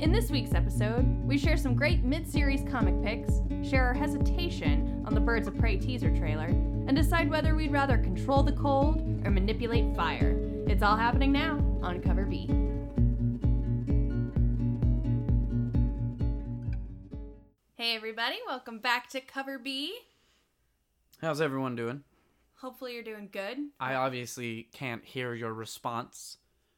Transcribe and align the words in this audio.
In 0.00 0.12
this 0.12 0.30
week's 0.30 0.54
episode, 0.54 1.04
we 1.24 1.36
share 1.36 1.56
some 1.56 1.74
great 1.74 2.04
mid 2.04 2.24
series 2.24 2.62
comic 2.70 3.02
picks, 3.02 3.40
share 3.68 3.84
our 3.84 3.94
hesitation 3.94 5.02
on 5.04 5.12
the 5.12 5.18
Birds 5.18 5.48
of 5.48 5.58
Prey 5.58 5.76
teaser 5.76 6.16
trailer, 6.16 6.44
and 6.44 6.94
decide 6.94 7.28
whether 7.28 7.56
we'd 7.56 7.72
rather 7.72 7.98
control 7.98 8.44
the 8.44 8.52
cold 8.52 9.00
or 9.24 9.32
manipulate 9.32 9.96
fire. 9.96 10.38
It's 10.68 10.84
all 10.84 10.96
happening 10.96 11.32
now 11.32 11.56
on 11.82 12.00
Cover 12.00 12.26
B. 12.26 12.46
Hey, 17.74 17.96
everybody, 17.96 18.36
welcome 18.46 18.78
back 18.78 19.08
to 19.10 19.20
Cover 19.20 19.58
B. 19.58 19.98
How's 21.20 21.40
everyone 21.40 21.74
doing? 21.74 22.04
Hopefully, 22.60 22.94
you're 22.94 23.02
doing 23.02 23.30
good. 23.32 23.58
I 23.80 23.94
obviously 23.94 24.68
can't 24.72 25.04
hear 25.04 25.34
your 25.34 25.52
response, 25.52 26.36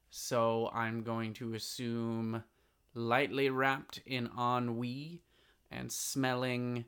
so 0.09 0.71
I'm 0.73 1.03
going 1.03 1.35
to 1.35 1.53
assume 1.53 2.45
lightly 2.95 3.51
wrapped 3.51 4.01
in 4.07 4.29
ennui 4.39 5.23
and 5.71 5.91
smelling 5.91 6.85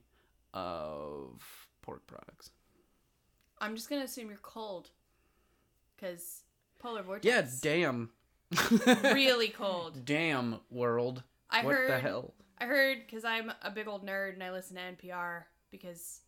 of 0.53 1.43
pork 1.83 2.07
products. 2.07 2.51
I'm 3.59 3.77
just 3.77 3.89
gonna 3.89 4.05
assume 4.05 4.29
you're 4.29 4.39
cold, 4.39 4.91
because 5.97 6.43
polar 6.79 7.03
vortex. 7.03 7.25
Yeah, 7.25 7.47
damn. 7.63 8.11
really 9.15 9.49
cold. 9.49 10.05
Damn, 10.05 10.61
world. 10.71 11.23
I 11.51 11.65
what 11.65 11.75
heard. 11.75 11.91
the 11.91 11.99
hell? 12.01 12.35
I 12.59 12.67
heard 12.67 12.99
because 13.07 13.25
I'm 13.25 13.53
a 13.63 13.71
big 13.71 13.89
old 13.89 14.07
nerd 14.07 14.35
and 14.35 14.43
I 14.43 14.51
listen 14.51 14.77
to 14.77 14.83
NPR 14.83 15.45
because 15.71 16.21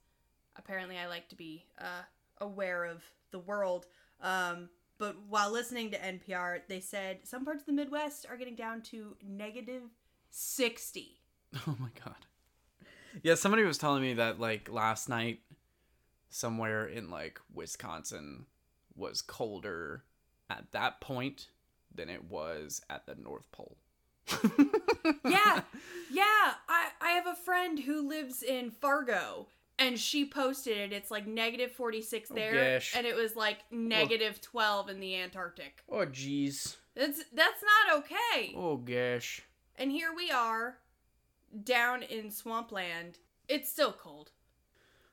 apparently 0.57 0.97
I 0.99 1.07
like 1.07 1.29
to 1.29 1.37
be 1.37 1.65
uh, 1.79 2.03
aware 2.39 2.85
of 2.85 3.03
the 3.31 3.39
world. 3.41 3.87
Um, 4.21 4.69
but 4.99 5.17
while 5.29 5.51
listening 5.51 5.91
to 5.91 5.99
NPR, 5.99 6.61
they 6.69 6.81
said 6.81 7.19
some 7.25 7.45
parts 7.45 7.63
of 7.63 7.67
the 7.67 7.73
Midwest 7.73 8.27
are 8.29 8.37
getting 8.37 8.55
down 8.57 8.83
to 8.83 9.17
negative 9.27 9.83
60. 10.31 11.21
Oh 11.69 11.77
my 11.79 11.91
god. 12.05 12.17
Yeah, 13.23 13.37
somebody 13.37 13.63
was 13.63 13.79
telling 13.79 14.03
me 14.03 14.15
that 14.15 14.41
like 14.41 14.69
last 14.69 15.09
night 15.09 15.39
somewhere 16.31 16.85
in 16.85 17.11
like 17.11 17.41
Wisconsin 17.53 18.47
was 18.97 19.23
colder 19.23 20.03
at 20.51 20.65
that 20.73 21.01
point 21.01 21.49
than 21.95 22.09
it 22.09 22.25
was 22.29 22.81
at 22.91 23.07
the 23.07 23.15
North 23.15 23.51
Pole. 23.53 23.77
yeah, 25.25 25.61
yeah. 26.11 26.55
I, 26.69 26.89
I 27.01 27.11
have 27.11 27.27
a 27.27 27.37
friend 27.37 27.79
who 27.79 28.09
lives 28.09 28.43
in 28.43 28.71
Fargo 28.71 29.47
and 29.79 29.99
she 29.99 30.25
posted 30.25 30.77
it. 30.79 30.93
It's 30.93 31.11
like 31.11 31.27
negative 31.27 31.73
46 31.73 32.31
Oh, 32.31 32.35
there. 32.35 32.75
gosh. 32.75 32.95
and 32.97 33.07
it 33.07 33.15
was 33.15 33.37
like 33.37 33.59
oh. 33.73 33.77
negative 33.77 34.41
12 34.41 34.91
in 34.91 35.01
the 35.01 35.17
Antarctic. 35.17 35.83
Oh 35.89 36.07
jeez. 36.07 36.77
That's, 36.95 37.23
that's 37.33 37.63
not 37.63 37.99
okay. 37.99 38.55
Oh 38.57 38.77
gosh. 38.77 39.43
And 39.77 39.91
here 39.91 40.11
we 40.17 40.31
are, 40.31 40.79
down 41.65 42.03
in 42.05 42.31
swampland. 42.31 43.19
It's 43.49 43.69
still 43.71 43.93
cold. 43.93 44.31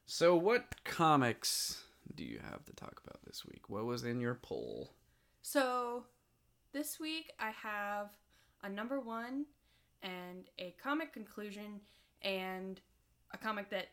So 0.05 0.35
what 0.35 0.83
comics 0.83 1.83
do 2.15 2.23
you 2.23 2.39
have 2.49 2.63
to 2.65 2.73
talk 2.73 3.01
about 3.03 3.23
this 3.25 3.45
week? 3.45 3.69
What 3.69 3.85
was 3.85 4.03
in 4.03 4.19
your 4.19 4.35
poll? 4.35 4.93
So, 5.41 6.03
this 6.73 6.99
week 6.99 7.31
I 7.39 7.49
have 7.51 8.09
a 8.63 8.69
number 8.69 8.99
one 8.99 9.45
and 10.03 10.49
a 10.59 10.75
comic 10.81 11.13
conclusion 11.13 11.81
and 12.21 12.79
a 13.33 13.37
comic 13.37 13.69
that 13.71 13.87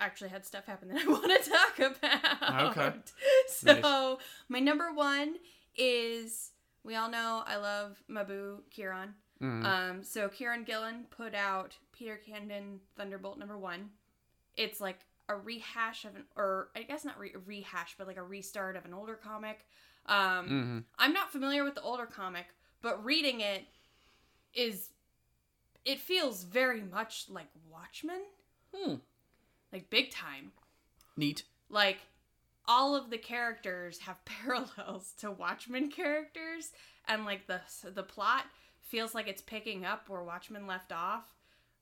actually 0.00 0.30
had 0.30 0.44
stuff 0.44 0.64
happen 0.66 0.88
that 0.88 1.02
I 1.02 1.06
want 1.10 1.44
to 1.44 1.50
talk 1.50 1.78
about. 1.96 2.76
Okay. 2.76 2.92
So, 3.48 4.18
my 4.48 4.58
number 4.58 4.92
one 4.92 5.36
is 5.76 6.52
we 6.82 6.96
all 6.96 7.10
know 7.10 7.42
I 7.46 7.56
love 7.56 8.02
Mabu 8.10 8.58
Kieron. 8.74 9.10
Mhm. 9.42 9.64
Um, 9.64 10.02
so 10.02 10.28
Kieron 10.28 10.64
Gillen 10.66 11.04
put 11.10 11.34
out 11.34 11.76
Peter 11.92 12.16
Cannon 12.16 12.80
Thunderbolt 12.96 13.38
number 13.38 13.56
one. 13.58 13.90
It's 14.56 14.80
like 14.80 14.98
a 15.28 15.36
rehash 15.36 16.04
of 16.04 16.16
an, 16.16 16.24
or 16.36 16.68
I 16.76 16.82
guess 16.82 17.04
not 17.04 17.18
re- 17.18 17.34
rehash, 17.46 17.94
but 17.98 18.06
like 18.06 18.16
a 18.16 18.22
restart 18.22 18.76
of 18.76 18.84
an 18.84 18.92
older 18.94 19.14
comic. 19.14 19.66
Um, 20.06 20.48
Mhm. 20.48 20.84
I'm 20.98 21.12
not 21.12 21.30
familiar 21.32 21.64
with 21.64 21.74
the 21.74 21.82
older 21.82 22.06
comic, 22.06 22.46
but 22.82 23.02
reading 23.04 23.40
it 23.40 23.66
is, 24.54 24.90
it 25.84 26.00
feels 26.00 26.44
very 26.44 26.80
much 26.82 27.26
like 27.28 27.48
Watchmen, 27.70 28.22
Hmm. 28.74 28.94
Like 29.72 29.90
big 29.90 30.10
time. 30.10 30.52
Neat. 31.16 31.44
Like 31.68 31.98
all 32.66 32.94
of 32.94 33.10
the 33.10 33.18
characters 33.18 33.98
have 34.00 34.24
parallels 34.24 35.12
to 35.18 35.30
Watchmen 35.30 35.90
characters, 35.90 36.72
and 37.06 37.24
like 37.24 37.46
the 37.46 37.60
the 37.90 38.02
plot 38.02 38.44
feels 38.82 39.14
like 39.14 39.28
it's 39.28 39.42
picking 39.42 39.84
up 39.84 40.08
where 40.08 40.22
Watchmen 40.22 40.66
left 40.66 40.92
off. 40.92 41.24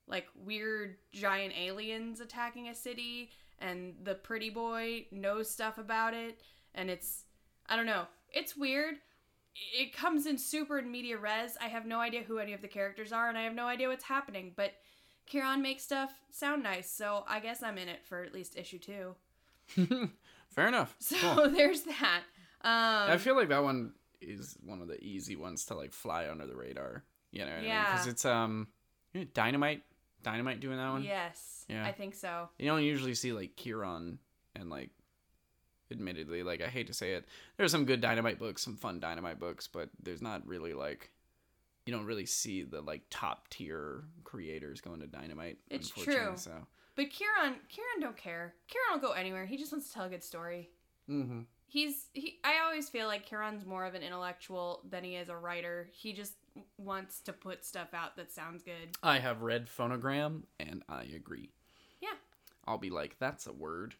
Like 0.06 0.26
weird 0.34 0.97
giant 1.12 1.54
aliens 1.59 2.21
attacking 2.21 2.69
a 2.69 2.75
city, 2.75 3.31
and 3.59 3.94
the 4.03 4.15
pretty 4.15 4.50
boy 4.50 5.06
knows 5.10 5.50
stuff 5.50 5.76
about 5.78 6.15
it, 6.15 6.41
and 6.75 6.88
it's 6.88 7.25
I 7.66 7.76
don't 7.76 7.87
know, 7.87 8.06
it's 8.32 8.56
weird. 8.56 8.94
It 9.76 9.93
comes 9.93 10.26
in 10.26 10.38
super 10.38 10.78
in 10.78 10.91
media 10.91 11.19
res. 11.19 11.56
I 11.60 11.66
have 11.66 11.84
no 11.84 11.99
idea 11.99 12.22
who 12.22 12.38
any 12.38 12.53
of 12.53 12.62
the 12.62 12.69
characters 12.69 13.12
are, 13.12 13.28
and 13.28 13.37
I 13.37 13.43
have 13.43 13.55
no 13.55 13.66
idea 13.66 13.88
what's 13.88 14.05
happening. 14.05 14.53
But 14.56 14.72
Kieron 15.30 15.60
makes 15.60 15.82
stuff 15.82 16.12
sound 16.30 16.62
nice, 16.62 16.90
so 16.90 17.24
I 17.28 17.40
guess 17.40 17.62
I'm 17.62 17.78
in 17.78 17.88
it 17.88 18.04
for 18.04 18.22
at 18.22 18.32
least 18.32 18.56
issue 18.56 18.78
two. 18.78 19.14
Fair 20.48 20.68
enough. 20.68 20.96
So 20.98 21.16
Cool. 21.18 21.50
there's 21.54 21.82
that. 21.82 22.22
Um, 22.62 23.10
I 23.12 23.18
feel 23.18 23.36
like 23.36 23.48
that 23.50 23.62
one 23.62 23.92
is 24.20 24.56
one 24.64 24.80
of 24.80 24.88
the 24.88 25.02
easy 25.02 25.36
ones 25.36 25.64
to 25.66 25.74
like 25.74 25.92
fly 25.92 26.28
under 26.28 26.46
the 26.46 26.56
radar. 26.56 27.04
You 27.30 27.44
know, 27.44 27.58
yeah. 27.62 27.92
because 27.92 28.06
it's 28.06 28.24
um, 28.24 28.68
dynamite, 29.34 29.82
dynamite 30.22 30.60
doing 30.60 30.78
that 30.78 30.90
one. 30.90 31.02
yes, 31.02 31.66
Yeah. 31.68 31.84
I 31.86 31.92
think 31.92 32.14
so. 32.14 32.48
You 32.58 32.66
don't 32.66 32.82
usually 32.82 33.14
see 33.14 33.32
like 33.32 33.54
Kieron 33.56 34.16
and 34.56 34.70
like 34.70 34.90
admittedly, 35.90 36.42
like 36.42 36.62
I 36.62 36.68
hate 36.68 36.86
to 36.86 36.94
say 36.94 37.12
it, 37.12 37.26
there's 37.56 37.70
some 37.70 37.84
good 37.84 38.00
dynamite 38.00 38.38
books, 38.38 38.62
some 38.62 38.76
fun 38.76 38.98
dynamite 38.98 39.38
books, 39.38 39.68
but 39.68 39.90
there's 40.02 40.22
not 40.22 40.46
really 40.46 40.72
like 40.72 41.10
you 41.88 41.94
don't 41.94 42.04
really 42.04 42.26
see 42.26 42.65
the 42.65 42.82
like 42.82 43.00
top 43.09 43.49
tier 43.49 44.04
creators 44.22 44.82
going 44.82 45.00
to 45.00 45.06
dynamite. 45.06 45.56
It's 45.71 45.88
true. 45.88 46.32
So 46.34 46.53
But 46.97 47.06
Kieron, 47.06 47.54
Kieron 47.72 48.03
don't 48.03 48.16
care. 48.16 48.53
Kieron 48.69 49.00
will 49.00 49.09
go 49.09 49.15
anywhere. 49.15 49.47
He 49.47 49.56
just 49.56 49.72
wants 49.72 49.88
to 49.88 49.94
tell 49.94 50.04
a 50.04 50.10
good 50.10 50.22
story. 50.22 50.69
mm-hmm. 51.09 51.41
He's 51.66 52.09
he. 52.12 52.41
I 52.44 52.59
always 52.62 52.91
feel 52.91 53.06
like 53.06 53.26
Kieron's 53.26 53.65
more 53.65 53.87
of 53.87 53.94
an 53.94 54.03
intellectual 54.03 54.82
than 54.91 55.03
he 55.03 55.16
is 55.16 55.31
a 55.31 55.37
writer. 55.37 55.88
He 55.91 56.12
just 56.12 56.34
wants 56.76 57.21
to 57.21 57.32
put 57.32 57.65
stuff 57.65 57.94
out 57.94 58.16
that 58.16 58.31
sounds 58.32 58.62
good. 58.62 58.91
I 59.03 59.19
have 59.19 59.41
read 59.41 59.66
Phonogram 59.66 60.43
and 60.60 60.82
I 60.91 61.05
agree. 61.05 61.53
Yeah. 62.03 62.16
I'll 62.66 62.76
be 62.76 62.91
like, 62.91 63.16
that's 63.19 63.47
a 63.47 63.53
word. 63.55 63.94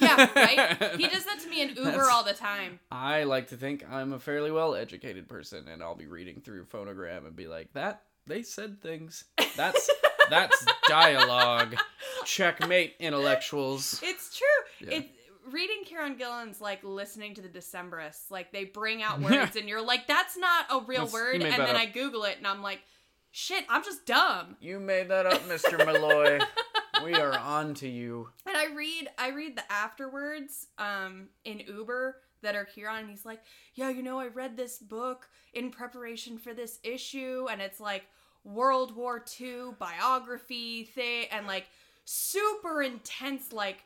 Yeah, 0.00 0.28
right. 0.34 0.96
he 0.96 1.06
does 1.08 1.24
that 1.24 1.38
to 1.40 1.48
me 1.48 1.62
in 1.62 1.68
Uber 1.70 1.82
That's- 1.82 2.08
all 2.10 2.24
the 2.24 2.32
time. 2.34 2.80
I 2.90 3.24
like 3.24 3.48
to 3.48 3.56
think 3.56 3.84
I'm 3.90 4.12
a 4.12 4.18
fairly 4.18 4.50
well 4.50 4.74
educated 4.74 5.28
person, 5.28 5.68
and 5.68 5.82
I'll 5.82 5.94
be 5.94 6.06
reading 6.06 6.40
through 6.40 6.64
phonogram 6.64 7.26
and 7.26 7.36
be 7.36 7.46
like, 7.46 7.72
"That 7.74 8.02
they 8.26 8.42
said 8.42 8.80
things. 8.82 9.24
That's 9.56 9.88
that's 10.30 10.66
dialogue. 10.88 11.76
Checkmate, 12.24 12.94
intellectuals." 12.98 14.00
It's 14.02 14.36
true. 14.36 14.88
Yeah. 14.88 14.98
It 14.98 15.08
reading 15.50 15.84
Kieron 15.90 16.18
Gillen's 16.18 16.60
like 16.60 16.82
listening 16.84 17.34
to 17.34 17.40
the 17.40 17.48
Decemberists. 17.48 18.30
Like 18.30 18.52
they 18.52 18.64
bring 18.64 19.02
out 19.02 19.20
words 19.20 19.56
and 19.56 19.66
you're 19.68 19.80
like, 19.80 20.06
that's 20.06 20.36
not 20.36 20.66
a 20.70 20.80
real 20.80 21.06
That's- 21.06 21.12
word. 21.12 21.34
And 21.36 21.52
then 21.52 21.60
up. 21.60 21.74
I 21.76 21.86
Google 21.86 22.24
it 22.24 22.36
and 22.36 22.46
I'm 22.46 22.62
like, 22.62 22.80
shit, 23.30 23.64
I'm 23.68 23.82
just 23.82 24.04
dumb. 24.04 24.56
You 24.60 24.78
made 24.78 25.08
that 25.08 25.24
up, 25.24 25.46
Mister 25.48 25.78
Meloy. 25.78 26.44
we 27.04 27.14
are 27.14 27.38
on 27.38 27.74
to 27.74 27.88
you. 27.88 28.28
And 28.46 28.56
I 28.56 28.74
read 28.74 29.08
I 29.18 29.30
read 29.30 29.56
the 29.56 29.72
afterwards 29.72 30.66
um 30.78 31.28
in 31.44 31.60
Uber 31.60 32.16
that 32.42 32.54
are 32.54 32.66
Kieron 32.66 33.00
and 33.00 33.10
he's 33.10 33.24
like, 33.24 33.40
Yeah, 33.74 33.90
you 33.90 34.02
know, 34.02 34.18
I 34.18 34.28
read 34.28 34.56
this 34.56 34.78
book 34.78 35.28
in 35.52 35.70
preparation 35.70 36.38
for 36.38 36.54
this 36.54 36.78
issue 36.82 37.46
and 37.50 37.60
it's 37.60 37.80
like 37.80 38.04
World 38.44 38.94
War 38.94 39.24
II 39.40 39.72
biography 39.78 40.84
thing 40.84 41.26
and 41.30 41.46
like 41.46 41.66
super 42.04 42.82
intense 42.82 43.52
like 43.52 43.84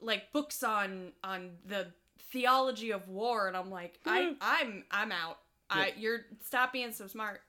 like 0.00 0.32
books 0.32 0.62
on 0.62 1.12
on 1.22 1.50
the 1.66 1.88
theology 2.32 2.90
of 2.90 3.08
war 3.08 3.48
and 3.48 3.56
I'm 3.56 3.70
like, 3.70 3.98
I 4.06 4.34
I'm 4.40 4.84
I'm 4.90 5.12
out. 5.12 5.38
I 5.68 5.92
you're 5.96 6.20
stop 6.44 6.72
being 6.72 6.92
so 6.92 7.06
smart. 7.06 7.42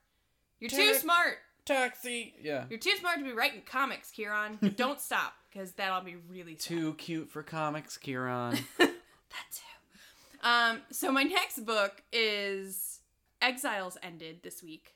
You're 0.59 0.69
too 0.69 0.77
it. 0.77 1.01
smart. 1.01 1.39
Taxi. 1.65 2.33
Yeah. 2.41 2.65
You're 2.69 2.79
too 2.79 2.95
smart 2.99 3.19
to 3.19 3.23
be 3.23 3.31
writing 3.31 3.61
comics, 3.65 4.11
Kieron. 4.11 4.75
Don't 4.75 4.99
stop, 5.01 5.33
because 5.49 5.73
that'll 5.73 6.01
be 6.01 6.15
really 6.29 6.55
sad. 6.55 6.63
Too 6.63 6.93
cute 6.95 7.29
for 7.29 7.43
comics, 7.43 7.97
Kieron. 7.97 8.59
That 9.31 9.45
too. 9.51 10.47
Um, 10.47 10.81
so 10.91 11.11
my 11.11 11.23
next 11.23 11.65
book 11.65 12.03
is 12.11 12.99
Exiles 13.41 13.97
ended 14.03 14.43
this 14.43 14.61
week. 14.61 14.95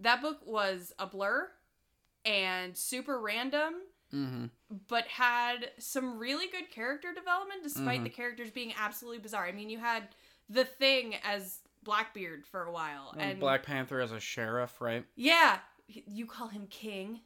That 0.00 0.22
book 0.22 0.38
was 0.46 0.92
a 0.98 1.06
blur 1.06 1.48
and 2.24 2.76
super 2.76 3.20
random, 3.20 3.74
mm-hmm. 4.12 4.46
but 4.88 5.06
had 5.06 5.70
some 5.78 6.18
really 6.18 6.46
good 6.48 6.70
character 6.70 7.12
development 7.14 7.62
despite 7.62 8.04
the 8.04 8.10
characters 8.10 8.50
being 8.50 8.72
absolutely 8.78 9.20
bizarre. 9.20 9.46
I 9.46 9.52
mean, 9.52 9.70
you 9.70 9.78
had 9.78 10.08
the 10.48 10.64
thing 10.64 11.14
as 11.24 11.60
Blackbeard 11.82 12.46
for 12.46 12.64
a 12.64 12.72
while, 12.72 13.14
and 13.16 13.40
Black 13.40 13.62
Panther 13.62 14.00
as 14.00 14.12
a 14.12 14.20
sheriff, 14.20 14.80
right? 14.80 15.04
yeah, 15.16 15.58
you 15.88 16.26
call 16.26 16.48
him 16.48 16.66
King. 16.70 17.20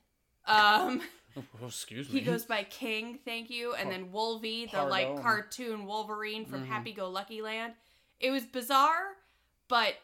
Um, 0.47 1.01
Oh, 1.35 1.67
excuse 1.67 2.11
me. 2.11 2.21
he 2.21 2.27
goes 2.27 2.45
by 2.45 2.63
King, 2.65 3.19
thank 3.25 3.49
you, 3.49 3.73
and 3.73 3.91
then 3.91 4.13
Wolvie, 4.13 4.67
the 4.67 4.73
Pardon. 4.73 4.91
like 4.91 5.23
cartoon 5.23 5.87
Wolverine 5.87 6.45
from 6.45 6.65
Mhm. 6.65 6.67
Happy 6.67 6.93
Go 6.93 7.09
Lucky 7.09 7.41
Land. 7.41 7.73
It 8.21 8.31
was 8.31 8.45
bizarre, 8.45 9.17
but 9.67 9.95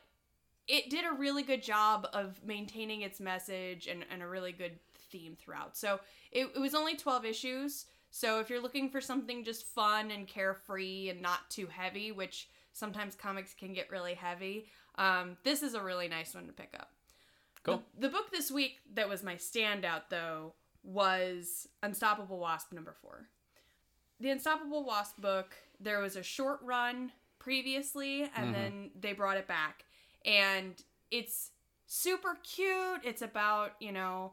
it 0.67 0.89
did 0.89 1.05
a 1.05 1.13
really 1.13 1.43
good 1.43 1.63
job 1.63 2.09
of 2.15 2.43
maintaining 2.43 3.03
its 3.03 3.21
message 3.21 3.87
and, 3.89 4.07
and 4.11 4.23
a 4.23 4.27
really 4.27 4.53
good 4.53 4.79
theme 5.11 5.37
throughout. 5.39 5.77
So 5.77 6.01
it, 6.33 6.47
it 6.55 6.59
was 6.59 6.75
only 6.75 6.97
12 6.97 7.27
issues. 7.27 7.85
So 8.11 8.41
if 8.41 8.49
you're 8.49 8.63
looking 8.63 8.89
for 8.89 9.03
something 9.03 9.45
just 9.45 9.67
fun 9.67 10.11
and 10.11 10.27
carefree 10.27 11.11
and 11.11 11.21
not 11.21 11.51
too 11.51 11.67
heavy, 11.67 12.11
which 12.11 12.49
sometimes 12.73 13.15
comics 13.15 13.53
can 13.53 13.75
get 13.75 13.91
really 13.91 14.15
heavy, 14.15 14.67
um, 14.95 15.37
this 15.45 15.63
is 15.63 15.75
a 15.75 15.83
really 15.83 16.09
nice 16.09 16.35
one 16.35 16.47
to 16.47 16.53
pick 16.55 16.75
up. 16.79 16.91
Cool. 17.69 17.83
The, 17.99 18.09
the 18.09 18.13
book 18.13 18.31
this 18.31 18.51
week 18.51 18.79
that 18.95 19.09
was 19.09 19.23
my 19.23 19.37
standout, 19.37 20.03
though, 20.11 20.55
was 20.83 21.69
Unstoppable 21.83 22.39
Wasp 22.39 22.73
number 22.73 22.95
four. 23.01 23.29
The 24.21 24.31
Unstoppable 24.31 24.85
Wasp 24.85 25.21
book, 25.21 25.55
there 25.81 26.01
was 26.01 26.17
a 26.17 26.23
short 26.23 26.61
run 26.63 27.13
previously, 27.39 28.23
and 28.35 28.49
Mhm. 28.49 28.53
then 28.53 28.91
they 28.99 29.13
brought 29.13 29.37
it 29.37 29.47
back. 29.47 29.85
And 30.25 30.83
it's 31.11 31.51
super 31.87 32.35
cute. 32.43 33.01
It's 33.05 33.23
about, 33.23 33.77
you 33.81 33.93
know, 33.93 34.33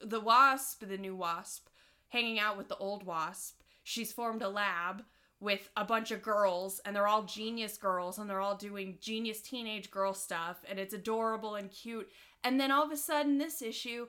the 0.00 0.20
wasp, 0.20 0.86
the 0.86 0.96
new 0.98 1.16
wasp, 1.16 1.68
hanging 2.08 2.38
out 2.38 2.56
with 2.56 2.68
the 2.68 2.76
old 2.76 3.04
wasp. 3.04 3.60
She's 3.82 4.12
formed 4.12 4.42
a 4.42 4.48
lab 4.48 5.04
with 5.40 5.68
a 5.76 5.84
bunch 5.84 6.10
of 6.10 6.20
girls, 6.22 6.80
and 6.84 6.94
they're 6.96 7.06
all 7.06 7.22
genius 7.22 7.76
girls, 7.78 8.18
and 8.18 8.28
they're 8.28 8.40
all 8.40 8.56
doing 8.56 8.98
genius 9.00 9.40
teenage 9.40 9.90
girl 9.90 10.12
stuff, 10.14 10.64
and 10.68 10.78
it's 10.78 10.94
adorable 10.94 11.54
and 11.54 11.70
cute. 11.70 12.10
And 12.42 12.60
then 12.60 12.70
all 12.72 12.84
of 12.84 12.90
a 12.90 12.96
sudden, 12.96 13.38
this 13.38 13.62
issue, 13.62 14.06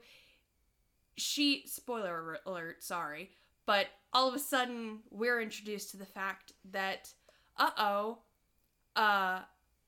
she, 1.15 1.63
spoiler 1.67 2.39
alert, 2.45 2.83
sorry, 2.83 3.31
but 3.65 3.87
all 4.13 4.27
of 4.27 4.33
a 4.33 4.39
sudden, 4.39 4.99
we're 5.11 5.41
introduced 5.41 5.91
to 5.91 5.97
the 5.97 6.05
fact 6.05 6.53
that, 6.71 7.13
uh 7.57 7.69
oh, 7.77 8.17
uh, 8.95 9.41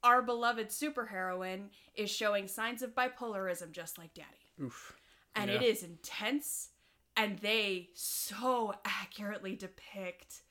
our 0.04 0.22
beloved 0.22 0.70
superheroine 0.70 1.66
is 1.96 2.10
showing 2.10 2.48
signs 2.48 2.82
of 2.82 2.96
bipolarism 2.96 3.72
just 3.72 3.98
like 3.98 4.14
Daddy 4.14 4.28
Oof. 4.62 4.96
and 5.36 5.50
Yeah. 5.50 5.58
it 5.58 5.62
is 5.64 5.84
intense 5.84 6.70
and 7.16 7.38
they 7.40 7.90
so 7.94 8.74
accurately 8.86 9.56
depict 9.56 10.42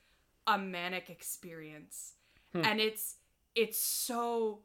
a 0.54 0.58
manic 0.58 1.10
experience 1.10 2.14
Hmm. 2.52 2.64
and 2.64 2.80
it's 2.80 3.16
it's 3.54 3.78
so 3.78 4.60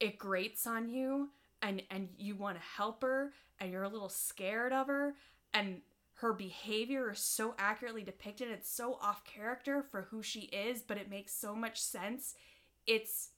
it 0.00 0.18
grates 0.18 0.66
on 0.66 0.88
you 0.90 1.30
and 1.62 1.82
and 1.90 2.08
you 2.18 2.34
want 2.36 2.56
to 2.58 2.62
help 2.62 3.02
her 3.02 3.32
and 3.58 3.70
you're 3.72 3.84
a 3.84 3.88
little 3.88 4.10
scared 4.10 4.72
of 4.72 4.86
her 4.88 5.14
and 5.54 5.80
her 6.14 6.32
behavior 6.34 7.10
is 7.12 7.20
so 7.20 7.54
accurately 7.58 8.02
depicted 8.02 8.48
it's 8.50 8.70
so 8.70 8.98
off 9.00 9.24
character 9.24 9.82
for 9.90 10.02
who 10.10 10.22
she 10.22 10.40
is 10.40 10.82
but 10.82 10.98
it 10.98 11.08
makes 11.08 11.32
so 11.32 11.54
much 11.54 11.80
sense 11.80 12.34
it's 12.86 13.30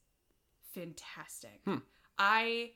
fantastic 0.73 1.61
Hmm. 1.65 1.77
i 2.19 2.73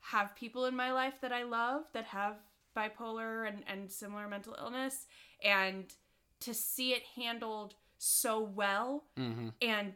have 0.00 0.34
people 0.36 0.66
in 0.66 0.76
my 0.76 0.92
life 0.92 1.20
that 1.20 1.32
I 1.32 1.42
love 1.42 1.82
that 1.92 2.04
have 2.04 2.36
bipolar 2.76 3.48
and, 3.48 3.64
and 3.66 3.90
similar 3.90 4.28
mental 4.28 4.54
illness, 4.56 5.06
and 5.42 5.92
to 6.40 6.54
see 6.54 6.92
it 6.92 7.02
handled 7.16 7.74
so 7.98 8.40
well 8.40 9.04
Mm-hmm. 9.18 9.48
and 9.62 9.94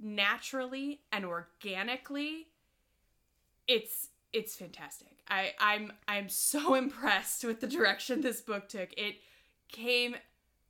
naturally 0.00 1.00
and 1.12 1.24
organically, 1.24 2.48
it's 3.68 4.08
it's 4.32 4.56
fantastic. 4.56 5.18
I 5.28 5.52
I'm 5.58 5.92
I'm 6.08 6.28
so 6.28 6.74
impressed 6.84 7.44
with 7.44 7.60
the 7.60 7.66
direction 7.66 8.20
this 8.20 8.40
book 8.40 8.68
took. 8.68 8.92
It 8.96 9.16
came 9.70 10.16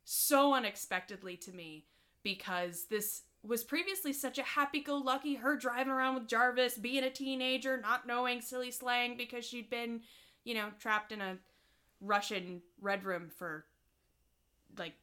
so 0.03 0.53
unexpectedly 0.53 1.35
to 1.37 1.51
me 1.51 1.85
because 2.23 2.85
this 2.89 3.23
was 3.43 3.63
previously 3.63 4.11
such 4.13 4.39
a 4.39 4.43
happy-go-lucky 4.43 5.35
her 5.35 5.55
driving 5.55 5.91
around 5.91 6.15
with 6.15 6.27
Jarvis, 6.27 6.77
being 6.77 7.03
a 7.03 7.11
teenager, 7.11 7.79
not 7.79 8.07
knowing 8.07 8.41
silly 8.41 8.71
slang 8.71 9.17
because 9.17 9.45
she'd 9.45 9.69
been, 9.69 10.01
you 10.43 10.55
know, 10.55 10.69
trapped 10.79 11.11
in 11.11 11.21
a 11.21 11.37
Russian 12.01 12.61
red 12.81 13.03
room 13.03 13.29
for 13.35 13.65
like 14.77 14.93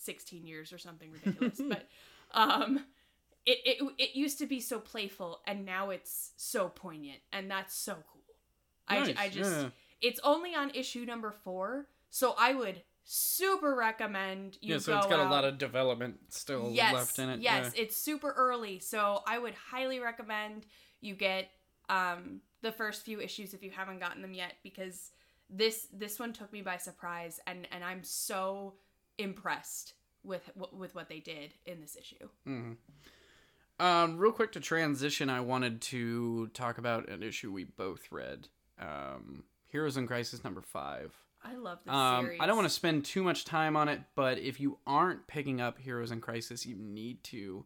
16 0.00 0.46
years 0.46 0.72
or 0.72 0.78
something 0.78 1.10
ridiculous. 1.10 1.60
but 1.68 1.88
um 2.32 2.84
it, 3.46 3.58
it 3.64 3.94
it 3.98 4.16
used 4.16 4.38
to 4.38 4.46
be 4.46 4.60
so 4.60 4.78
playful 4.78 5.40
and 5.46 5.64
now 5.64 5.90
it's 5.90 6.32
so 6.36 6.68
poignant 6.68 7.20
and 7.32 7.50
that's 7.50 7.74
so 7.74 7.94
cool. 8.12 8.20
I, 8.88 9.14
I 9.16 9.28
just 9.28 9.50
yeah. 9.52 9.68
it's 10.00 10.20
only 10.24 10.54
on 10.54 10.70
issue 10.70 11.04
number 11.04 11.30
4, 11.30 11.86
so 12.10 12.34
I 12.38 12.54
would 12.54 12.82
super 13.04 13.74
recommend 13.74 14.58
you 14.60 14.74
yeah, 14.74 14.78
so 14.78 14.96
it's 14.98 15.06
got 15.06 15.20
out. 15.20 15.26
a 15.26 15.30
lot 15.30 15.44
of 15.44 15.58
development 15.58 16.18
still 16.28 16.70
yes, 16.72 16.92
left 16.92 17.18
in 17.18 17.28
it. 17.28 17.40
Yes, 17.40 17.72
it's 17.76 17.96
super 17.96 18.32
early, 18.32 18.78
so 18.78 19.22
I 19.26 19.38
would 19.38 19.54
highly 19.54 20.00
recommend 20.00 20.66
you 21.00 21.14
get 21.14 21.50
um, 21.88 22.40
the 22.62 22.72
first 22.72 23.04
few 23.04 23.20
issues 23.20 23.54
if 23.54 23.62
you 23.62 23.70
haven't 23.70 24.00
gotten 24.00 24.22
them 24.22 24.34
yet, 24.34 24.54
because 24.62 25.12
this 25.48 25.86
this 25.92 26.18
one 26.18 26.32
took 26.32 26.52
me 26.52 26.62
by 26.62 26.76
surprise, 26.76 27.40
and 27.46 27.66
and 27.72 27.82
I'm 27.84 28.02
so 28.02 28.74
impressed 29.22 29.94
with 30.24 30.50
with 30.72 30.94
what 30.94 31.08
they 31.08 31.20
did 31.20 31.54
in 31.66 31.80
this 31.80 31.96
issue. 31.96 32.28
hmm 32.44 32.72
Um, 33.78 34.18
real 34.18 34.32
quick 34.32 34.52
to 34.52 34.60
transition, 34.60 35.30
I 35.30 35.40
wanted 35.40 35.80
to 35.82 36.48
talk 36.48 36.76
about 36.78 37.08
an 37.08 37.22
issue 37.22 37.50
we 37.50 37.64
both 37.64 38.12
read. 38.12 38.48
Um, 38.78 39.44
Heroes 39.68 39.96
in 39.96 40.06
Crisis 40.06 40.44
number 40.44 40.60
five. 40.60 41.16
I 41.42 41.54
love 41.54 41.78
this 41.84 41.94
Um, 41.94 42.26
series. 42.26 42.40
I 42.42 42.46
don't 42.46 42.56
want 42.56 42.68
to 42.68 42.74
spend 42.74 43.04
too 43.06 43.22
much 43.22 43.46
time 43.46 43.76
on 43.76 43.88
it, 43.88 44.00
but 44.14 44.38
if 44.38 44.60
you 44.60 44.78
aren't 44.86 45.26
picking 45.26 45.60
up 45.60 45.78
Heroes 45.78 46.10
in 46.10 46.20
Crisis, 46.20 46.66
you 46.66 46.76
need 46.76 47.24
to, 47.24 47.64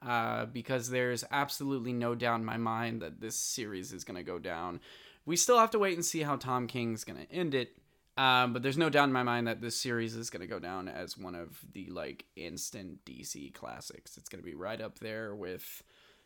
uh, 0.00 0.46
because 0.46 0.88
there's 0.88 1.22
absolutely 1.30 1.92
no 1.92 2.14
doubt 2.14 2.36
in 2.40 2.44
my 2.46 2.56
mind 2.56 3.02
that 3.02 3.20
this 3.20 3.36
series 3.36 3.92
is 3.92 4.04
going 4.04 4.16
to 4.16 4.22
go 4.22 4.38
down. 4.38 4.80
We 5.26 5.36
still 5.36 5.58
have 5.58 5.70
to 5.72 5.78
wait 5.78 5.94
and 5.94 6.04
see 6.04 6.22
how 6.22 6.36
Tom 6.36 6.66
King's 6.66 7.04
going 7.04 7.18
to 7.26 7.30
end 7.30 7.54
it, 7.54 7.76
um, 8.22 8.52
but 8.52 8.62
there's 8.62 8.78
no 8.78 8.88
doubt 8.88 9.08
in 9.08 9.12
my 9.12 9.24
mind 9.24 9.48
that 9.48 9.60
this 9.60 9.74
series 9.74 10.14
is 10.14 10.30
going 10.30 10.42
to 10.42 10.46
go 10.46 10.60
down 10.60 10.86
as 10.86 11.18
one 11.18 11.34
of 11.34 11.58
the 11.72 11.90
like 11.90 12.24
instant 12.36 13.04
DC 13.04 13.52
classics. 13.52 14.16
It's 14.16 14.28
going 14.28 14.40
to 14.40 14.48
be 14.48 14.54
right 14.54 14.80
up 14.80 15.00
there 15.00 15.34
with, 15.34 15.82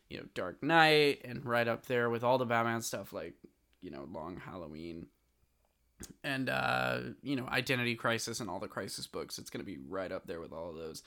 you 0.07 0.17
know, 0.17 0.25
Dark 0.35 0.61
Knight, 0.61 1.21
and 1.25 1.43
right 1.43 1.67
up 1.67 1.87
there 1.87 2.11
with 2.11 2.23
all 2.23 2.37
the 2.37 2.45
Batman 2.45 2.83
stuff 2.83 3.13
like, 3.13 3.33
you 3.81 3.89
know, 3.89 4.07
Long 4.11 4.37
Halloween. 4.37 5.07
And 6.23 6.47
uh, 6.51 6.99
you 7.23 7.35
know 7.35 7.47
identity 7.47 7.95
crisis 7.95 8.39
and 8.39 8.51
all 8.51 8.59
the 8.59 8.67
crisis 8.67 9.07
books 9.07 9.39
it's 9.39 9.49
going 9.49 9.65
to 9.65 9.71
be 9.71 9.79
right 9.89 10.11
up 10.11 10.27
there 10.27 10.39
with 10.39 10.53
all 10.53 10.69
of 10.69 10.75
those. 10.75 11.01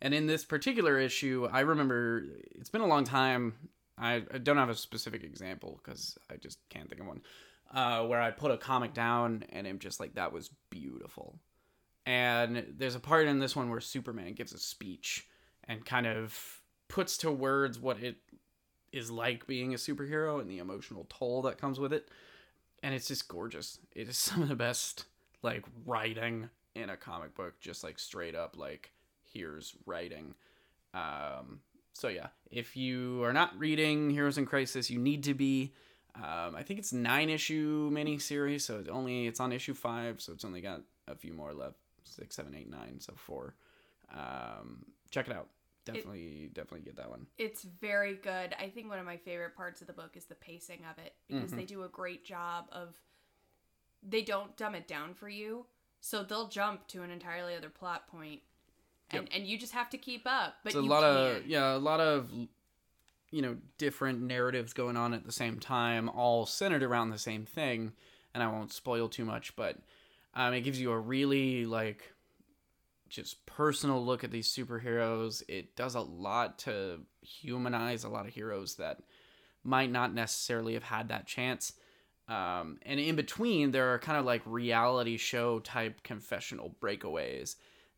And 0.00 0.14
in 0.14 0.28
this 0.28 0.44
particular 0.44 1.00
issue 1.00 1.48
i 1.52 1.60
remember 1.60 2.22
it's 2.52 2.70
been 2.70 2.82
a 2.82 2.86
long 2.86 3.02
time. 3.02 3.54
I, 3.98 4.22
I 4.32 4.38
don't 4.38 4.58
have 4.58 4.68
a 4.68 4.76
specific 4.76 5.24
example 5.24 5.80
because 5.82 6.16
i 6.30 6.36
just 6.36 6.60
can't 6.68 6.88
think 6.88 7.00
of 7.00 7.08
one 7.08 7.22
uh, 7.74 8.04
where 8.04 8.20
i 8.20 8.30
put 8.30 8.50
a 8.50 8.56
comic 8.56 8.94
down 8.94 9.44
and 9.50 9.66
i'm 9.66 9.78
just 9.78 10.00
like 10.00 10.14
that 10.14 10.32
was 10.32 10.50
beautiful 10.70 11.38
and 12.04 12.64
there's 12.78 12.94
a 12.94 13.00
part 13.00 13.26
in 13.26 13.38
this 13.38 13.56
one 13.56 13.70
where 13.70 13.80
superman 13.80 14.32
gives 14.32 14.52
a 14.52 14.58
speech 14.58 15.26
and 15.64 15.84
kind 15.84 16.06
of 16.06 16.60
puts 16.88 17.18
to 17.18 17.30
words 17.30 17.78
what 17.78 18.00
it 18.02 18.16
is 18.92 19.10
like 19.10 19.46
being 19.46 19.74
a 19.74 19.76
superhero 19.76 20.40
and 20.40 20.48
the 20.48 20.58
emotional 20.58 21.06
toll 21.08 21.42
that 21.42 21.58
comes 21.58 21.80
with 21.80 21.92
it 21.92 22.08
and 22.82 22.94
it's 22.94 23.08
just 23.08 23.28
gorgeous. 23.28 23.78
It 23.94 24.08
is 24.08 24.16
some 24.18 24.42
of 24.42 24.48
the 24.48 24.54
best 24.54 25.06
like 25.42 25.64
writing 25.84 26.50
in 26.74 26.90
a 26.90 26.96
comic 26.96 27.34
book, 27.34 27.58
just 27.60 27.84
like 27.84 27.98
straight 27.98 28.34
up 28.34 28.56
like 28.56 28.92
here's 29.32 29.74
writing. 29.86 30.34
Um, 30.94 31.60
so 31.92 32.08
yeah, 32.08 32.28
if 32.50 32.76
you 32.76 33.22
are 33.24 33.32
not 33.32 33.58
reading 33.58 34.10
Heroes 34.10 34.38
in 34.38 34.46
Crisis, 34.46 34.90
you 34.90 34.98
need 34.98 35.24
to 35.24 35.34
be. 35.34 35.72
Um, 36.16 36.56
I 36.56 36.62
think 36.62 36.78
it's 36.78 36.92
nine 36.92 37.28
issue 37.28 37.90
miniseries, 37.90 38.62
so 38.62 38.78
it's 38.78 38.88
only 38.88 39.26
it's 39.26 39.40
on 39.40 39.52
issue 39.52 39.74
five, 39.74 40.20
so 40.20 40.32
it's 40.32 40.44
only 40.44 40.60
got 40.60 40.80
a 41.08 41.14
few 41.14 41.32
more 41.32 41.52
left. 41.52 41.76
Six, 42.04 42.36
seven, 42.36 42.54
eight, 42.54 42.70
nine, 42.70 43.00
so 43.00 43.12
four. 43.16 43.54
Um, 44.14 44.84
check 45.10 45.26
it 45.28 45.34
out. 45.34 45.48
Definitely, 45.84 46.50
definitely 46.52 46.80
get 46.80 46.96
that 46.96 47.10
one. 47.10 47.26
It's 47.38 47.62
very 47.62 48.14
good. 48.14 48.54
I 48.58 48.68
think 48.68 48.88
one 48.88 48.98
of 48.98 49.04
my 49.06 49.16
favorite 49.16 49.54
parts 49.56 49.80
of 49.80 49.86
the 49.88 49.92
book 49.92 50.16
is 50.16 50.24
the 50.24 50.34
pacing 50.36 50.80
of 50.90 50.98
it 51.04 51.14
because 51.28 51.52
Mhm. 51.52 51.56
they 51.56 51.64
do 51.64 51.82
a 51.84 51.88
great 51.88 52.24
job 52.24 52.68
of 52.72 52.94
they 54.02 54.22
don't 54.22 54.56
dumb 54.56 54.74
it 54.74 54.86
down 54.86 55.14
for 55.14 55.28
you. 55.28 55.66
So 56.00 56.22
they'll 56.22 56.48
jump 56.48 56.86
to 56.88 57.02
an 57.02 57.10
entirely 57.10 57.54
other 57.56 57.70
plot 57.70 58.06
point 58.08 58.42
and 59.10 59.28
and 59.32 59.46
you 59.46 59.58
just 59.58 59.72
have 59.72 59.90
to 59.90 59.98
keep 59.98 60.26
up. 60.26 60.56
But 60.62 60.70
it's 60.70 60.78
a 60.78 60.82
you 60.82 60.88
lot 60.88 61.02
can. 61.02 61.36
of 61.36 61.46
yeah 61.46 61.74
a 61.74 61.78
lot 61.78 62.00
of 62.00 62.30
you 63.36 63.42
know 63.42 63.56
different 63.76 64.22
narratives 64.22 64.72
going 64.72 64.96
on 64.96 65.12
at 65.12 65.24
the 65.24 65.32
same 65.32 65.60
time 65.60 66.08
all 66.08 66.46
centered 66.46 66.82
around 66.82 67.10
the 67.10 67.18
same 67.18 67.44
thing 67.44 67.92
and 68.32 68.42
i 68.42 68.46
won't 68.46 68.72
spoil 68.72 69.08
too 69.08 69.24
much 69.24 69.54
but 69.56 69.76
um, 70.34 70.52
it 70.52 70.60
gives 70.62 70.80
you 70.80 70.90
a 70.90 70.98
really 70.98 71.64
like 71.66 72.12
just 73.08 73.44
personal 73.46 74.04
look 74.04 74.24
at 74.24 74.30
these 74.30 74.48
superheroes. 74.48 75.42
It 75.48 75.76
does 75.76 75.94
a 75.94 76.00
lot 76.00 76.58
to 76.60 77.00
humanize 77.22 78.04
a 78.04 78.08
lot 78.08 78.26
of 78.26 78.34
heroes 78.34 78.76
that 78.76 78.98
might 79.64 79.90
not 79.90 80.14
necessarily 80.14 80.74
have 80.74 80.82
had 80.82 81.08
that 81.08 81.26
chance. 81.26 81.72
Um, 82.28 82.78
and 82.82 82.98
in 82.98 83.16
between, 83.16 83.70
there 83.70 83.94
are 83.94 83.98
kind 83.98 84.18
of 84.18 84.24
like 84.24 84.42
reality 84.44 85.16
show 85.16 85.60
type 85.60 86.02
confessional 86.02 86.74
breakaways 86.80 87.56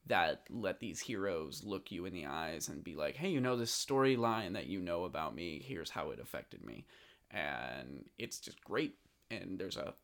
that 0.09 0.43
let 0.50 0.81
these 0.81 1.00
heroes 1.00 1.62
look 1.65 1.91
you 1.93 2.05
in 2.07 2.12
the 2.12 2.27
eyes 2.27 2.69
and 2.69 2.83
be 2.83 2.95
like, 2.95 3.17
hey, 3.17 3.29
you 3.29 3.41
know, 3.41 3.57
this 3.57 3.71
storyline 3.73 4.55
that 4.55 4.67
you 4.67 4.81
know 4.81 5.05
about 5.05 5.35
me, 5.35 5.62
here's 5.65 5.91
how 5.91 6.11
it 6.11 6.19
affected 6.21 6.65
me. 6.65 6.85
And 7.31 8.05
it's 8.19 8.41
just 8.41 8.62
great. 8.65 8.95
And 9.31 9.59
there's 9.59 9.77
a 9.77 9.95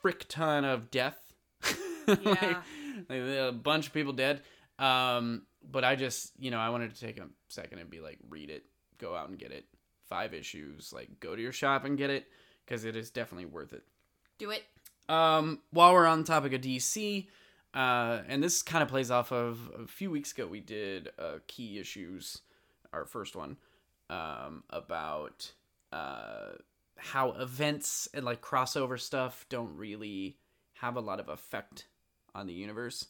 frick 0.00 0.26
ton 0.28 0.64
of 0.64 0.90
death. 0.90 1.18
like, 2.06 2.24
Yeah. 2.24 2.62
like, 3.08 3.20
a 3.20 3.52
bunch 3.52 3.88
of 3.88 3.92
people 3.92 4.12
dead. 4.12 4.42
Um, 4.78 5.42
but 5.68 5.82
I 5.84 5.96
just, 5.96 6.32
you 6.38 6.50
know, 6.50 6.58
I 6.58 6.68
wanted 6.68 6.94
to 6.94 7.00
take 7.00 7.18
a 7.18 7.26
second 7.48 7.78
and 7.80 7.90
be 7.90 8.00
like, 8.00 8.18
read 8.28 8.50
it, 8.50 8.64
go 8.98 9.14
out 9.16 9.28
and 9.28 9.38
get 9.38 9.50
it. 9.50 9.64
Five 10.08 10.34
issues, 10.34 10.92
like, 10.92 11.08
go 11.18 11.34
to 11.34 11.42
your 11.42 11.50
shop 11.52 11.84
and 11.84 11.98
get 11.98 12.10
it 12.10 12.26
because 12.64 12.84
it 12.84 12.94
is 12.94 13.10
definitely 13.10 13.46
worth 13.46 13.72
it. 13.72 13.82
Do 14.38 14.50
it. 14.50 14.62
Um, 15.08 15.60
while 15.70 15.92
we're 15.94 16.06
on 16.06 16.20
the 16.20 16.26
topic 16.26 16.52
of 16.52 16.60
DC, 16.60 17.26
uh, 17.74 18.22
and 18.28 18.42
this 18.42 18.62
kind 18.62 18.82
of 18.82 18.88
plays 18.88 19.10
off 19.10 19.32
of 19.32 19.70
a 19.78 19.86
few 19.86 20.10
weeks 20.10 20.32
ago, 20.32 20.46
we 20.46 20.60
did 20.60 21.10
uh, 21.18 21.38
key 21.46 21.78
issues, 21.78 22.38
our 22.92 23.04
first 23.04 23.36
one, 23.36 23.56
um, 24.08 24.62
about 24.70 25.52
uh, 25.92 26.52
how 26.96 27.32
events 27.32 28.08
and 28.14 28.24
like 28.24 28.40
crossover 28.40 28.98
stuff 28.98 29.44
don't 29.48 29.76
really 29.76 30.36
have 30.74 30.96
a 30.96 31.00
lot 31.00 31.20
of 31.20 31.28
effect 31.28 31.86
on 32.34 32.46
the 32.46 32.52
universe. 32.54 33.06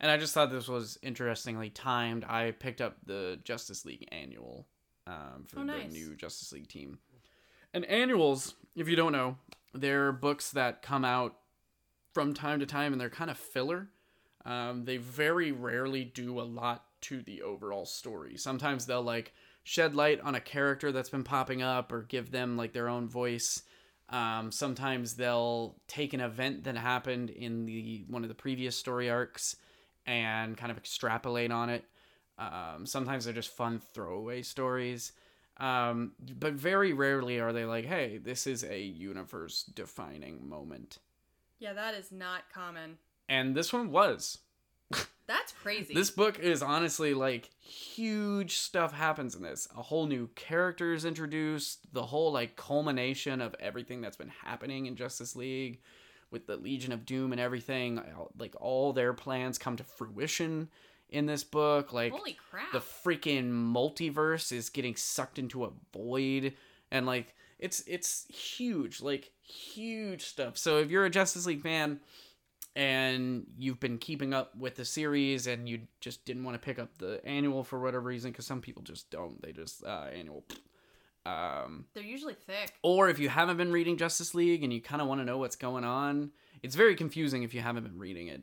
And 0.00 0.10
I 0.10 0.16
just 0.18 0.32
thought 0.34 0.50
this 0.50 0.68
was 0.68 0.98
interestingly 1.02 1.68
timed. 1.70 2.24
I 2.24 2.52
picked 2.52 2.80
up 2.80 2.96
the 3.04 3.38
Justice 3.44 3.84
League 3.84 4.06
annual 4.12 4.66
um, 5.06 5.44
for 5.48 5.60
Oh, 5.60 5.62
nice. 5.64 5.92
the 5.92 5.98
new 5.98 6.14
Justice 6.14 6.52
League 6.52 6.68
team. 6.68 6.98
And 7.74 7.84
annuals, 7.86 8.54
if 8.76 8.88
you 8.88 8.96
don't 8.96 9.12
know, 9.12 9.36
they're 9.74 10.12
books 10.12 10.50
that 10.52 10.82
come 10.82 11.04
out 11.04 11.36
from 12.12 12.34
time 12.34 12.60
to 12.60 12.66
time 12.66 12.92
and 12.92 13.00
they're 13.00 13.10
kind 13.10 13.30
of 13.30 13.38
filler. 13.38 13.88
Um, 14.44 14.84
they 14.84 14.96
very 14.96 15.52
rarely 15.52 16.04
do 16.04 16.40
a 16.40 16.42
lot 16.42 16.84
to 17.02 17.22
the 17.22 17.42
overall 17.42 17.86
story. 17.86 18.36
Sometimes 18.36 18.86
they'll 18.86 19.02
like 19.02 19.32
shed 19.62 19.94
light 19.94 20.20
on 20.20 20.34
a 20.34 20.40
character 20.40 20.92
that's 20.92 21.10
been 21.10 21.24
popping 21.24 21.62
up 21.62 21.92
or 21.92 22.02
give 22.02 22.30
them 22.30 22.56
like 22.56 22.72
their 22.72 22.88
own 22.88 23.08
voice. 23.08 23.62
Um, 24.08 24.50
sometimes 24.50 25.14
they'll 25.14 25.76
take 25.86 26.12
an 26.12 26.20
event 26.20 26.64
that 26.64 26.76
happened 26.76 27.30
in 27.30 27.66
the 27.66 28.04
one 28.08 28.22
of 28.22 28.28
the 28.28 28.34
previous 28.34 28.76
story 28.76 29.08
arcs 29.08 29.56
and 30.06 30.56
kind 30.56 30.72
of 30.72 30.78
extrapolate 30.78 31.52
on 31.52 31.70
it. 31.70 31.84
Um, 32.38 32.86
sometimes 32.86 33.24
they're 33.24 33.34
just 33.34 33.54
fun 33.54 33.80
throwaway 33.94 34.42
stories. 34.42 35.12
Um, 35.58 36.12
but 36.38 36.54
very 36.54 36.94
rarely 36.94 37.38
are 37.38 37.52
they 37.52 37.66
like, 37.66 37.84
hey, 37.84 38.16
this 38.16 38.46
is 38.46 38.64
a 38.64 38.80
universe 38.80 39.62
defining 39.62 40.48
moment. 40.48 40.98
Yeah, 41.60 41.74
that 41.74 41.94
is 41.94 42.10
not 42.10 42.50
common. 42.52 42.98
And 43.28 43.54
this 43.54 43.72
one 43.72 43.92
was. 43.92 44.38
That's 45.28 45.52
crazy. 45.52 45.94
This 45.94 46.10
book 46.10 46.40
is 46.40 46.60
honestly 46.60 47.14
like 47.14 47.50
huge 47.60 48.56
stuff 48.56 48.92
happens 48.92 49.36
in 49.36 49.42
this. 49.42 49.68
A 49.78 49.82
whole 49.82 50.06
new 50.06 50.28
character 50.34 50.92
is 50.92 51.04
introduced, 51.04 51.92
the 51.92 52.02
whole 52.02 52.32
like 52.32 52.56
culmination 52.56 53.40
of 53.40 53.54
everything 53.60 54.00
that's 54.00 54.16
been 54.16 54.32
happening 54.42 54.86
in 54.86 54.96
Justice 54.96 55.36
League 55.36 55.82
with 56.32 56.48
the 56.48 56.56
Legion 56.56 56.90
of 56.90 57.06
Doom 57.06 57.30
and 57.30 57.40
everything. 57.40 58.02
Like 58.38 58.56
all 58.60 58.92
their 58.92 59.12
plans 59.12 59.56
come 59.56 59.76
to 59.76 59.84
fruition 59.84 60.68
in 61.10 61.26
this 61.26 61.44
book. 61.44 61.92
Like 61.92 62.10
Holy 62.12 62.36
crap. 62.50 62.72
the 62.72 62.80
freaking 62.80 63.52
multiverse 63.52 64.50
is 64.50 64.68
getting 64.68 64.96
sucked 64.96 65.38
into 65.38 65.64
a 65.64 65.70
void 65.92 66.54
and 66.90 67.06
like 67.06 67.36
it's 67.60 67.82
it's 67.86 68.26
huge 68.28 69.00
like 69.00 69.30
huge 69.42 70.24
stuff 70.24 70.56
so 70.58 70.78
if 70.78 70.90
you're 70.90 71.04
a 71.04 71.10
justice 71.10 71.46
league 71.46 71.62
fan 71.62 72.00
and 72.76 73.46
you've 73.58 73.80
been 73.80 73.98
keeping 73.98 74.32
up 74.32 74.56
with 74.56 74.76
the 74.76 74.84
series 74.84 75.46
and 75.46 75.68
you 75.68 75.80
just 76.00 76.24
didn't 76.24 76.44
want 76.44 76.54
to 76.54 76.64
pick 76.64 76.78
up 76.78 76.98
the 76.98 77.20
annual 77.24 77.62
for 77.64 77.80
whatever 77.80 78.00
reason 78.08 78.30
because 78.30 78.46
some 78.46 78.60
people 78.60 78.82
just 78.82 79.10
don't 79.10 79.40
they 79.42 79.52
just 79.52 79.84
uh 79.84 80.06
annual 80.12 80.44
um 81.26 81.84
They're 81.94 82.02
usually 82.02 82.34
thick. 82.34 82.72
or 82.82 83.08
if 83.10 83.18
you 83.18 83.28
haven't 83.28 83.58
been 83.58 83.72
reading 83.72 83.96
Justice 83.98 84.34
League 84.34 84.62
and 84.64 84.72
you 84.72 84.80
kind 84.80 85.02
of 85.02 85.08
want 85.08 85.20
to 85.20 85.24
know 85.24 85.36
what's 85.36 85.56
going 85.56 85.84
on, 85.84 86.30
it's 86.62 86.74
very 86.74 86.94
confusing 86.94 87.42
if 87.42 87.52
you 87.52 87.60
haven't 87.60 87.82
been 87.84 87.98
reading 87.98 88.28
it 88.28 88.42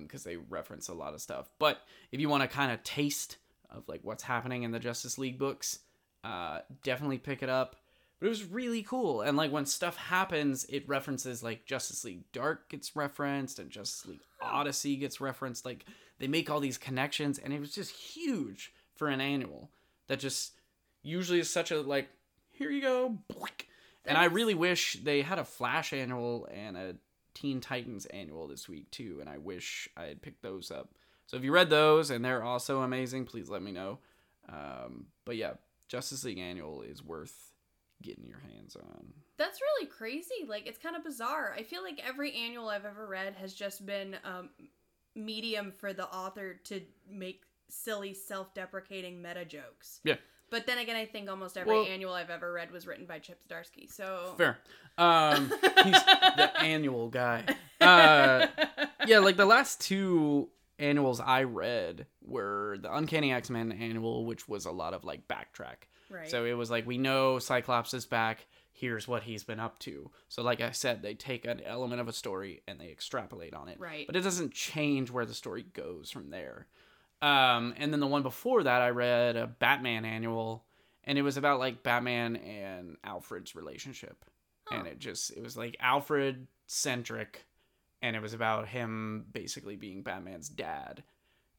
because 0.00 0.24
they 0.24 0.36
reference 0.36 0.88
a 0.88 0.94
lot 0.94 1.14
of 1.14 1.20
stuff. 1.20 1.48
But 1.60 1.78
if 2.10 2.18
you 2.20 2.28
want 2.28 2.42
to 2.42 2.48
kind 2.48 2.72
of 2.72 2.82
taste 2.82 3.36
of 3.70 3.84
like 3.86 4.00
what's 4.02 4.24
happening 4.24 4.64
in 4.64 4.72
the 4.72 4.80
Justice 4.80 5.16
League 5.16 5.38
books, 5.38 5.78
uh, 6.24 6.58
definitely 6.82 7.18
pick 7.18 7.40
it 7.42 7.48
up. 7.48 7.76
But 8.22 8.26
it 8.26 8.38
was 8.38 8.44
really 8.44 8.84
cool, 8.84 9.22
and 9.22 9.36
like 9.36 9.50
when 9.50 9.66
stuff 9.66 9.96
happens, 9.96 10.64
it 10.68 10.88
references 10.88 11.42
like 11.42 11.66
Justice 11.66 12.04
League 12.04 12.22
Dark 12.30 12.68
gets 12.68 12.94
referenced 12.94 13.58
and 13.58 13.68
Justice 13.68 14.06
League 14.06 14.20
Odyssey 14.40 14.94
gets 14.94 15.20
referenced. 15.20 15.64
Like 15.64 15.84
they 16.20 16.28
make 16.28 16.48
all 16.48 16.60
these 16.60 16.78
connections, 16.78 17.40
and 17.40 17.52
it 17.52 17.58
was 17.58 17.74
just 17.74 17.90
huge 17.90 18.72
for 18.94 19.08
an 19.08 19.20
annual 19.20 19.70
that 20.06 20.20
just 20.20 20.52
usually 21.02 21.40
is 21.40 21.50
such 21.50 21.72
a 21.72 21.80
like 21.80 22.10
here 22.52 22.70
you 22.70 22.80
go 22.80 23.18
and 24.04 24.16
i 24.16 24.26
really 24.26 24.54
wish 24.54 25.02
they 25.02 25.22
had 25.22 25.40
a 25.40 25.44
flash 25.44 25.92
annual 25.92 26.46
and 26.54 26.76
a 26.76 26.94
teen 27.34 27.60
titans 27.60 28.06
annual 28.06 28.46
this 28.46 28.68
week 28.68 28.88
too 28.92 29.18
and 29.20 29.28
i 29.28 29.38
wish 29.38 29.88
i 29.96 30.04
had 30.04 30.22
picked 30.22 30.42
those 30.42 30.70
up. 30.70 30.90
So 31.26 31.36
if 31.36 31.42
you 31.42 31.50
read 31.50 31.70
those 31.70 32.10
and 32.10 32.24
they're 32.24 32.44
also 32.44 32.82
amazing 32.82 33.24
please 33.24 33.50
let 33.50 33.62
me 33.62 33.72
know. 33.72 33.98
Um, 34.48 35.06
but 35.24 35.34
yeah 35.34 35.54
justice 35.88 36.22
league 36.22 36.38
annual 36.38 36.82
is 36.82 37.02
worth 37.02 37.51
getting 38.02 38.26
your 38.26 38.40
hands 38.40 38.76
on 38.76 39.12
That's 39.38 39.60
really 39.60 39.86
crazy. 39.86 40.44
Like 40.46 40.66
it's 40.66 40.78
kind 40.78 40.96
of 40.96 41.04
bizarre. 41.04 41.54
I 41.56 41.62
feel 41.62 41.82
like 41.82 42.00
every 42.06 42.32
annual 42.34 42.68
I've 42.68 42.84
ever 42.84 43.06
read 43.06 43.34
has 43.36 43.54
just 43.54 43.84
been 43.86 44.16
um 44.24 44.50
medium 45.14 45.72
for 45.72 45.92
the 45.92 46.06
author 46.06 46.54
to 46.64 46.80
make 47.10 47.42
silly 47.68 48.14
self-deprecating 48.14 49.20
meta 49.22 49.44
jokes. 49.44 50.00
Yeah. 50.04 50.16
But 50.50 50.66
then 50.66 50.78
again, 50.78 50.96
I 50.96 51.06
think 51.06 51.30
almost 51.30 51.56
every 51.56 51.72
Well- 51.72 51.86
annual 51.86 52.12
I've 52.12 52.30
ever 52.30 52.52
read 52.52 52.70
was 52.70 52.86
written 52.86 53.06
by 53.06 53.18
Chip 53.18 53.40
Zdarsky. 53.48 53.90
So 53.90 54.34
fair 54.36 54.58
um, 54.98 55.50
he's 55.84 56.04
the 56.36 56.50
annual 56.60 57.08
guy 57.08 57.44
uh, 57.80 58.46
yeah, 59.06 59.18
like 59.18 59.36
the 59.36 59.46
last 59.46 59.80
two 59.80 60.48
annuals 60.78 61.20
I 61.20 61.44
read 61.44 62.06
were 62.24 62.76
the 62.80 62.94
Uncanny 62.94 63.32
X 63.32 63.50
Men 63.50 63.72
annual, 63.72 64.24
which 64.26 64.48
was 64.48 64.66
a 64.66 64.70
lot 64.70 64.94
of 64.94 65.04
like 65.04 65.26
backtrack. 65.28 65.88
Right. 66.12 66.30
So 66.30 66.44
it 66.44 66.52
was 66.54 66.70
like 66.70 66.86
we 66.86 66.98
know 66.98 67.38
Cyclops 67.38 67.94
is 67.94 68.06
back. 68.06 68.46
Here's 68.74 69.06
what 69.06 69.22
he's 69.22 69.44
been 69.44 69.60
up 69.60 69.78
to. 69.80 70.10
So 70.28 70.42
like 70.42 70.60
I 70.60 70.70
said, 70.72 71.02
they 71.02 71.14
take 71.14 71.44
an 71.44 71.60
element 71.64 72.00
of 72.00 72.08
a 72.08 72.12
story 72.12 72.62
and 72.66 72.80
they 72.80 72.88
extrapolate 72.90 73.54
on 73.54 73.68
it. 73.68 73.78
Right. 73.78 74.06
But 74.06 74.16
it 74.16 74.22
doesn't 74.22 74.52
change 74.54 75.10
where 75.10 75.26
the 75.26 75.34
story 75.34 75.64
goes 75.72 76.10
from 76.10 76.30
there. 76.30 76.66
Um, 77.20 77.74
and 77.76 77.92
then 77.92 78.00
the 78.00 78.06
one 78.08 78.22
before 78.22 78.62
that, 78.64 78.82
I 78.82 78.88
read 78.90 79.36
a 79.36 79.46
Batman 79.46 80.04
annual, 80.04 80.64
and 81.04 81.16
it 81.16 81.22
was 81.22 81.36
about 81.36 81.60
like 81.60 81.84
Batman 81.84 82.34
and 82.36 82.96
Alfred's 83.04 83.54
relationship, 83.54 84.24
and 84.72 84.82
Oh. 84.88 84.90
it 84.90 84.98
just 84.98 85.30
it 85.30 85.40
was 85.42 85.56
like 85.56 85.76
Alfred 85.78 86.48
centric, 86.66 87.44
and 88.00 88.16
it 88.16 88.22
was 88.22 88.34
about 88.34 88.66
him 88.66 89.26
basically 89.32 89.76
being 89.76 90.02
Batman's 90.02 90.48
dad, 90.48 91.04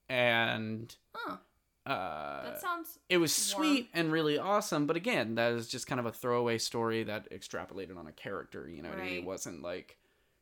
and 0.10 0.94
Huh. 1.14 1.38
Uh, 1.86 2.44
That 2.44 2.62
sounds 2.62 2.98
it 3.10 3.18
was 3.18 3.34
sweet 3.34 3.90
and 3.94 4.12
really 4.12 4.38
awesome 4.38 4.86
but 4.88 4.96
again 4.96 5.36
that 5.36 5.52
is 5.54 5.68
just 5.68 5.86
kind 5.88 6.00
of 6.00 6.06
a 6.06 6.12
throwaway 6.12 6.58
story 6.58 7.04
that 7.04 7.30
extrapolated 7.32 7.98
on 7.98 8.08
a 8.08 8.12
character 8.12 8.70
you 8.70 8.82
know 8.82 8.90
what 8.90 9.00
I 9.00 9.04
mean? 9.06 9.14
it 9.16 9.26
wasn't 9.26 9.62
like 9.62 9.98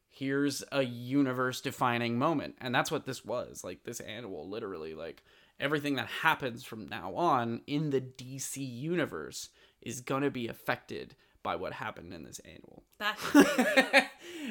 here's 0.10 0.64
a 0.72 0.84
universe 0.84 1.62
defining 1.62 2.18
moment 2.20 2.56
and 2.62 2.76
that's 2.76 2.92
what 2.92 3.06
this 3.06 3.24
was 3.26 3.64
like 3.64 3.84
this 3.86 4.00
annual 4.02 4.48
literally 4.50 4.94
like 4.94 5.24
everything 5.60 5.96
that 5.96 6.08
happens 6.08 6.64
from 6.64 6.88
now 6.88 7.16
on 7.16 7.62
in 7.66 7.90
the 7.92 8.02
dc 8.02 8.56
universe 8.58 9.50
is 9.82 10.02
gonna 10.02 10.30
be 10.30 10.48
affected 10.48 11.16
by 11.44 11.56
what 11.56 11.74
happened 11.74 12.14
in 12.14 12.24
this 12.24 12.40
annual 12.46 12.84
that's 13.00 13.24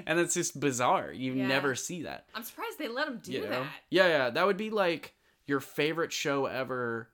and 0.06 0.18
it's 0.18 0.34
just 0.34 0.58
bizarre 0.58 1.12
you 1.12 1.34
Yeah. 1.34 1.46
never 1.46 1.74
see 1.74 2.02
that 2.02 2.26
I'm 2.34 2.42
surprised 2.42 2.78
they 2.78 2.88
let 2.88 3.06
him 3.08 3.20
do 3.22 3.32
you 3.32 3.42
know? 3.42 3.48
that. 3.50 3.66
Yeah, 3.90 4.06
yeah. 4.08 4.30
That 4.30 4.46
would 4.46 4.56
be 4.56 4.70
like 4.70 5.14
your 5.50 5.58
favorite 5.58 6.12
show 6.12 6.46
ever 6.46 7.08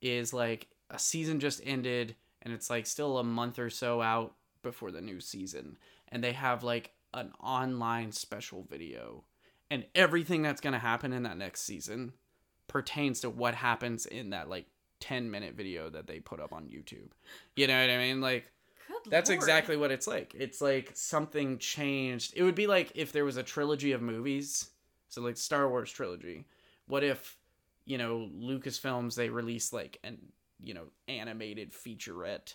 is 0.00 0.32
like 0.32 0.66
a 0.88 0.98
season 0.98 1.38
just 1.38 1.60
ended 1.62 2.16
and 2.40 2.54
it's 2.54 2.70
like 2.70 2.86
still 2.86 3.18
a 3.18 3.22
month 3.22 3.58
or 3.58 3.68
so 3.68 4.00
out 4.00 4.32
before 4.62 4.90
the 4.90 5.02
new 5.02 5.20
season. 5.20 5.76
And 6.08 6.24
they 6.24 6.32
have 6.32 6.64
like 6.64 6.92
an 7.12 7.32
online 7.38 8.12
special 8.12 8.66
video. 8.70 9.24
And 9.70 9.84
everything 9.94 10.40
that's 10.40 10.62
going 10.62 10.72
to 10.72 10.78
happen 10.78 11.12
in 11.12 11.24
that 11.24 11.36
next 11.36 11.62
season 11.62 12.14
pertains 12.66 13.20
to 13.20 13.28
what 13.28 13.54
happens 13.54 14.06
in 14.06 14.30
that 14.30 14.48
like 14.48 14.64
10 15.00 15.30
minute 15.30 15.54
video 15.54 15.90
that 15.90 16.06
they 16.06 16.18
put 16.18 16.40
up 16.40 16.54
on 16.54 16.68
YouTube. 16.68 17.10
You 17.56 17.66
know 17.66 17.78
what 17.78 17.90
I 17.90 17.98
mean? 17.98 18.22
Like, 18.22 18.50
Good 18.88 19.10
that's 19.10 19.28
lord. 19.28 19.38
exactly 19.38 19.76
what 19.76 19.90
it's 19.90 20.06
like. 20.06 20.34
It's 20.34 20.62
like 20.62 20.92
something 20.94 21.58
changed. 21.58 22.32
It 22.36 22.42
would 22.42 22.54
be 22.54 22.68
like 22.68 22.92
if 22.94 23.12
there 23.12 23.26
was 23.26 23.36
a 23.36 23.42
trilogy 23.42 23.92
of 23.92 24.00
movies, 24.00 24.70
so 25.08 25.20
like 25.20 25.36
Star 25.36 25.68
Wars 25.68 25.92
trilogy. 25.92 26.46
What 26.86 27.04
if, 27.04 27.36
you 27.86 27.96
know, 27.98 28.28
Lucasfilms 28.38 29.14
they 29.14 29.30
release 29.30 29.72
like 29.72 29.98
an, 30.04 30.18
you 30.60 30.74
know, 30.74 30.86
animated 31.08 31.72
featurette 31.72 32.54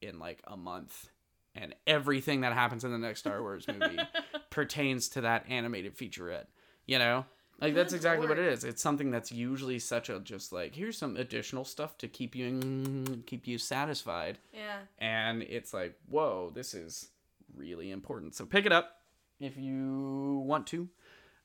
in 0.00 0.18
like 0.18 0.40
a 0.46 0.56
month 0.56 1.08
and 1.54 1.74
everything 1.86 2.42
that 2.42 2.52
happens 2.52 2.84
in 2.84 2.92
the 2.92 2.98
next 2.98 3.20
Star 3.20 3.40
Wars 3.42 3.66
movie 3.66 3.98
pertains 4.50 5.08
to 5.10 5.22
that 5.22 5.44
animated 5.48 5.96
featurette. 5.96 6.44
You 6.86 6.98
know, 6.98 7.24
like 7.60 7.74
that's 7.74 7.92
exactly 7.92 8.28
what 8.28 8.38
it 8.38 8.44
is. 8.46 8.62
It's 8.64 8.80
something 8.82 9.10
that's 9.10 9.32
usually 9.32 9.78
such 9.78 10.08
a 10.08 10.20
just 10.20 10.52
like 10.52 10.74
here's 10.74 10.96
some 10.96 11.16
additional 11.16 11.64
stuff 11.64 11.98
to 11.98 12.08
keep 12.08 12.36
you 12.36 13.22
keep 13.26 13.46
you 13.46 13.58
satisfied, 13.58 14.38
Yeah. 14.54 14.78
and 14.98 15.42
it's 15.42 15.74
like 15.74 15.98
whoa, 16.08 16.50
this 16.54 16.74
is 16.74 17.08
really 17.56 17.90
important. 17.90 18.34
So 18.34 18.44
pick 18.46 18.64
it 18.66 18.72
up 18.72 19.00
if 19.40 19.56
you 19.56 20.42
want 20.46 20.66
to. 20.68 20.88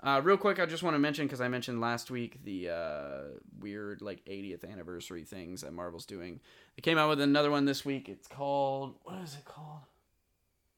Uh, 0.04 0.20
real 0.22 0.36
quick, 0.36 0.60
I 0.60 0.66
just 0.66 0.84
want 0.84 0.96
to 0.96 1.00
mention 1.00 1.26
because 1.26 1.40
I 1.40 1.48
mentioned 1.48 1.80
last 1.80 2.12
week 2.12 2.44
the 2.44 2.70
uh, 2.70 3.22
weird 3.62 4.02
like 4.02 4.24
80th 4.26 4.70
anniversary 4.70 5.24
things 5.24 5.62
that 5.62 5.72
Marvel's 5.72 6.06
doing. 6.06 6.42
They 6.76 6.82
came 6.82 6.98
out 6.98 7.08
with 7.08 7.22
another 7.22 7.50
one 7.50 7.64
this 7.64 7.86
week. 7.86 8.10
It's 8.10 8.28
called 8.28 8.96
what 9.04 9.22
is 9.24 9.36
it 9.36 9.46
called? 9.46 9.80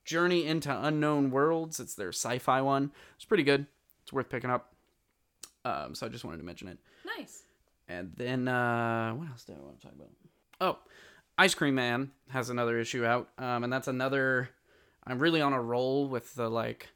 Journey 0.05 0.46
into 0.46 0.72
Unknown 0.72 1.32
Worlds. 1.32 1.79
It's 1.79 1.96
their 1.96 2.10
sci-fi 2.10 2.62
one. 2.62 2.91
It's 3.15 3.25
pretty 3.25 3.41
good. 3.41 3.65
It's 4.03 4.13
worth 4.13 4.29
picking 4.29 4.51
up. 4.51 4.72
Um, 5.63 5.96
so 5.96 6.05
I 6.05 6.10
just 6.10 6.24
wanted 6.24 6.38
to 6.38 6.44
mention 6.44 6.67
it. 6.67 6.77
Nice. 7.17 7.41
And 7.88 8.12
then 8.15 8.48
uh, 8.48 9.12
what 9.13 9.27
else 9.27 9.44
did 9.44 9.55
I 9.58 9.62
want 9.62 9.82
to 9.82 9.88
talk 9.88 9.96
about? 9.96 10.10
Oh, 10.62 10.77
Ice 11.39 11.55
Cream 11.55 11.74
Man 11.74 12.12
has 12.29 12.51
another 12.51 12.79
issue 12.79 13.03
out, 13.03 13.29
um, 13.39 13.63
and 13.63 13.74
that's 13.74 13.88
another. 13.88 14.50
I'm 15.03 15.17
really 15.17 15.41
on 15.41 15.53
a 15.53 15.62
roll 15.62 16.08
with 16.08 16.36
the 16.36 16.48
like 16.50 16.89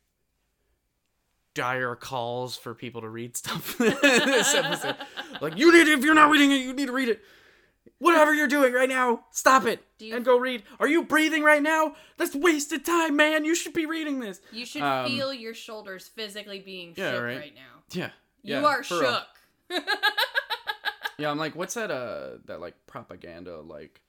dire 1.60 1.96
calls 1.96 2.56
for 2.56 2.74
people 2.74 3.02
to 3.02 3.10
read 3.10 3.36
stuff. 3.36 3.80
Like 5.42 5.58
you 5.58 5.72
need 5.72 5.88
if 5.88 6.04
you're 6.04 6.14
not 6.16 6.30
reading 6.32 6.52
it, 6.52 6.56
you 6.58 6.74
need 6.74 6.88
to 6.88 6.92
read 6.94 7.10
it. 7.10 7.22
Whatever 8.00 8.34
you're 8.34 8.48
doing 8.48 8.72
right 8.74 8.88
now, 8.90 9.26
stop 9.32 9.66
it 9.66 9.84
Do 9.98 10.06
you- 10.06 10.16
and 10.16 10.24
go 10.24 10.38
read. 10.38 10.64
Are 10.80 10.88
you 10.88 11.04
breathing 11.04 11.44
right 11.44 11.62
now? 11.62 11.96
That's 12.18 12.34
wasted 12.36 12.86
time, 12.86 13.16
man. 13.18 13.44
You 13.46 13.56
should 13.56 13.74
be 13.74 13.86
reading 13.86 14.20
this. 14.20 14.40
You 14.52 14.66
should 14.66 14.82
Um, 14.82 15.08
feel 15.08 15.34
your 15.34 15.54
shoulders 15.54 16.08
physically 16.08 16.60
being 16.60 16.94
yeah, 16.96 17.12
shook 17.14 17.24
right. 17.24 17.38
right, 17.38 17.56
now. 17.56 17.84
Yeah. 17.92 18.10
You 18.44 18.56
yeah, 18.56 18.66
are 18.66 18.84
shook. 18.84 19.24
Yeah, 21.18 21.30
I'm 21.32 21.38
like, 21.38 21.54
what's 21.56 21.74
that? 21.74 21.92
Uh, 21.92 22.38
that 22.46 22.62
like 22.62 22.76
propaganda 22.88 23.60
like 23.60 24.00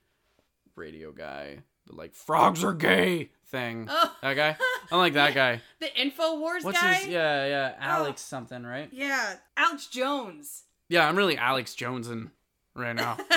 radio 0.77 1.11
guy, 1.11 1.59
the 1.87 1.95
like 1.95 2.13
frogs 2.13 2.63
are 2.63 2.73
gay 2.73 3.29
thing. 3.47 3.87
Oh. 3.89 4.15
That 4.21 4.35
guy. 4.35 4.57
I'm 4.91 4.97
like 4.99 5.13
that 5.13 5.33
guy. 5.35 5.61
the 5.79 5.87
Infowars 5.87 6.63
What's 6.63 6.79
guy? 6.81 6.93
his? 6.95 7.07
Yeah, 7.07 7.45
yeah, 7.47 7.73
Alex 7.79 8.21
something, 8.21 8.63
right? 8.63 8.89
Yeah, 8.91 9.35
Alex 9.57 9.87
Jones. 9.87 10.63
Yeah, 10.89 11.07
I'm 11.07 11.15
really 11.17 11.37
Alex 11.37 11.73
Jonesin 11.75 12.31
right 12.75 12.95
now. 12.95 13.17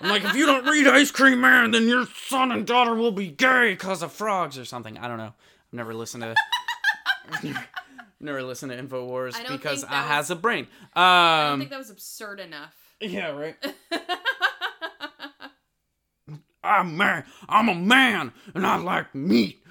I'm 0.00 0.10
like, 0.10 0.24
if 0.24 0.34
you 0.34 0.44
don't 0.46 0.64
read 0.66 0.86
Ice 0.86 1.10
Cream 1.10 1.40
Man, 1.40 1.70
then 1.70 1.88
your 1.88 2.06
son 2.26 2.52
and 2.52 2.66
daughter 2.66 2.94
will 2.94 3.10
be 3.12 3.28
gay 3.28 3.72
because 3.72 4.02
of 4.02 4.12
frogs 4.12 4.58
or 4.58 4.64
something. 4.64 4.98
I 4.98 5.08
don't 5.08 5.16
know. 5.18 5.32
I've 5.34 5.72
never 5.72 5.94
listened 5.94 6.22
to. 7.42 7.54
never 8.20 8.42
listened 8.42 8.72
to 8.72 8.78
Infowars 8.82 9.34
I 9.36 9.48
because 9.56 9.84
I 9.84 9.88
that 9.90 10.06
has 10.08 10.30
a 10.30 10.36
brain. 10.36 10.66
I 10.94 11.42
don't 11.44 11.52
Um, 11.54 11.58
think 11.60 11.70
that 11.70 11.78
was 11.78 11.90
absurd 11.90 12.40
enough. 12.40 12.74
yeah, 13.00 13.30
right. 13.30 13.56
I'm 16.66 16.96
man. 16.96 17.24
I'm 17.48 17.68
a 17.68 17.74
man, 17.74 18.32
and 18.54 18.66
I 18.66 18.76
like 18.76 19.14
meat. 19.14 19.62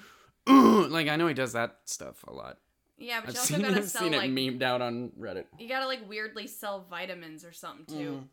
Ugh. 0.46 0.90
Like 0.90 1.08
I 1.08 1.16
know 1.16 1.26
he 1.28 1.34
does 1.34 1.52
that 1.54 1.78
stuff 1.84 2.24
a 2.26 2.32
lot. 2.32 2.58
yeah, 2.98 3.20
but 3.20 3.30
I've 3.30 3.34
you 3.34 3.40
also 3.40 3.54
seen, 3.54 3.62
gotta 3.62 3.76
I've 3.78 3.88
sell 3.88 4.02
seen 4.02 4.12
like 4.12 4.30
it 4.30 4.34
memed 4.34 4.62
out 4.62 4.80
on 4.80 5.10
Reddit. 5.18 5.44
you 5.58 5.68
gotta 5.68 5.86
like 5.86 6.08
weirdly 6.08 6.46
sell 6.46 6.86
vitamins 6.88 7.44
or 7.44 7.52
something 7.52 7.86
too. 7.86 8.24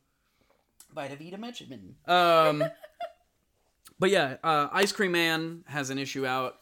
Vitavita 0.96 1.39
Benjamin. 1.41 1.96
Um, 2.08 2.63
but 4.00 4.10
yeah, 4.10 4.38
uh, 4.43 4.67
Ice 4.72 4.91
Cream 4.91 5.12
Man 5.12 5.63
has 5.67 5.89
an 5.89 5.98
issue 5.98 6.25
out. 6.25 6.58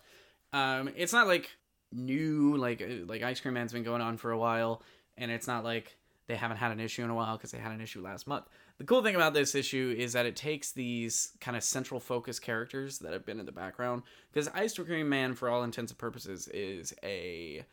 Um, 0.53 0.89
it's 0.95 1.13
not 1.13 1.27
like 1.27 1.49
new, 1.91 2.55
like 2.57 2.81
uh, 2.81 3.05
like 3.05 3.23
Ice 3.23 3.39
Cream 3.41 3.53
Man's 3.53 3.73
been 3.73 3.83
going 3.83 4.01
on 4.01 4.17
for 4.17 4.31
a 4.31 4.37
while, 4.37 4.81
and 5.17 5.29
it's 5.31 5.47
not 5.47 5.63
like 5.63 5.97
they 6.27 6.35
haven't 6.35 6.57
had 6.57 6.71
an 6.71 6.79
issue 6.79 7.03
in 7.03 7.09
a 7.09 7.15
while 7.15 7.37
because 7.37 7.51
they 7.51 7.57
had 7.57 7.71
an 7.71 7.81
issue 7.81 8.01
last 8.01 8.27
month. 8.27 8.45
The 8.77 8.83
cool 8.83 9.03
thing 9.03 9.15
about 9.15 9.33
this 9.33 9.53
issue 9.53 9.93
is 9.97 10.13
that 10.13 10.25
it 10.25 10.35
takes 10.35 10.71
these 10.71 11.33
kind 11.39 11.57
of 11.57 11.63
central 11.63 11.99
focus 11.99 12.39
characters 12.39 12.99
that 12.99 13.13
have 13.13 13.25
been 13.25 13.39
in 13.39 13.45
the 13.45 13.51
background 13.51 14.03
because 14.31 14.47
Ice 14.49 14.73
Cream 14.77 15.09
Man, 15.09 15.35
for 15.35 15.49
all 15.49 15.63
intents 15.63 15.91
and 15.91 15.97
purposes, 15.97 16.47
is 16.47 16.93
a 17.03 17.65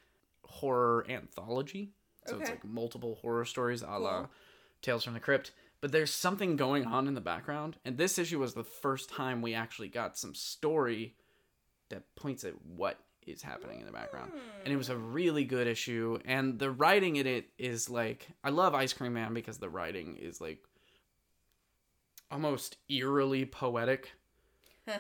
horror 0.42 1.06
anthology. 1.08 1.92
So 2.26 2.38
it's 2.38 2.50
like 2.50 2.64
multiple 2.64 3.18
horror 3.22 3.44
stories, 3.46 3.82
a 3.82 3.98
la 3.98 4.18
Cool. 4.18 4.30
Tales 4.82 5.04
from 5.04 5.14
the 5.14 5.20
Crypt. 5.20 5.52
But 5.80 5.92
there's 5.92 6.12
something 6.12 6.56
going 6.56 6.84
on 6.84 7.06
in 7.06 7.14
the 7.14 7.20
background, 7.20 7.76
and 7.84 7.96
this 7.96 8.18
issue 8.18 8.40
was 8.40 8.54
the 8.54 8.64
first 8.64 9.08
time 9.08 9.40
we 9.40 9.54
actually 9.54 9.88
got 9.88 10.18
some 10.18 10.34
story 10.34 11.14
that 11.88 12.02
points 12.16 12.44
at 12.44 12.54
what 12.62 12.98
is 13.30 13.42
happening 13.42 13.80
in 13.80 13.86
the 13.86 13.92
background. 13.92 14.32
And 14.64 14.72
it 14.72 14.76
was 14.76 14.88
a 14.88 14.96
really 14.96 15.44
good 15.44 15.66
issue, 15.66 16.18
and 16.24 16.58
the 16.58 16.70
writing 16.70 17.16
in 17.16 17.26
it 17.26 17.50
is 17.58 17.88
like 17.90 18.28
I 18.44 18.50
love 18.50 18.74
Ice 18.74 18.92
Cream 18.92 19.14
Man 19.14 19.34
because 19.34 19.58
the 19.58 19.68
writing 19.68 20.16
is 20.16 20.40
like 20.40 20.62
almost 22.30 22.76
eerily 22.88 23.44
poetic. 23.44 24.12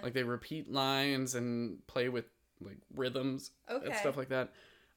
like 0.02 0.12
they 0.12 0.22
repeat 0.22 0.70
lines 0.70 1.34
and 1.34 1.86
play 1.86 2.08
with 2.08 2.26
like 2.60 2.78
rhythms 2.94 3.50
and 3.68 3.94
stuff 3.96 4.16
like 4.16 4.28
that. 4.30 4.52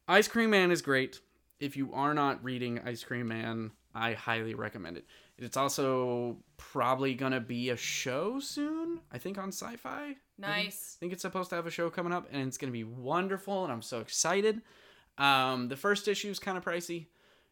Ice 0.08 0.28
Cream 0.28 0.50
Man 0.50 0.72
is 0.72 0.82
great. 0.82 1.20
If 1.60 1.78
you 1.78 1.94
are 1.94 2.14
not 2.14 2.44
reading 2.44 2.80
Ice 2.86 3.04
Cream 3.04 3.28
Man, 3.28 3.72
I 3.94 4.14
highly 4.14 4.54
recommend 4.56 4.98
it. 4.98 5.06
It's 5.42 5.58
also 5.58 6.38
probably 6.58 7.16
gonna 7.16 7.40
be 7.40 7.70
a 7.70 7.78
show 7.78 8.40
soon. 8.40 9.00
I 9.12 9.18
think 9.18 9.38
on 9.38 9.50
Sci-Fi. 9.50 10.16
Nice. 10.38 10.98
I 10.98 11.00
think 11.00 11.14
it's 11.14 11.24
supposed 11.24 11.50
to 11.50 11.56
have 11.56 11.66
a 11.66 11.72
show 11.72 11.90
coming 11.90 12.14
up, 12.14 12.28
and 12.32 12.48
it's 12.48 12.58
gonna 12.58 12.72
be 12.72 12.84
wonderful, 12.84 13.64
and 13.64 13.74
I'm 13.74 13.82
so 13.82 14.00
excited. 14.00 14.62
Um, 15.18 15.68
the 15.68 15.76
first 15.76 16.08
issue 16.08 16.30
is 16.30 16.40
kind 16.40 16.58
of 16.58 16.64
pricey. 16.64 17.08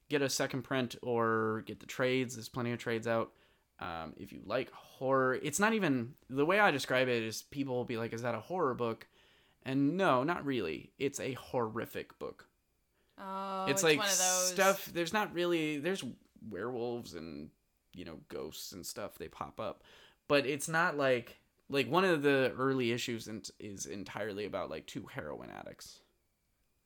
Get 0.09 0.21
a 0.21 0.29
second 0.29 0.63
print 0.63 0.95
or 1.01 1.63
get 1.65 1.79
the 1.79 1.85
trades. 1.85 2.35
There's 2.35 2.49
plenty 2.49 2.71
of 2.71 2.79
trades 2.79 3.07
out. 3.07 3.31
Um, 3.79 4.13
if 4.17 4.31
you 4.31 4.41
like 4.45 4.71
horror, 4.71 5.35
it's 5.35 5.59
not 5.59 5.73
even 5.73 6.13
the 6.29 6.45
way 6.45 6.59
I 6.59 6.71
describe 6.71 7.07
it 7.07 7.23
is 7.23 7.43
people 7.43 7.75
will 7.75 7.85
be 7.85 7.97
like, 7.97 8.13
"Is 8.13 8.21
that 8.21 8.35
a 8.35 8.39
horror 8.39 8.73
book?" 8.73 9.07
And 9.63 9.97
no, 9.97 10.23
not 10.23 10.45
really. 10.45 10.91
It's 10.99 11.19
a 11.19 11.33
horrific 11.33 12.17
book. 12.19 12.47
Oh, 13.17 13.65
it's, 13.65 13.71
it's, 13.71 13.83
like 13.83 13.97
one 13.99 14.07
of 14.07 14.17
those 14.17 14.49
stuff. 14.49 14.85
There's 14.93 15.13
not 15.13 15.33
really. 15.33 15.77
There's 15.77 16.03
werewolves 16.49 17.15
and 17.15 17.49
you 17.93 18.05
know 18.05 18.19
ghosts 18.29 18.71
and 18.71 18.85
stuff. 18.85 19.17
They 19.17 19.27
pop 19.27 19.59
up, 19.59 19.83
but 20.27 20.45
it's 20.45 20.67
not 20.67 20.97
like 20.97 21.37
like 21.69 21.89
one 21.89 22.05
of 22.05 22.21
the 22.23 22.53
early 22.57 22.91
issues 22.91 23.27
in, 23.27 23.43
is 23.59 23.85
entirely 23.85 24.45
about 24.45 24.69
like 24.69 24.85
two 24.87 25.05
heroin 25.05 25.49
addicts. 25.49 25.99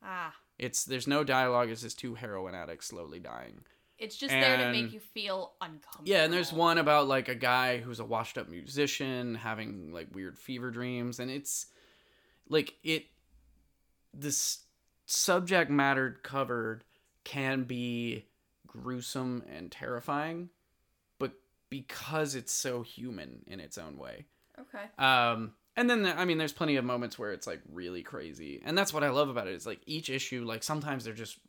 Ah, 0.03 0.33
It's 0.59 0.83
there's 0.85 1.07
no 1.07 1.23
dialogue. 1.23 1.69
It's 1.69 1.81
just 1.81 1.99
two 1.99 2.15
heroin 2.15 2.55
addicts 2.55 2.87
slowly 2.87 3.19
dying. 3.19 3.63
it's 3.97 4.17
just 4.17 4.31
there 4.33 4.57
to 4.57 4.71
make 4.71 4.91
you 4.91 4.99
feel 4.99 5.53
uncomfortable. 5.61 6.03
Yeah, 6.03 6.23
and 6.25 6.33
there's 6.33 6.51
one 6.51 6.77
about 6.77 7.07
like 7.07 7.29
a 7.29 7.35
guy 7.35 7.77
who's 7.77 7.99
a 8.01 8.05
washed 8.05 8.37
up 8.37 8.49
musician 8.49 9.35
having 9.35 9.91
like 9.93 10.13
weird 10.13 10.37
fever 10.37 10.71
dreams, 10.71 11.19
and 11.19 11.31
it's 11.31 11.67
like 12.49 12.73
it. 12.83 13.05
This 14.13 14.59
subject 15.05 15.71
matter 15.71 16.19
covered 16.23 16.83
can 17.23 17.63
be 17.63 18.25
gruesome 18.67 19.43
and 19.51 19.71
terrifying, 19.71 20.49
because 21.73 22.35
it's 22.35 22.53
so 22.53 22.83
human 22.83 23.41
in 23.47 23.59
its 23.59 23.79
own 23.79 23.97
way. 23.97 24.25
Okay. 24.59 24.83
Um, 25.03 25.53
and 25.75 25.89
then 25.89 26.05
I 26.05 26.23
mean, 26.23 26.37
there's 26.37 26.53
plenty 26.53 26.75
of 26.75 26.85
moments 26.85 27.17
where 27.17 27.31
it's 27.31 27.47
like 27.47 27.61
really 27.73 28.03
crazy, 28.03 28.61
and 28.63 28.77
that's 28.77 28.93
what 28.93 29.03
I 29.03 29.09
love 29.09 29.29
about 29.29 29.47
it. 29.47 29.55
Is 29.55 29.65
like 29.65 29.81
each 29.87 30.07
issue, 30.11 30.45
like 30.45 30.61
sometimes 30.61 31.03
they're 31.03 31.15
just 31.15 31.39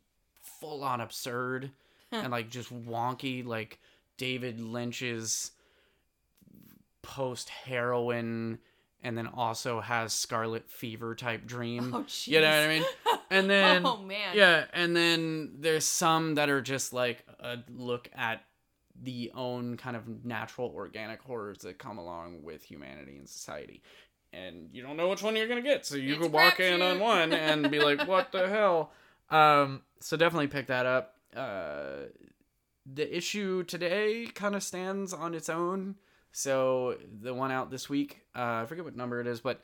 full 0.41 0.83
on 0.83 0.99
absurd 0.99 1.69
and 2.11 2.31
like 2.31 2.49
just 2.49 2.73
wonky, 2.73 3.45
like 3.45 3.79
David 4.17 4.59
Lynch's 4.59 5.51
post 7.03 7.49
heroin, 7.49 8.57
and 9.03 9.15
then 9.15 9.27
also 9.27 9.79
has 9.79 10.11
Scarlet 10.11 10.67
Fever 10.71 11.13
type 11.13 11.45
dream. 11.45 11.93
Oh, 11.93 11.99
jeez. 11.99 12.27
you 12.29 12.41
know 12.41 12.49
what 12.49 12.55
I 12.55 12.67
mean? 12.67 12.85
And 13.29 13.47
then 13.51 13.85
oh 13.85 13.97
man. 13.97 14.35
yeah, 14.35 14.65
and 14.73 14.95
then 14.95 15.57
there's 15.59 15.85
some 15.85 16.33
that 16.33 16.49
are 16.49 16.61
just 16.63 16.93
like 16.93 17.23
a 17.39 17.59
look 17.69 18.09
at 18.15 18.41
the 19.03 19.31
own 19.35 19.77
kind 19.77 19.95
of 19.95 20.25
natural 20.25 20.71
organic 20.75 21.21
horrors 21.21 21.59
that 21.59 21.77
come 21.77 21.97
along 21.97 22.43
with 22.43 22.63
humanity 22.63 23.17
and 23.17 23.27
society. 23.27 23.81
And 24.33 24.69
you 24.71 24.81
don't 24.81 24.97
know 24.97 25.09
which 25.09 25.23
one 25.23 25.35
you're 25.35 25.47
gonna 25.47 25.61
get, 25.61 25.85
so 25.85 25.95
you 25.95 26.13
It's 26.13 26.21
could 26.23 26.31
walk 26.31 26.59
in 26.59 26.81
on 26.81 26.99
one 26.99 27.33
and 27.33 27.69
be 27.71 27.79
like, 27.79 28.01
"What 28.07 28.31
the 28.31 28.49
hell?" 28.49 28.91
Um, 29.29 29.81
so 29.99 30.17
definitely 30.17 30.47
pick 30.47 30.67
that 30.67 30.85
up. 30.85 31.15
Uh, 31.35 32.07
the 32.85 33.15
issue 33.15 33.63
today 33.63 34.27
kind 34.33 34.55
of 34.55 34.63
stands 34.63 35.13
on 35.13 35.33
its 35.33 35.49
own. 35.49 35.95
So 36.31 36.97
the 37.21 37.33
one 37.33 37.51
out 37.51 37.71
this 37.71 37.89
week, 37.89 38.25
uh, 38.35 38.61
I 38.61 38.65
forget 38.65 38.83
what 38.83 38.95
number 38.95 39.21
it 39.21 39.27
is, 39.27 39.39
but 39.39 39.61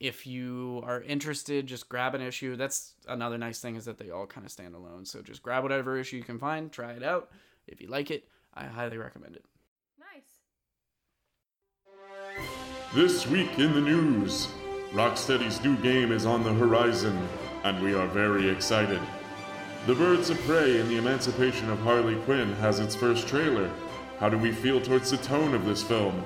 if 0.00 0.26
you 0.26 0.82
are 0.84 1.00
interested, 1.02 1.66
just 1.66 1.88
grab 1.88 2.14
an 2.14 2.20
issue. 2.20 2.56
That's 2.56 2.94
another 3.06 3.38
nice 3.38 3.60
thing 3.60 3.76
is 3.76 3.84
that 3.84 3.98
they 3.98 4.10
all 4.10 4.26
kind 4.26 4.44
of 4.44 4.52
stand 4.52 4.74
alone. 4.74 5.04
So 5.04 5.22
just 5.22 5.42
grab 5.42 5.62
whatever 5.62 5.96
issue 5.96 6.16
you 6.16 6.24
can 6.24 6.38
find, 6.38 6.70
try 6.70 6.92
it 6.92 7.02
out. 7.02 7.30
If 7.66 7.80
you 7.80 7.88
like 7.88 8.10
it, 8.10 8.28
I 8.56 8.64
highly 8.64 8.98
recommend 8.98 9.36
it. 9.36 9.44
Nice. 9.98 10.42
This 12.94 13.26
week 13.26 13.58
in 13.58 13.74
the 13.74 13.80
news, 13.80 14.48
Rocksteady's 14.92 15.62
new 15.64 15.76
game 15.78 16.12
is 16.12 16.24
on 16.24 16.44
the 16.44 16.52
horizon, 16.52 17.28
and 17.64 17.82
we 17.82 17.94
are 17.94 18.06
very 18.06 18.48
excited. 18.48 19.00
The 19.86 19.94
Birds 19.96 20.30
of 20.30 20.38
Prey 20.42 20.78
and 20.80 20.88
the 20.88 20.98
Emancipation 20.98 21.68
of 21.68 21.80
Harley 21.80 22.14
Quinn 22.22 22.52
has 22.54 22.78
its 22.78 22.94
first 22.94 23.26
trailer. 23.26 23.68
How 24.20 24.28
do 24.28 24.38
we 24.38 24.52
feel 24.52 24.80
towards 24.80 25.10
the 25.10 25.16
tone 25.16 25.52
of 25.52 25.66
this 25.66 25.82
film? 25.82 26.22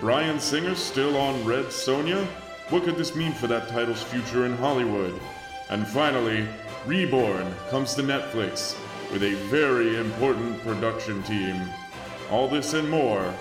Bryan 0.00 0.38
Singer 0.38 0.76
still 0.76 1.16
on 1.16 1.44
Red 1.44 1.66
Sonja? 1.66 2.24
What 2.70 2.84
could 2.84 2.96
this 2.96 3.16
mean 3.16 3.32
for 3.32 3.48
that 3.48 3.68
title's 3.68 4.04
future 4.04 4.46
in 4.46 4.56
Hollywood? 4.56 5.20
And 5.68 5.86
finally, 5.86 6.46
Reborn 6.86 7.52
comes 7.70 7.94
to 7.94 8.02
Netflix 8.02 8.76
with 9.14 9.22
a 9.22 9.34
very 9.46 9.96
important 9.96 10.60
production 10.62 11.22
team. 11.22 11.54
All 12.32 12.48
this 12.48 12.74
and 12.74 12.90
more 12.90 13.32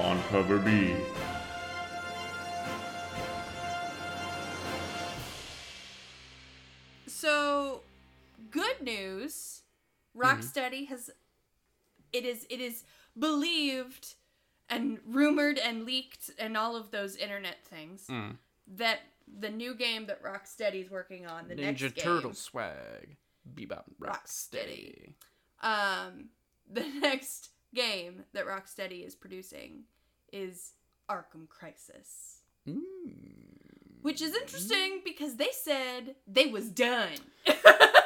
on 0.00 0.18
Cover 0.30 0.56
B. 0.56 0.94
So, 7.06 7.82
good 8.50 8.80
news. 8.82 9.62
Rocksteady 10.16 10.88
has 10.88 11.10
it 12.12 12.24
is 12.24 12.46
it 12.50 12.60
is 12.60 12.84
believed 13.18 14.14
and 14.68 14.98
rumored 15.06 15.58
and 15.58 15.84
leaked 15.84 16.30
and 16.38 16.56
all 16.56 16.76
of 16.76 16.90
those 16.90 17.16
internet 17.16 17.64
things 17.64 18.06
Mm. 18.08 18.36
that 18.66 19.00
the 19.26 19.48
new 19.48 19.74
game 19.74 20.06
that 20.06 20.22
Rocksteady's 20.22 20.90
working 20.90 21.26
on, 21.26 21.48
the 21.48 21.54
next 21.54 21.80
Ninja 21.80 21.94
game, 21.94 22.04
Turtle 22.04 22.34
swag. 22.34 23.16
Bebop 23.54 23.84
Rocksteady. 24.00 25.14
Rocksteady. 25.62 26.06
um 26.08 26.28
the 26.70 26.86
next 27.00 27.50
game 27.74 28.24
that 28.32 28.46
Rocksteady 28.46 29.06
is 29.06 29.14
producing 29.14 29.84
is 30.32 30.72
Arkham 31.10 31.48
Crisis. 31.48 32.42
Mm. 32.68 32.82
Which 34.02 34.20
is 34.20 34.34
interesting 34.34 35.00
because 35.04 35.36
they 35.36 35.50
said 35.52 36.16
they 36.26 36.46
was 36.46 36.70
done. 36.70 37.12
yeah, 37.46 37.54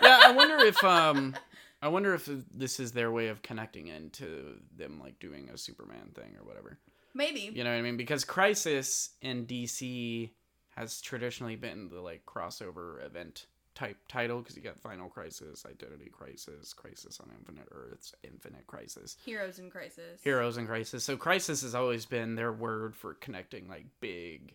I 0.03 0.33
wonder 0.37 0.59
if 0.59 0.83
um, 0.85 1.35
I 1.81 1.89
wonder 1.89 2.15
if 2.15 2.29
this 2.53 2.81
is 2.81 2.93
their 2.93 3.11
way 3.11 3.29
of 3.29 3.43
connecting 3.43 3.89
into 3.89 4.57
them 4.77 5.01
like 5.01 5.19
doing 5.19 5.49
a 5.53 5.59
Superman 5.59 6.11
thing 6.15 6.37
or 6.39 6.47
whatever. 6.47 6.79
Maybe. 7.15 7.51
You 7.53 7.65
know 7.65 7.71
what 7.71 7.79
I 7.79 7.83
mean? 7.83 7.97
Because 7.97 8.25
Crisis 8.25 9.11
in 9.23 9.47
DC 9.47 10.31
has 10.77 11.01
traditionally 11.01 11.57
been 11.57 11.89
the 11.89 12.01
like 12.01 12.27
crossover 12.27 13.05
event 13.05 13.47
type 13.77 13.99
title 14.09 14.39
because 14.41 14.57
you 14.57 14.63
got 14.63 14.81
Final 14.81 15.09
Crisis, 15.09 15.65
Identity 15.65 16.11
Crisis, 16.11 16.73
Crisis 16.73 17.21
on 17.21 17.31
Infinite 17.39 17.69
Earths, 17.71 18.15
Infinite 18.25 18.67
Crisis, 18.67 19.17
Heroes 19.25 19.59
in 19.61 19.71
Crisis. 19.71 20.21
Heroes 20.25 20.57
in 20.57 20.67
Crisis. 20.67 21.05
So 21.05 21.17
Crisis 21.17 21.63
has 21.63 21.75
always 21.75 22.07
been 22.07 22.35
their 22.35 22.53
word 22.53 22.97
for 22.97 23.15
connecting 23.15 23.69
like 23.69 23.85
big, 24.01 24.55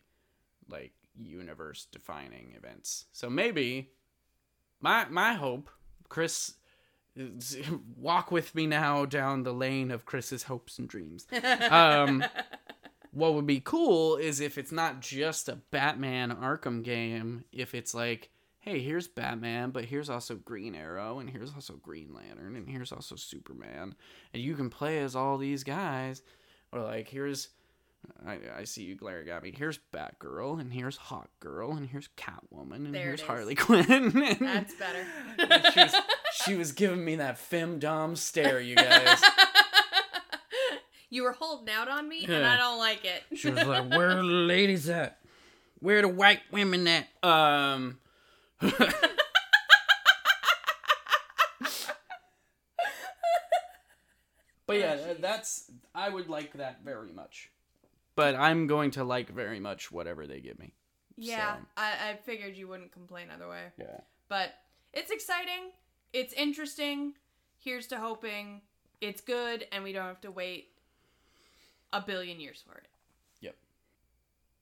like 0.67 0.91
universe 1.17 1.85
defining 1.91 2.53
events. 2.57 3.05
So 3.13 3.29
maybe 3.29 3.91
my 4.81 5.05
my 5.09 5.35
hope, 5.35 5.69
Chris, 6.09 6.55
walk 7.95 8.31
with 8.31 8.55
me 8.55 8.65
now 8.65 9.05
down 9.05 9.43
the 9.43 9.53
lane 9.53 9.91
of 9.91 10.05
Chris's 10.05 10.43
hopes 10.43 10.79
and 10.79 10.89
dreams. 10.89 11.27
Um, 11.69 12.23
what 13.13 13.33
would 13.33 13.45
be 13.45 13.59
cool 13.59 14.15
is 14.15 14.39
if 14.39 14.57
it's 14.57 14.71
not 14.71 15.01
just 15.01 15.49
a 15.49 15.57
Batman 15.69 16.31
Arkham 16.31 16.81
game, 16.81 17.43
if 17.51 17.75
it's 17.75 17.93
like, 17.93 18.29
hey, 18.61 18.79
here's 18.79 19.07
Batman, 19.07 19.71
but 19.71 19.85
here's 19.85 20.09
also 20.09 20.35
Green 20.35 20.75
Arrow, 20.75 21.19
and 21.19 21.29
here's 21.29 21.53
also 21.53 21.73
Green 21.73 22.13
Lantern, 22.13 22.55
and 22.55 22.69
here's 22.69 22.91
also 22.91 23.15
Superman, 23.15 23.95
and 24.33 24.41
you 24.41 24.55
can 24.55 24.69
play 24.69 24.99
as 24.99 25.15
all 25.15 25.37
these 25.37 25.63
guys, 25.63 26.21
or 26.71 26.81
like, 26.81 27.07
here's. 27.09 27.49
I, 28.25 28.39
I 28.57 28.63
see 28.63 28.81
you 28.81 28.95
glaring 28.95 29.29
at 29.29 29.43
me. 29.43 29.53
Here's 29.55 29.79
Batgirl, 29.93 30.59
and 30.59 30.73
here's 30.73 30.97
Hot 30.97 31.29
Girl, 31.39 31.73
and 31.73 31.87
here's 31.87 32.09
Catwoman, 32.17 32.77
and 32.77 32.95
There 32.95 33.03
here's. 33.03 33.21
Harley 33.21 33.53
Quinn. 33.55 34.09
That's 34.39 34.73
better. 34.73 35.05
she, 35.71 35.79
was, 35.79 35.95
she 36.33 36.55
was 36.55 36.71
giving 36.71 37.05
me 37.05 37.17
that 37.17 37.37
femdom 37.37 38.17
stare, 38.17 38.59
you 38.59 38.75
guys. 38.75 39.21
you 41.11 41.21
were 41.23 41.33
holding 41.33 41.71
out 41.71 41.89
on 41.89 42.09
me, 42.09 42.23
and 42.25 42.43
I 42.43 42.57
don't 42.57 42.79
like 42.79 43.05
it. 43.05 43.37
She 43.37 43.51
was 43.51 43.63
like, 43.67 43.91
"Where 43.91 44.09
are 44.09 44.15
the 44.15 44.23
ladies 44.23 44.89
at? 44.89 45.19
Where 45.79 45.99
are 45.99 46.01
the 46.01 46.07
white 46.07 46.41
women 46.51 46.87
at?" 46.87 47.07
Um. 47.23 47.99
But 54.67 54.77
yeah, 54.77 54.97
Oh, 55.09 55.15
that's 55.19 55.69
I 55.93 56.09
would 56.09 56.29
like 56.29 56.53
that 56.53 56.81
very 56.83 57.11
much. 57.11 57.51
But 58.15 58.35
I'm 58.35 58.67
going 58.67 58.91
to 58.91 59.03
like 59.03 59.29
very 59.29 59.59
much 59.59 59.91
whatever 59.91 60.27
they 60.27 60.39
give 60.39 60.59
me. 60.59 60.73
Yeah, 61.17 61.55
So- 61.55 61.59
I, 61.77 61.91
I 62.11 62.19
figured 62.23 62.55
you 62.55 62.67
wouldn't 62.67 62.91
complain 62.91 63.27
other 63.33 63.47
way. 63.49 63.65
Yeah. 63.77 63.99
But 64.29 64.53
it's 64.93 65.11
exciting. 65.11 65.71
It's 66.13 66.33
interesting. 66.33 67.13
Here's 67.59 67.87
to 67.87 67.97
hoping 67.97 68.61
it's 69.01 69.21
good 69.21 69.65
and 69.71 69.83
we 69.83 69.93
don't 69.93 70.05
have 70.05 70.21
to 70.21 70.31
wait 70.31 70.69
a 71.93 72.01
billion 72.01 72.39
years 72.39 72.63
for 72.65 72.77
it. 72.77 72.87
Yep. 73.41 73.55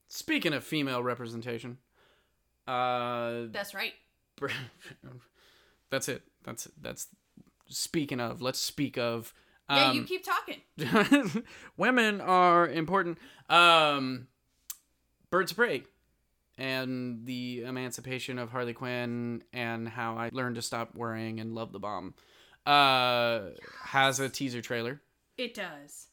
Speaking 0.07 0.53
of 0.53 0.63
female 0.63 1.03
representation, 1.03 1.77
uh, 2.69 3.47
That's 3.51 3.73
right. 3.73 3.93
that's 5.89 6.07
it. 6.07 6.21
That's 6.43 6.67
that's. 6.81 7.07
Speaking 7.67 8.19
of, 8.19 8.41
let's 8.41 8.59
speak 8.59 8.97
of. 8.97 9.33
Yeah, 9.69 9.91
you 9.91 10.01
um, 10.01 10.07
keep 10.07 10.23
talking. 10.23 11.43
women 11.77 12.21
are 12.21 12.67
important. 12.67 13.19
Um, 13.49 14.27
Birds 15.29 15.51
of 15.51 15.57
Prey 15.57 15.83
and 16.57 17.25
the 17.25 17.63
emancipation 17.63 18.39
of 18.39 18.49
Harley 18.51 18.73
Quinn 18.73 19.43
and 19.53 19.87
how 19.87 20.17
I 20.17 20.29
learned 20.33 20.55
to 20.55 20.61
stop 20.61 20.95
worrying 20.95 21.39
and 21.39 21.53
love 21.53 21.71
the 21.71 21.79
bomb 21.79 22.15
uh, 22.65 23.49
has 23.83 24.19
a 24.19 24.27
teaser 24.29 24.61
trailer. 24.61 25.01
It 25.37 25.53
does. 25.53 26.07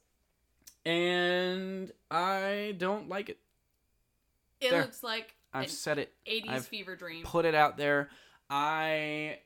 And 0.84 1.90
I 2.10 2.74
don't 2.78 3.08
like 3.08 3.28
it. 3.28 3.38
It 4.60 4.70
There. 4.70 4.82
looks 4.82 5.02
like 5.02 5.34
I've 5.56 5.70
said 5.70 5.98
it. 5.98 6.12
80s 6.26 6.48
I've 6.48 6.66
fever 6.66 6.96
dream. 6.96 7.24
Put 7.24 7.44
it 7.44 7.54
out 7.54 7.76
there. 7.76 8.10
I 8.48 9.38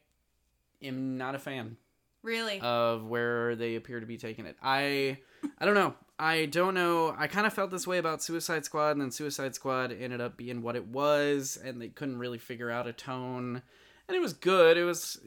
am 0.83 1.16
not 1.16 1.35
a 1.35 1.38
fan. 1.38 1.77
really? 2.23 2.61
of 2.61 3.07
where 3.07 3.57
they 3.57 3.77
appear 3.77 4.01
to 4.01 4.07
be 4.07 4.18
taking 4.18 4.46
it. 4.46 4.57
I 4.62 5.18
I 5.59 5.64
don't 5.64 5.75
know. 5.75 5.94
I 6.18 6.44
don't 6.46 6.75
know. 6.75 7.14
I 7.16 7.29
kind 7.29 7.46
of 7.46 7.55
felt 7.55 7.70
this 7.70 7.87
way 7.87 7.96
about 7.96 8.23
Suicide 8.23 8.66
Squad, 8.66 8.90
and 8.90 9.01
then 9.01 9.11
Suicide 9.11 9.55
Squad 9.55 9.90
ended 9.90 10.20
up 10.20 10.37
being 10.37 10.61
what 10.61 10.77
it 10.77 10.87
was, 10.87 11.59
and 11.62 11.81
they 11.81 11.88
couldn't 11.88 12.18
really 12.18 12.37
figure 12.37 12.70
out 12.70 12.87
a 12.87 12.92
tone. 12.92 13.62
And 14.07 14.16
it 14.16 14.20
was 14.20 14.35
good. 14.35 14.77
It 14.77 14.85
was 14.85 15.18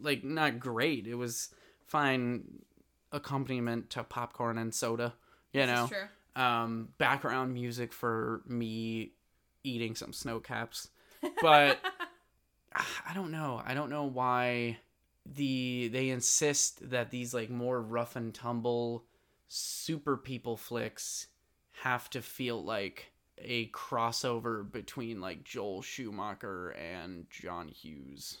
like 0.00 0.24
not 0.24 0.58
great. 0.58 1.06
It 1.06 1.16
was 1.16 1.50
fine 1.86 2.62
accompaniment 3.12 3.90
to 3.90 4.04
popcorn 4.04 4.56
and 4.56 4.74
soda. 4.74 5.14
You 5.52 5.66
know, 5.66 5.88
um, 6.36 6.88
background 6.98 7.52
music 7.52 7.92
for 7.92 8.42
me 8.46 9.12
eating 9.64 9.94
some 9.94 10.12
snow 10.12 10.40
caps. 10.40 10.88
But 11.40 11.78
ah, 12.74 13.02
I 13.08 13.14
don't 13.14 13.30
know. 13.30 13.62
I 13.64 13.74
don't 13.74 13.90
know 13.90 14.04
why 14.04 14.78
the 15.26 15.88
they 15.88 16.08
insist 16.08 16.90
that 16.90 17.10
these 17.10 17.34
like 17.34 17.50
more 17.50 17.80
rough 17.80 18.16
and 18.16 18.32
tumble 18.32 19.04
super 19.48 20.16
people 20.16 20.56
flicks 20.56 21.26
have 21.82 22.08
to 22.10 22.22
feel 22.22 22.62
like 22.62 23.12
a 23.40 23.68
crossover 23.68 24.70
between 24.70 25.20
like 25.20 25.44
Joel 25.44 25.82
Schumacher 25.82 26.70
and 26.70 27.26
John 27.30 27.68
Hughes. 27.68 28.38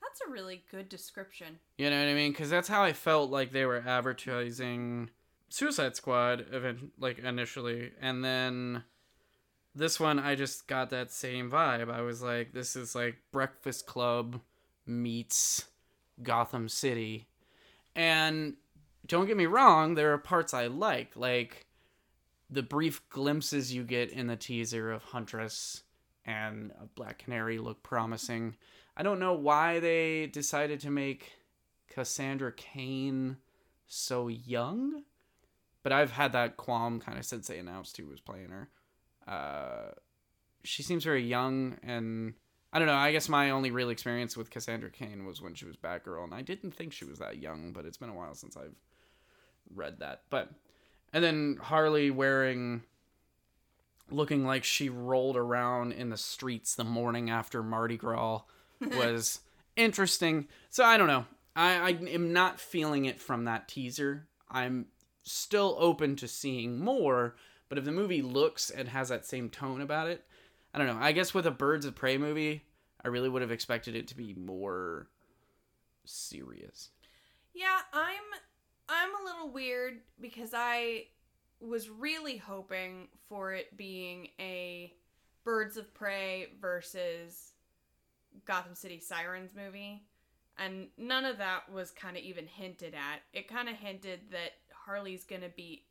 That's 0.00 0.20
a 0.26 0.30
really 0.30 0.64
good 0.70 0.88
description. 0.88 1.58
You 1.76 1.90
know 1.90 1.98
what 1.98 2.10
I 2.10 2.14
mean? 2.14 2.32
Because 2.32 2.50
that's 2.50 2.68
how 2.68 2.82
I 2.82 2.92
felt 2.92 3.30
like 3.30 3.52
they 3.52 3.64
were 3.64 3.82
advertising 3.84 5.10
Suicide 5.48 5.96
Squad 5.96 6.46
event 6.52 6.92
like 6.98 7.18
initially, 7.18 7.92
and 8.00 8.24
then 8.24 8.84
this 9.78 10.00
one 10.00 10.18
I 10.18 10.34
just 10.34 10.66
got 10.66 10.90
that 10.90 11.12
same 11.12 11.50
vibe. 11.50 11.90
I 11.90 12.02
was 12.02 12.22
like, 12.22 12.52
this 12.52 12.76
is 12.76 12.94
like 12.94 13.16
Breakfast 13.32 13.86
Club 13.86 14.40
meets 14.86 15.66
Gotham 16.22 16.68
City, 16.68 17.28
and 17.94 18.54
don't 19.06 19.26
get 19.26 19.36
me 19.36 19.46
wrong, 19.46 19.94
there 19.94 20.12
are 20.12 20.18
parts 20.18 20.52
I 20.52 20.66
like, 20.66 21.16
like 21.16 21.66
the 22.50 22.62
brief 22.62 23.06
glimpses 23.08 23.72
you 23.72 23.84
get 23.84 24.10
in 24.10 24.26
the 24.26 24.36
teaser 24.36 24.90
of 24.90 25.02
Huntress 25.02 25.82
and 26.24 26.72
Black 26.94 27.18
Canary 27.18 27.58
look 27.58 27.82
promising. 27.82 28.56
I 28.96 29.02
don't 29.02 29.20
know 29.20 29.34
why 29.34 29.80
they 29.80 30.26
decided 30.26 30.80
to 30.80 30.90
make 30.90 31.32
Cassandra 31.88 32.52
Cain 32.52 33.36
so 33.86 34.28
young, 34.28 35.04
but 35.82 35.92
I've 35.92 36.12
had 36.12 36.32
that 36.32 36.56
qualm 36.56 37.00
kind 37.00 37.18
of 37.18 37.24
since 37.24 37.48
they 37.48 37.58
announced 37.58 37.96
who 37.96 38.06
was 38.06 38.20
playing 38.20 38.50
her. 38.50 38.68
Uh, 39.28 39.92
she 40.64 40.82
seems 40.82 41.04
very 41.04 41.24
young, 41.24 41.76
and 41.82 42.34
I 42.72 42.78
don't 42.78 42.88
know. 42.88 42.94
I 42.94 43.12
guess 43.12 43.28
my 43.28 43.50
only 43.50 43.70
real 43.70 43.90
experience 43.90 44.36
with 44.36 44.50
Cassandra 44.50 44.90
Cain 44.90 45.26
was 45.26 45.42
when 45.42 45.54
she 45.54 45.66
was 45.66 45.76
Batgirl, 45.76 46.24
and 46.24 46.34
I 46.34 46.42
didn't 46.42 46.72
think 46.72 46.92
she 46.92 47.04
was 47.04 47.18
that 47.18 47.38
young, 47.38 47.72
but 47.72 47.84
it's 47.84 47.98
been 47.98 48.08
a 48.08 48.14
while 48.14 48.34
since 48.34 48.56
I've 48.56 48.76
read 49.74 50.00
that. 50.00 50.22
But 50.30 50.50
and 51.12 51.22
then 51.22 51.58
Harley 51.60 52.10
wearing 52.10 52.82
looking 54.10 54.44
like 54.44 54.64
she 54.64 54.88
rolled 54.88 55.36
around 55.36 55.92
in 55.92 56.08
the 56.08 56.16
streets 56.16 56.74
the 56.74 56.84
morning 56.84 57.30
after 57.30 57.62
Mardi 57.62 57.96
Gras 57.96 58.42
was 58.80 59.40
interesting. 59.76 60.48
So 60.70 60.84
I 60.84 60.96
don't 60.96 61.08
know. 61.08 61.26
I, 61.54 61.74
I 61.74 61.88
am 61.90 62.32
not 62.32 62.60
feeling 62.60 63.04
it 63.04 63.20
from 63.20 63.44
that 63.44 63.68
teaser. 63.68 64.28
I'm 64.50 64.86
still 65.24 65.76
open 65.78 66.16
to 66.16 66.28
seeing 66.28 66.80
more, 66.80 67.36
but 67.68 67.78
if 67.78 67.84
the 67.84 67.92
movie 67.92 68.22
looks 68.22 68.70
and 68.70 68.88
has 68.88 69.08
that 69.08 69.26
same 69.26 69.50
tone 69.50 69.80
about 69.80 70.08
it, 70.08 70.24
I 70.72 70.78
don't 70.78 70.86
know. 70.86 70.98
I 70.98 71.12
guess 71.12 71.34
with 71.34 71.46
a 71.46 71.50
Birds 71.50 71.86
of 71.86 71.94
Prey 71.94 72.18
movie, 72.18 72.64
I 73.04 73.08
really 73.08 73.28
would 73.28 73.42
have 73.42 73.50
expected 73.50 73.94
it 73.94 74.08
to 74.08 74.16
be 74.16 74.34
more 74.34 75.08
serious. 76.04 76.90
Yeah, 77.54 77.78
I'm 77.92 78.22
I'm 78.88 79.10
a 79.10 79.24
little 79.24 79.50
weird 79.50 79.98
because 80.20 80.52
I 80.54 81.06
was 81.60 81.90
really 81.90 82.36
hoping 82.36 83.08
for 83.28 83.52
it 83.52 83.76
being 83.76 84.28
a 84.38 84.92
Birds 85.44 85.76
of 85.76 85.92
Prey 85.94 86.48
versus 86.60 87.52
Gotham 88.44 88.74
City 88.74 89.00
Sirens 89.00 89.52
movie. 89.54 90.04
And 90.58 90.88
none 90.96 91.24
of 91.24 91.38
that 91.38 91.70
was 91.72 91.90
kind 91.90 92.16
of 92.16 92.22
even 92.22 92.46
hinted 92.46 92.94
at. 92.94 93.20
It 93.32 93.48
kind 93.48 93.68
of 93.68 93.76
hinted 93.76 94.20
that 94.32 94.52
Harley's 94.72 95.24
going 95.24 95.42
to 95.42 95.48
be 95.48 95.84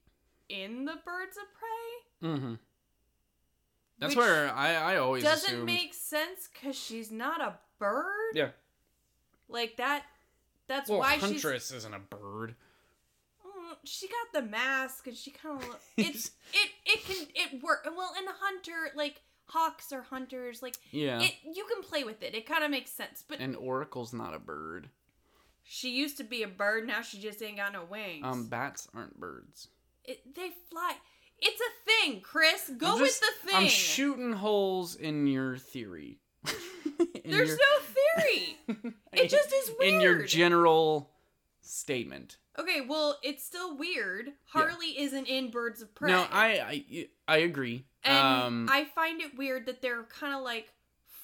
in 0.49 0.86
the 0.86 0.93
Birds 1.05 1.38
of 1.38 1.43
Prey. 1.53 2.29
Mm-hmm. 2.29 2.53
That's 3.99 4.15
Which 4.15 4.25
where 4.25 4.53
I, 4.53 4.93
I 4.93 4.97
always 4.97 5.23
Doesn't 5.23 5.49
assumed. 5.49 5.65
make 5.65 5.93
sense 5.93 6.47
because 6.53 6.75
she's 6.75 7.12
not 7.12 7.41
a 7.41 7.55
bird. 7.79 8.33
yeah. 8.36 8.49
Like 9.49 9.77
that. 9.77 10.03
That's 10.67 10.89
Well, 10.89 10.99
why 10.99 11.13
she's. 11.15 11.21
Huntress 11.43 11.71
isn't 11.71 11.93
a 11.95 11.99
bird. 11.99 12.55
Mm, 13.45 13.75
she 13.86 14.07
got 14.07 14.41
the 14.43 14.47
mask 14.49 15.07
and 15.07 15.15
she 15.15 15.31
kind 15.31 15.62
of 15.63 15.79
it's 15.97 16.31
it 16.53 16.69
it 16.86 17.05
can 17.05 17.25
it 17.33 17.63
work 17.63 17.88
well 17.95 18.13
in 18.21 18.27
a 18.27 18.33
hunter 18.39 18.91
like 18.95 19.21
hawks 19.45 19.93
are 19.93 20.01
hunters 20.01 20.62
like 20.62 20.75
Yeah. 20.91 21.21
it 21.21 21.33
you 21.45 21.65
can 21.73 21.81
play 21.81 22.03
with 22.03 22.21
it 22.21 22.36
it 22.36 22.45
kind 22.45 22.65
of 22.65 22.69
makes 22.71 22.91
sense 22.91 23.23
but 23.27 23.39
and 23.39 23.55
Oracle's 23.55 24.12
not 24.13 24.33
a 24.33 24.39
bird. 24.39 24.89
she 25.63 25.91
used 25.91 26.17
to 26.17 26.23
be 26.25 26.43
a 26.43 26.47
bird 26.49 26.86
now 26.86 27.01
she 27.01 27.17
just 27.19 27.41
ain't 27.41 27.55
got 27.57 27.71
no 27.71 27.86
wings 27.89 28.25
Um, 28.25 28.47
bats 28.47 28.89
aren't 28.93 29.17
birds. 29.19 29.69
It, 30.08 30.36
they 30.36 30.50
fly 30.70 30.96
it's 31.39 31.62
a 31.62 31.72
thing 31.89 32.22
chris 32.22 32.72
go 32.78 32.96
I'm 32.96 33.02
with 33.02 33.20
the 33.20 33.48
thing 33.48 33.56
I'm 33.56 33.67
shooting 33.67 34.34
holes 34.34 34.96
in 34.96 35.28
your 35.28 35.58
theory. 35.58 36.20
In 37.24 37.32
there's 37.32 37.50
your- 37.50 37.58
no 37.58 38.24
theory 38.24 38.58
it 39.13 39.30
just 39.30 39.54
is 39.54 39.72
weird 39.80 39.93
in 39.93 40.02
your 40.02 40.24
general 40.24 41.12
statement. 41.62 42.38
okay 42.58 42.82
well 42.82 43.17
it's 43.22 43.43
still 43.46 43.78
weird 43.78 44.30
harley 44.46 44.98
isn't 45.00 45.28
in 45.28 45.52
birds 45.52 45.82
of 45.82 45.93
prey 45.93 46.10
No, 46.12 46.26
I, 46.32 46.84
I 46.88 47.08
I 47.28 47.38
agree. 47.39 47.86
And 48.04 48.17
um, 48.17 48.70
I 48.72 48.86
find 48.86 49.20
it 49.22 49.38
weird 49.38 49.65
that 49.65 49.82
they're 49.82 50.04
kind 50.04 50.34
of 50.34 50.41
like 50.43 50.72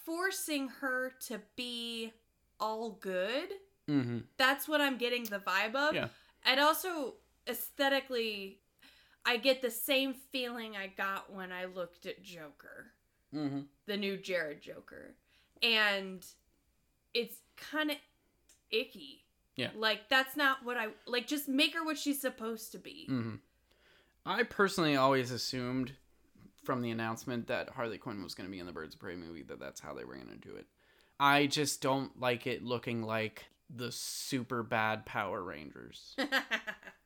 forcing 0.05 0.67
her 0.81 1.13
to 1.27 1.39
be 1.55 2.11
all 2.59 2.91
good. 2.99 3.49
mhm. 3.89 4.23
That's 4.37 4.67
what 4.67 4.81
I'm 4.81 4.97
getting 4.97 5.23
the 5.23 5.39
vibe 5.39 5.75
of. 5.75 5.95
Yeah. 5.95 6.09
And 6.45 6.59
also 6.59 7.15
aesthetically, 7.47 8.59
I 9.25 9.37
get 9.37 9.61
the 9.61 9.71
same 9.71 10.13
feeling 10.13 10.75
I 10.75 10.87
got 10.87 11.31
when 11.33 11.51
I 11.51 11.65
looked 11.65 12.05
at 12.05 12.21
Joker, 12.23 12.91
Mhm. 13.33 13.67
the 13.85 13.97
new 13.97 14.17
Jared 14.17 14.61
Joker. 14.61 15.15
And 15.61 16.25
it's 17.13 17.37
kind 17.55 17.91
of 17.91 17.97
icky. 18.69 19.23
Yeah. 19.55 19.71
Like 19.75 20.09
that's 20.09 20.35
not 20.35 20.63
what 20.65 20.77
I 20.77 20.87
like 21.05 21.27
just 21.27 21.47
make 21.47 21.73
her 21.75 21.83
what 21.85 21.97
she's 21.97 22.19
supposed 22.19 22.71
to 22.73 22.79
be. 22.79 23.07
Mhm. 23.09 23.39
I 24.25 24.43
personally 24.43 24.95
always 24.95 25.31
assumed 25.31 25.93
from 26.63 26.81
the 26.81 26.91
announcement 26.91 27.47
that 27.47 27.69
Harley 27.71 27.97
Quinn 27.97 28.23
was 28.23 28.33
going 28.35 28.47
to 28.47 28.51
be 28.51 28.59
in 28.59 28.65
the 28.65 28.71
Birds 28.71 28.95
of 28.95 28.99
Prey 29.01 29.15
movie 29.15 29.43
that 29.43 29.59
that's 29.59 29.81
how 29.81 29.93
they 29.93 30.05
were 30.05 30.15
going 30.15 30.27
to 30.29 30.35
do 30.49 30.55
it. 30.55 30.65
I 31.19 31.45
just 31.47 31.81
don't 31.81 32.17
like 32.19 32.47
it 32.47 32.63
looking 32.63 33.03
like 33.03 33.45
the 33.69 33.91
super 33.91 34.63
bad 34.63 35.05
Power 35.05 35.43
Rangers. 35.43 36.15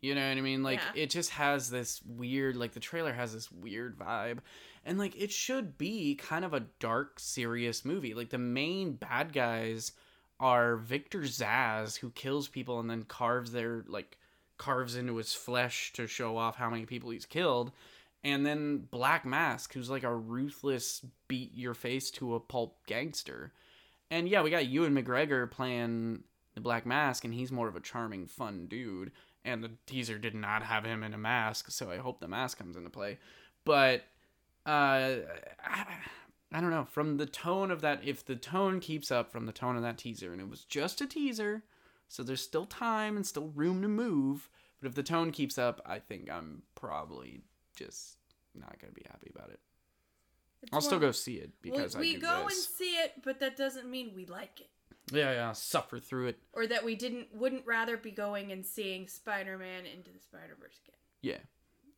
You 0.00 0.14
know 0.14 0.26
what 0.26 0.38
I 0.38 0.40
mean? 0.40 0.62
Like 0.62 0.80
Yeah. 0.94 1.02
it 1.02 1.10
just 1.10 1.30
has 1.30 1.70
this 1.70 2.00
weird 2.06 2.56
like 2.56 2.72
the 2.72 2.80
trailer 2.80 3.12
has 3.12 3.32
this 3.32 3.50
weird 3.52 3.98
vibe 3.98 4.38
and 4.84 4.98
like 4.98 5.14
it 5.20 5.30
should 5.30 5.76
be 5.76 6.14
kind 6.14 6.44
of 6.44 6.54
a 6.54 6.64
dark 6.78 7.20
serious 7.20 7.84
movie. 7.84 8.14
Like 8.14 8.30
the 8.30 8.38
main 8.38 8.94
bad 8.94 9.32
guys 9.32 9.92
are 10.38 10.76
Victor 10.76 11.20
Zsasz 11.20 11.98
who 11.98 12.10
kills 12.10 12.48
people 12.48 12.80
and 12.80 12.88
then 12.88 13.02
carves 13.02 13.52
their 13.52 13.84
like 13.88 14.16
carves 14.56 14.96
into 14.96 15.16
his 15.16 15.34
flesh 15.34 15.92
to 15.94 16.06
show 16.06 16.36
off 16.36 16.56
how 16.56 16.70
many 16.70 16.86
people 16.86 17.10
he's 17.10 17.26
killed. 17.26 17.72
And 18.24 18.44
then 18.44 18.86
Black 18.90 19.24
Mask 19.26 19.72
who's 19.74 19.90
like 19.90 20.02
a 20.02 20.14
ruthless 20.14 21.04
beat 21.28 21.54
your 21.54 21.74
face 21.74 22.10
to 22.12 22.34
a 22.34 22.40
pulp 22.40 22.78
gangster. 22.86 23.52
And 24.10 24.28
yeah, 24.28 24.42
we 24.42 24.50
got 24.50 24.66
Ewan 24.66 24.94
McGregor 24.94 25.50
playing 25.50 26.24
the 26.54 26.60
Black 26.60 26.84
Mask 26.86 27.24
and 27.24 27.34
he's 27.34 27.52
more 27.52 27.68
of 27.68 27.76
a 27.76 27.80
charming 27.80 28.26
fun 28.26 28.66
dude 28.66 29.12
and 29.44 29.62
the 29.62 29.72
teaser 29.86 30.18
did 30.18 30.34
not 30.34 30.62
have 30.62 30.84
him 30.84 31.02
in 31.02 31.14
a 31.14 31.18
mask, 31.18 31.70
so 31.70 31.90
I 31.90 31.96
hope 31.96 32.20
the 32.20 32.28
mask 32.28 32.58
comes 32.58 32.76
into 32.76 32.90
play. 32.90 33.18
But 33.64 34.02
uh, 34.66 35.16
I, 35.64 35.86
I 36.52 36.60
don't 36.60 36.70
know. 36.70 36.86
From 36.90 37.16
the 37.16 37.26
tone 37.26 37.70
of 37.70 37.80
that, 37.80 38.00
if 38.04 38.24
the 38.24 38.36
tone 38.36 38.80
keeps 38.80 39.10
up 39.10 39.30
from 39.32 39.46
the 39.46 39.52
tone 39.52 39.76
of 39.76 39.82
that 39.82 39.98
teaser, 39.98 40.32
and 40.32 40.40
it 40.40 40.48
was 40.48 40.64
just 40.64 41.00
a 41.00 41.06
teaser, 41.06 41.62
so 42.08 42.22
there's 42.22 42.42
still 42.42 42.66
time 42.66 43.16
and 43.16 43.26
still 43.26 43.48
room 43.54 43.82
to 43.82 43.88
move. 43.88 44.48
But 44.80 44.88
if 44.88 44.94
the 44.94 45.02
tone 45.02 45.30
keeps 45.30 45.58
up, 45.58 45.80
I 45.86 45.98
think 45.98 46.30
I'm 46.30 46.62
probably 46.74 47.42
just 47.76 48.16
not 48.54 48.78
gonna 48.80 48.92
be 48.92 49.04
happy 49.08 49.30
about 49.34 49.50
it. 49.50 49.60
It's 50.62 50.72
I'll 50.72 50.80
still 50.80 50.98
go 50.98 51.12
see 51.12 51.36
it 51.36 51.52
because 51.62 51.96
we, 51.96 52.12
I 52.12 52.14
we 52.14 52.20
go 52.20 52.44
this. 52.44 52.54
and 52.54 52.76
see 52.76 52.92
it, 52.96 53.12
but 53.24 53.40
that 53.40 53.56
doesn't 53.56 53.88
mean 53.90 54.12
we 54.14 54.26
like 54.26 54.60
it. 54.60 54.68
Yeah, 55.12 55.32
yeah, 55.32 55.52
suffer 55.52 55.98
through 55.98 56.28
it. 56.28 56.38
or 56.52 56.66
that 56.66 56.84
we 56.84 56.94
didn't 56.96 57.28
wouldn't 57.34 57.66
rather 57.66 57.96
be 57.96 58.10
going 58.10 58.52
and 58.52 58.64
seeing 58.64 59.08
Spider-Man 59.08 59.86
into 59.86 60.10
the 60.10 60.20
Spider-Verse 60.20 60.78
again. 60.86 60.98
Yeah, 61.22 61.38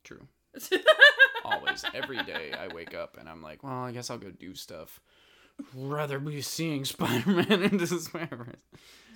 true. 0.05 0.27
always 1.45 1.83
every 1.95 2.23
day 2.25 2.53
i 2.53 2.69
wake 2.75 2.95
up 2.95 3.17
and 3.19 3.27
i'm 3.29 3.43
like 3.43 3.63
well 3.63 3.73
i 3.85 3.91
guess 3.91 4.11
i'll 4.11 4.19
go 4.19 4.31
do 4.31 4.55
stuff 4.55 5.01
rather 5.75 6.19
be 6.19 6.41
seeing 6.43 6.85
spider-man 6.95 7.63
into 7.63 7.87
the 7.87 7.99
spider-verse 7.99 8.57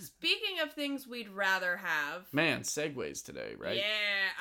Speaking 0.01 0.61
of 0.63 0.73
things 0.73 1.07
we'd 1.07 1.29
rather 1.29 1.77
have, 1.79 2.33
man 2.33 2.61
segues 2.63 3.23
today 3.25 3.53
right 3.59 3.77
yeah, 3.77 3.83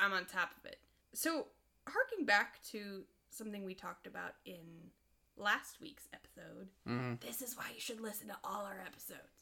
I'm 0.02 0.12
on 0.12 0.24
top 0.26 0.50
of 0.58 0.66
it. 0.66 0.78
So, 1.14 1.46
harking 1.88 2.26
back 2.26 2.62
to 2.72 3.04
something 3.30 3.64
we 3.64 3.74
talked 3.74 4.06
about 4.06 4.32
in 4.44 4.90
last 5.38 5.80
week's 5.80 6.08
episode, 6.12 6.68
Mhm. 6.86 7.20
this 7.20 7.40
is 7.42 7.56
why 7.56 7.64
you 7.74 7.80
should 7.80 8.00
listen 8.00 8.28
to 8.28 8.36
all 8.44 8.64
our 8.66 8.80
episodes. 8.86 9.35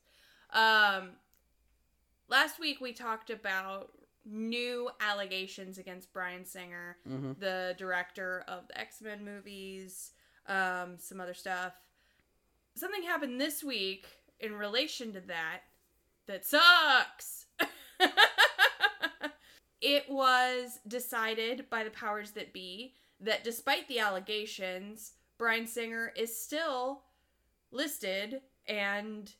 Um, 0.55 1.11
last 2.29 2.59
week 2.59 2.81
we 2.81 2.93
talked 2.93 3.31
about 3.31 3.91
new 4.25 4.89
allegations 5.01 5.77
against 5.79 6.13
Bryan 6.13 6.45
Singer, 6.47 6.97
Mhm. 7.07 7.39
the 7.39 7.75
director 7.77 8.43
of 8.49 8.67
the 8.69 8.79
X 8.79 9.03
Men 9.03 9.25
movies, 9.25 10.13
um, 10.47 10.99
some 10.99 11.21
other 11.21 11.35
stuff. 11.35 11.75
Something 12.77 13.03
happened 13.03 13.41
this 13.41 13.63
week 13.63 14.07
in 14.41 14.55
relation 14.55 15.13
to 15.13 15.21
that 15.23 15.63
that 16.27 16.47
sucks. 16.47 17.47
it 19.81 20.09
was 20.09 20.81
decided 20.89 21.69
by 21.69 21.85
the 21.85 21.91
powers 21.91 22.31
that 22.33 22.53
be 22.53 22.95
that 23.21 23.45
despite 23.45 23.87
the 23.89 23.99
allegations, 23.99 25.13
Bryan 25.37 25.67
Singer 25.67 26.13
is 26.17 26.41
still 26.41 27.05
listed 27.71 28.41
and 28.67 29.35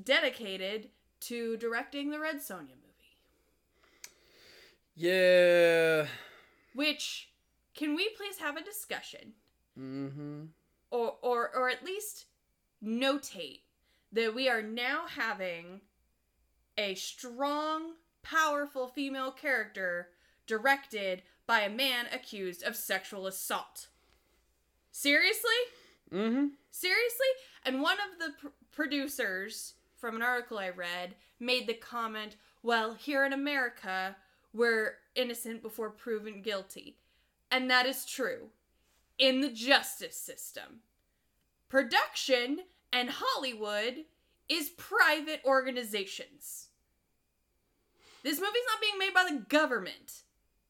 dedicated 0.00 0.88
to 1.20 1.56
directing 1.56 2.10
the 2.10 2.18
Red 2.18 2.36
Sonja 2.36 2.74
movie. 2.74 3.16
yeah 4.94 6.06
Which 6.74 7.30
can 7.74 7.94
we 7.94 8.08
please 8.16 8.38
have 8.38 8.56
a 8.56 8.64
discussion 8.64 9.32
mm-hmm 9.78 10.44
or 10.90 11.16
or 11.22 11.50
or 11.54 11.68
at 11.70 11.84
least 11.84 12.26
notate 12.84 13.60
that 14.12 14.34
we 14.34 14.48
are 14.48 14.62
now 14.62 15.06
having 15.06 15.80
a 16.76 16.94
strong, 16.94 17.92
powerful 18.22 18.88
female 18.88 19.30
character 19.30 20.08
directed 20.46 21.22
by 21.46 21.60
a 21.60 21.70
man 21.70 22.06
accused 22.12 22.62
of 22.62 22.76
sexual 22.76 23.26
assault. 23.26 23.88
Seriously? 24.90 25.50
mm-hmm 26.12 26.46
Seriously? 26.70 27.26
And 27.64 27.80
one 27.80 27.98
of 27.98 28.18
the 28.18 28.32
pr- 28.38 28.54
producers 28.70 29.74
from 30.02 30.16
an 30.16 30.22
article 30.22 30.58
I 30.58 30.68
read 30.68 31.14
made 31.38 31.68
the 31.68 31.74
comment, 31.74 32.34
well, 32.60 32.94
here 32.94 33.24
in 33.24 33.32
America, 33.32 34.16
we're 34.52 34.96
innocent 35.14 35.62
before 35.62 35.90
proven 35.90 36.42
guilty. 36.42 36.96
And 37.52 37.70
that 37.70 37.86
is 37.86 38.04
true. 38.04 38.48
In 39.16 39.40
the 39.40 39.48
justice 39.48 40.16
system. 40.16 40.80
Production 41.68 42.62
and 42.92 43.10
Hollywood 43.12 44.04
is 44.48 44.70
private 44.70 45.40
organizations. 45.44 46.66
This 48.24 48.40
movie's 48.40 48.62
not 48.66 48.80
being 48.80 48.98
made 48.98 49.14
by 49.14 49.28
the 49.30 49.44
government. 49.48 50.22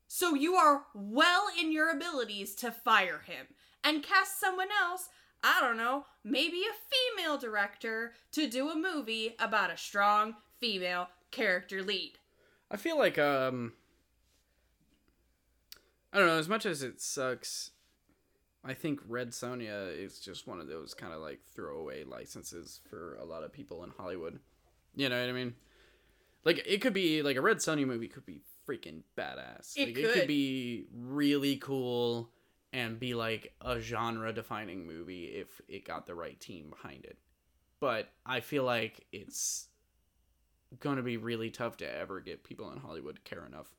So 0.09 0.35
you 0.35 0.57
are 0.57 0.83
well 0.95 1.47
in 1.59 1.73
your 1.73 1.91
abilities 1.91 2.55
to 2.57 2.71
fire 2.71 3.23
him 3.25 3.47
and 3.83 4.03
cast 4.03 4.39
someone 4.39 4.69
else, 4.79 5.09
I 5.43 5.61
don't 5.61 5.77
know, 5.77 6.07
maybe 6.25 6.63
a 6.63 7.17
female 7.17 7.37
director 7.39 8.13
to 8.33 8.49
do 8.49 8.71
a 8.71 8.77
movie 8.77 9.35
about 9.39 9.71
a 9.71 9.77
strong 9.77 10.37
female 10.61 11.09
character 11.31 11.83
lead. 11.83 12.13
I 12.71 12.77
feel 12.77 12.97
like 12.99 13.19
um 13.19 13.73
I 16.13 16.19
don't 16.19 16.27
know, 16.27 16.39
as 16.39 16.49
much 16.49 16.67
as 16.67 16.83
it 16.83 17.01
sucks, 17.01 17.71
I 18.65 18.75
think 18.75 19.01
Red 19.09 19.31
Sonja 19.31 19.97
is 19.99 20.21
just 20.21 20.47
one 20.47 20.61
of 20.61 20.69
those 20.69 20.95
kind 20.95 21.13
of 21.13 21.21
like 21.21 21.41
throwaway 21.55 22.05
licenses 22.05 22.81
for 22.89 23.17
a 23.17 23.25
lot 23.25 23.43
of 23.43 23.53
people 23.53 23.83
in 23.83 23.91
Hollywood. 23.97 24.39
You 24.95 25.09
know 25.09 25.19
what 25.19 25.29
I 25.29 25.33
mean? 25.33 25.55
Like 26.45 26.63
it 26.67 26.81
could 26.81 26.93
be 26.93 27.23
like 27.23 27.37
a 27.37 27.41
Red 27.41 27.59
Sonja 27.59 27.87
movie 27.87 28.09
could 28.09 28.27
be 28.27 28.43
freaking 28.69 29.03
badass. 29.17 29.73
It 29.77 29.89
like 29.89 29.99
it 29.99 30.03
could. 30.03 30.15
could 30.15 30.29
be 30.29 30.85
really 30.95 31.57
cool 31.57 32.31
and 32.73 32.99
be 32.99 33.15
like 33.15 33.53
a 33.61 33.81
genre 33.81 34.33
defining 34.33 34.87
movie 34.87 35.25
if 35.27 35.61
it 35.69 35.85
got 35.85 36.07
the 36.07 36.15
right 36.15 36.41
team 36.41 36.71
behind 36.71 37.05
it. 37.05 37.19
But 37.81 38.09
I 38.25 38.41
feel 38.41 38.65
like 38.65 39.07
it's 39.13 39.69
going 40.81 40.97
to 40.97 41.03
be 41.03 41.17
really 41.17 41.51
tough 41.51 41.77
to 41.79 41.99
ever 41.99 42.21
get 42.21 42.45
people 42.45 42.71
in 42.73 42.79
Hollywood 42.79 43.17
to 43.17 43.23
care 43.23 43.45
enough. 43.45 43.71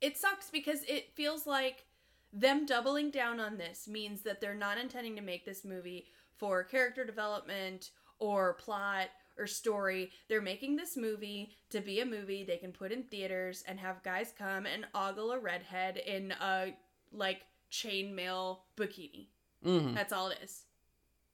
It 0.00 0.16
sucks 0.16 0.50
because 0.50 0.82
it 0.88 1.14
feels 1.14 1.46
like 1.46 1.84
them 2.32 2.66
doubling 2.66 3.10
down 3.10 3.38
on 3.38 3.56
this 3.56 3.86
means 3.86 4.22
that 4.22 4.40
they're 4.40 4.54
not 4.54 4.78
intending 4.78 5.14
to 5.16 5.22
make 5.22 5.44
this 5.44 5.64
movie 5.64 6.06
for 6.36 6.64
character 6.64 7.04
development 7.04 7.90
or 8.18 8.54
plot 8.54 9.08
or 9.38 9.46
story. 9.46 10.10
They're 10.28 10.42
making 10.42 10.76
this 10.76 10.96
movie 10.96 11.56
to 11.70 11.80
be 11.80 12.00
a 12.00 12.06
movie 12.06 12.44
they 12.44 12.56
can 12.56 12.72
put 12.72 12.92
in 12.92 13.04
theaters 13.04 13.62
and 13.66 13.78
have 13.78 14.02
guys 14.02 14.32
come 14.36 14.66
and 14.66 14.86
ogle 14.94 15.32
a 15.32 15.38
redhead 15.38 15.96
in 15.96 16.32
a 16.32 16.74
like 17.14 17.42
chainmail 17.70 18.58
bikini. 18.76 19.28
Mm-hmm. 19.64 19.94
That's 19.94 20.12
all 20.12 20.28
it 20.28 20.38
is. 20.42 20.62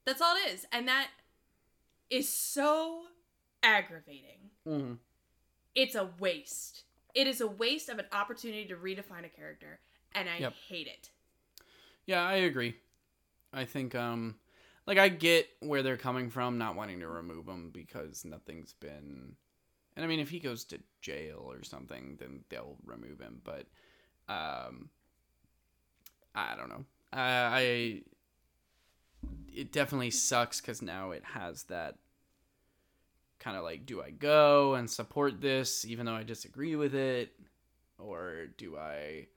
That's 0.05 0.21
all 0.21 0.35
it 0.35 0.51
is. 0.53 0.65
And 0.71 0.87
that 0.87 1.07
is 2.09 2.27
so 2.29 3.01
aggravating. 3.63 4.49
Mm-hmm. 4.67 4.93
It's 5.75 5.95
a 5.95 6.09
waste. 6.19 6.83
It 7.13 7.27
is 7.27 7.41
a 7.41 7.47
waste 7.47 7.89
of 7.89 7.99
an 7.99 8.05
opportunity 8.11 8.65
to 8.65 8.75
redefine 8.75 9.25
a 9.25 9.29
character, 9.29 9.79
and 10.13 10.29
I 10.29 10.37
Yep. 10.37 10.53
hate 10.67 10.87
it. 10.87 11.09
Yeah, 12.05 12.23
I 12.23 12.35
agree. 12.35 12.75
I 13.53 13.65
think 13.65 13.95
um 13.95 14.35
like 14.87 14.97
I 14.97 15.09
get 15.09 15.47
where 15.59 15.83
they're 15.83 15.97
coming 15.97 16.29
from 16.29 16.57
not 16.57 16.75
wanting 16.75 16.99
to 17.01 17.07
remove 17.07 17.47
him 17.47 17.69
because 17.71 18.23
nothing's 18.25 18.73
been 18.73 19.35
and 19.95 20.05
I 20.05 20.07
mean 20.07 20.19
if 20.21 20.29
he 20.29 20.39
goes 20.39 20.63
to 20.65 20.79
jail 21.01 21.43
or 21.51 21.63
something 21.63 22.15
then 22.19 22.43
they'll 22.49 22.77
remove 22.85 23.19
him 23.19 23.41
but 23.43 23.67
um 24.29 24.89
I 26.35 26.55
don't 26.55 26.69
know. 26.69 26.85
Uh, 27.13 27.49
I 27.51 28.01
it 29.53 29.71
definitely 29.71 30.11
sucks 30.11 30.61
cuz 30.61 30.81
now 30.81 31.11
it 31.11 31.23
has 31.23 31.63
that 31.63 31.97
kind 33.39 33.57
of 33.57 33.63
like 33.63 33.85
do 33.85 34.01
I 34.01 34.11
go 34.11 34.75
and 34.75 34.89
support 34.89 35.41
this 35.41 35.83
even 35.83 36.05
though 36.05 36.15
I 36.15 36.23
disagree 36.23 36.75
with 36.75 36.95
it 36.95 37.37
or 37.97 38.47
do 38.57 38.77
I 38.77 39.27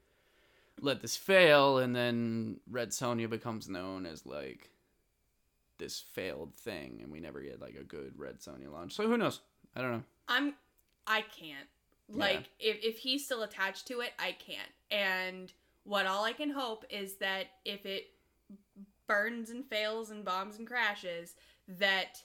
let 0.80 1.00
this 1.00 1.16
fail 1.16 1.78
and 1.78 1.94
then 1.94 2.60
Red 2.70 2.90
Sonja 2.90 3.28
becomes 3.28 3.68
known 3.68 4.06
as 4.06 4.26
like 4.26 4.70
this 5.78 6.00
failed 6.00 6.54
thing 6.54 7.00
and 7.02 7.10
we 7.10 7.20
never 7.20 7.40
get 7.40 7.60
like 7.60 7.76
a 7.76 7.84
good 7.84 8.12
Red 8.16 8.40
Sonja 8.40 8.70
launch. 8.70 8.94
So 8.94 9.08
who 9.08 9.16
knows? 9.16 9.40
I 9.74 9.82
don't 9.82 9.92
know. 9.92 10.04
I'm 10.28 10.54
I 11.06 11.22
can't. 11.22 11.68
Like 12.08 12.50
if 12.58 12.76
if 12.82 12.98
he's 12.98 13.24
still 13.24 13.42
attached 13.42 13.86
to 13.88 14.00
it, 14.00 14.12
I 14.18 14.32
can't. 14.32 14.70
And 14.90 15.52
what 15.84 16.06
all 16.06 16.24
I 16.24 16.32
can 16.32 16.50
hope 16.50 16.84
is 16.90 17.16
that 17.16 17.46
if 17.64 17.86
it 17.86 18.06
burns 19.06 19.50
and 19.50 19.64
fails 19.66 20.10
and 20.10 20.24
bombs 20.24 20.58
and 20.58 20.66
crashes, 20.66 21.34
that 21.68 22.18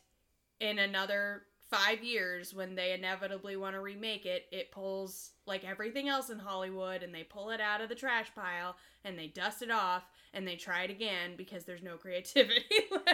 in 0.60 0.80
another 0.80 1.44
five 1.70 2.04
years 2.04 2.54
when 2.54 2.74
they 2.76 2.94
inevitably 2.94 3.56
want 3.56 3.76
to 3.76 3.80
remake 3.80 4.26
it, 4.26 4.46
it 4.52 4.72
pulls 4.72 5.32
like 5.46 5.64
everything 5.64 6.10
else 6.10 6.30
in 6.30 6.40
Hollywood 6.40 7.04
and 7.04 7.14
they 7.14 7.24
pull 7.24 7.52
it 7.52 7.62
out 7.62 7.82
of 7.82 7.90
the 7.90 7.96
trash 7.96 8.28
pile 8.36 8.76
and 9.04 9.18
they 9.18 9.28
dust 9.28 9.62
it 9.62 9.72
off 9.72 10.04
and 10.34 10.48
they 10.48 10.56
try 10.56 10.84
it 10.84 10.90
again 10.90 11.36
because 11.38 11.66
there's 11.66 11.84
no 11.84 11.96
creativity 11.98 12.64
left. 12.92 13.08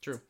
True. 0.00 0.20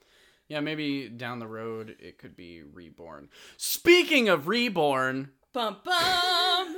Yeah, 0.48 0.60
maybe 0.60 1.08
down 1.08 1.38
the 1.40 1.46
road 1.46 1.96
it 1.98 2.18
could 2.18 2.36
be 2.36 2.62
reborn. 2.62 3.28
Speaking 3.56 4.28
of 4.28 4.48
reborn, 4.48 5.30
Bum 5.52 5.76
bum. 5.84 6.76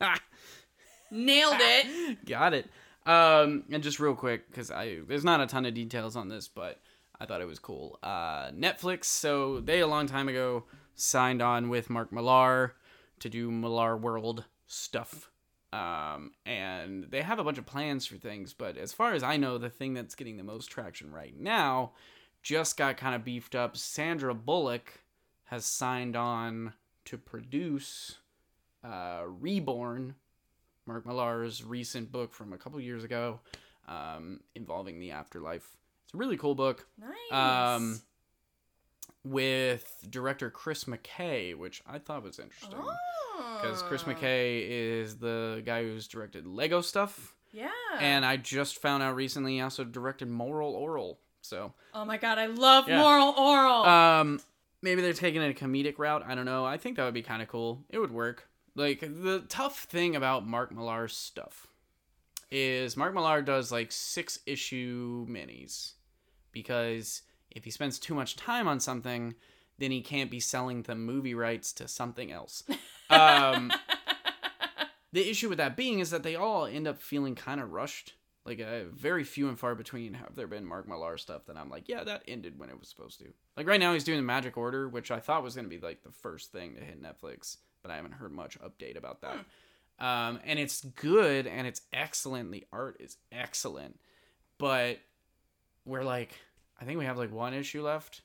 Nailed 1.10 1.56
it. 1.58 2.24
got 2.26 2.54
it. 2.54 2.68
Um, 3.06 3.64
and 3.70 3.82
just 3.82 4.00
real 4.00 4.14
quick, 4.14 4.48
because 4.50 4.70
I 4.70 5.00
there's 5.06 5.24
not 5.24 5.40
a 5.40 5.46
ton 5.46 5.64
of 5.64 5.74
details 5.74 6.16
on 6.16 6.28
this, 6.28 6.48
but 6.48 6.80
I 7.20 7.26
thought 7.26 7.40
it 7.40 7.46
was 7.46 7.58
cool. 7.58 7.98
Uh, 8.02 8.50
Netflix, 8.50 9.04
so 9.04 9.60
they 9.60 9.80
a 9.80 9.86
long 9.86 10.06
time 10.06 10.28
ago 10.28 10.64
signed 10.94 11.40
on 11.40 11.68
with 11.68 11.88
Mark 11.88 12.12
Millar 12.12 12.74
to 13.20 13.28
do 13.28 13.50
Millarworld 13.50 14.44
stuff. 14.66 15.30
Um, 15.72 16.32
and 16.44 17.04
they 17.10 17.22
have 17.22 17.38
a 17.38 17.44
bunch 17.44 17.58
of 17.58 17.66
plans 17.66 18.06
for 18.06 18.16
things, 18.16 18.52
but 18.52 18.76
as 18.76 18.92
far 18.92 19.12
as 19.12 19.22
I 19.22 19.36
know, 19.36 19.58
the 19.58 19.68
thing 19.68 19.94
that's 19.94 20.14
getting 20.14 20.36
the 20.36 20.42
most 20.42 20.66
traction 20.66 21.12
right 21.12 21.38
now 21.38 21.92
just 22.42 22.76
got 22.76 22.96
kind 22.96 23.14
of 23.14 23.24
beefed 23.24 23.54
up. 23.54 23.76
Sandra 23.76 24.34
Bullock 24.34 25.00
has 25.44 25.64
signed 25.64 26.16
on 26.16 26.72
to 27.04 27.18
produce 27.18 28.18
uh, 28.84 29.22
Reborn, 29.26 30.14
Mark 30.86 31.04
Millar's 31.06 31.64
recent 31.64 32.10
book 32.12 32.32
from 32.32 32.52
a 32.52 32.56
couple 32.58 32.80
years 32.80 33.04
ago, 33.04 33.40
um, 33.88 34.40
involving 34.54 34.98
the 35.00 35.10
afterlife. 35.12 35.76
It's 36.04 36.14
a 36.14 36.16
really 36.16 36.36
cool 36.36 36.54
book 36.54 36.86
Nice. 36.98 37.32
Um, 37.32 38.00
with 39.24 40.04
director 40.08 40.50
Chris 40.50 40.84
McKay, 40.84 41.56
which 41.56 41.82
I 41.86 41.98
thought 41.98 42.22
was 42.22 42.38
interesting 42.38 42.78
because 43.60 43.82
Chris 43.82 44.04
Oh. 44.06 44.12
McKay 44.12 44.64
is 44.68 45.18
the 45.18 45.62
guy 45.66 45.82
who's 45.82 46.06
directed 46.06 46.46
Lego 46.46 46.80
stuff, 46.80 47.34
Yeah. 47.52 47.70
and 47.98 48.24
I 48.24 48.36
just 48.36 48.78
found 48.80 49.02
out 49.02 49.16
recently 49.16 49.54
he 49.54 49.60
also 49.60 49.84
directed 49.84 50.28
Moral 50.28 50.74
Orel. 50.74 51.16
So, 51.42 51.74
oh 51.94 52.04
my 52.04 52.18
god, 52.18 52.38
I 52.38 52.46
love 52.46 52.88
Yeah. 52.88 53.00
Moral 53.00 53.32
Orel. 53.34 53.84
um, 53.86 54.40
maybe 54.82 55.02
they're 55.02 55.12
taking 55.12 55.42
a 55.42 55.52
comedic 55.52 55.98
route. 55.98 56.22
I 56.26 56.34
don't 56.34 56.44
know. 56.44 56.64
I 56.64 56.76
think 56.76 56.96
that 56.96 57.04
would 57.04 57.14
be 57.14 57.22
kind 57.22 57.42
of 57.42 57.48
cool. 57.48 57.84
It 57.88 57.98
would 57.98 58.10
work. 58.12 58.48
Like 58.76 59.00
the 59.00 59.44
tough 59.48 59.84
thing 59.84 60.14
about 60.14 60.46
Mark 60.46 60.70
Millar's 60.70 61.16
stuff 61.16 61.66
is 62.50 62.96
Mark 62.96 63.14
Millar 63.14 63.42
does 63.42 63.72
like 63.72 63.90
six 63.90 64.38
issue 64.46 65.26
minis 65.26 65.94
because 66.52 67.22
if 67.50 67.64
he 67.64 67.70
spends 67.70 67.98
too 67.98 68.14
much 68.14 68.36
time 68.36 68.68
on 68.68 68.78
something, 68.78 69.34
then 69.78 69.90
he 69.90 70.02
can't 70.02 70.30
be 70.30 70.40
selling 70.40 70.82
the 70.82 70.94
movie 70.94 71.34
rights 71.34 71.72
to 71.74 71.88
something 71.88 72.30
else. 72.30 72.62
Um, 73.08 73.70
the 75.12 75.30
issue 75.30 75.48
with 75.48 75.58
that 75.58 75.76
being 75.76 76.00
is 76.00 76.10
that 76.10 76.24
they 76.24 76.34
all 76.34 76.66
end 76.66 76.88
up 76.88 77.00
feeling 77.00 77.36
kind 77.36 77.60
of 77.60 77.70
rushed. 77.70 78.14
Like 78.44 78.60
uh, 78.60 78.86
very 78.92 79.22
few 79.22 79.48
and 79.48 79.56
far 79.56 79.76
between 79.76 80.14
have 80.14 80.34
there 80.34 80.48
been 80.48 80.64
Mark 80.64 80.88
Millar 80.88 81.16
stuff 81.16 81.46
that 81.46 81.56
I'm 81.56 81.70
like, 81.70 81.88
yeah, 81.88 82.02
that 82.02 82.24
ended 82.26 82.58
when 82.58 82.68
it 82.68 82.78
was 82.78 82.88
supposed 82.88 83.20
to. 83.20 83.32
Like 83.56 83.68
right 83.68 83.78
now, 83.78 83.92
he's 83.92 84.02
doing 84.02 84.18
the 84.18 84.24
Magic 84.24 84.56
Order, 84.56 84.88
which 84.88 85.12
I 85.12 85.20
thought 85.20 85.44
was 85.44 85.54
gonna 85.54 85.68
be 85.68 85.78
like 85.78 86.02
the 86.02 86.10
first 86.10 86.50
thing 86.50 86.74
to 86.74 86.80
hit 86.80 87.00
Netflix, 87.00 87.58
but 87.86 87.92
I 87.92 87.96
haven't 87.96 88.14
heard 88.14 88.32
much 88.32 88.58
update 88.60 88.96
about 88.98 89.20
that. 89.20 89.38
Um, 90.04 90.40
and 90.44 90.58
it's 90.58 90.84
good 90.84 91.46
and 91.46 91.66
it's 91.68 91.82
excellent. 91.92 92.50
The 92.50 92.66
art 92.72 92.96
is 92.98 93.16
excellent, 93.30 94.00
but 94.58 94.98
we're 95.84 96.02
like, 96.02 96.32
I 96.80 96.84
think 96.84 96.98
we 96.98 97.04
have 97.04 97.16
like 97.16 97.32
one 97.32 97.54
issue 97.54 97.82
left, 97.82 98.22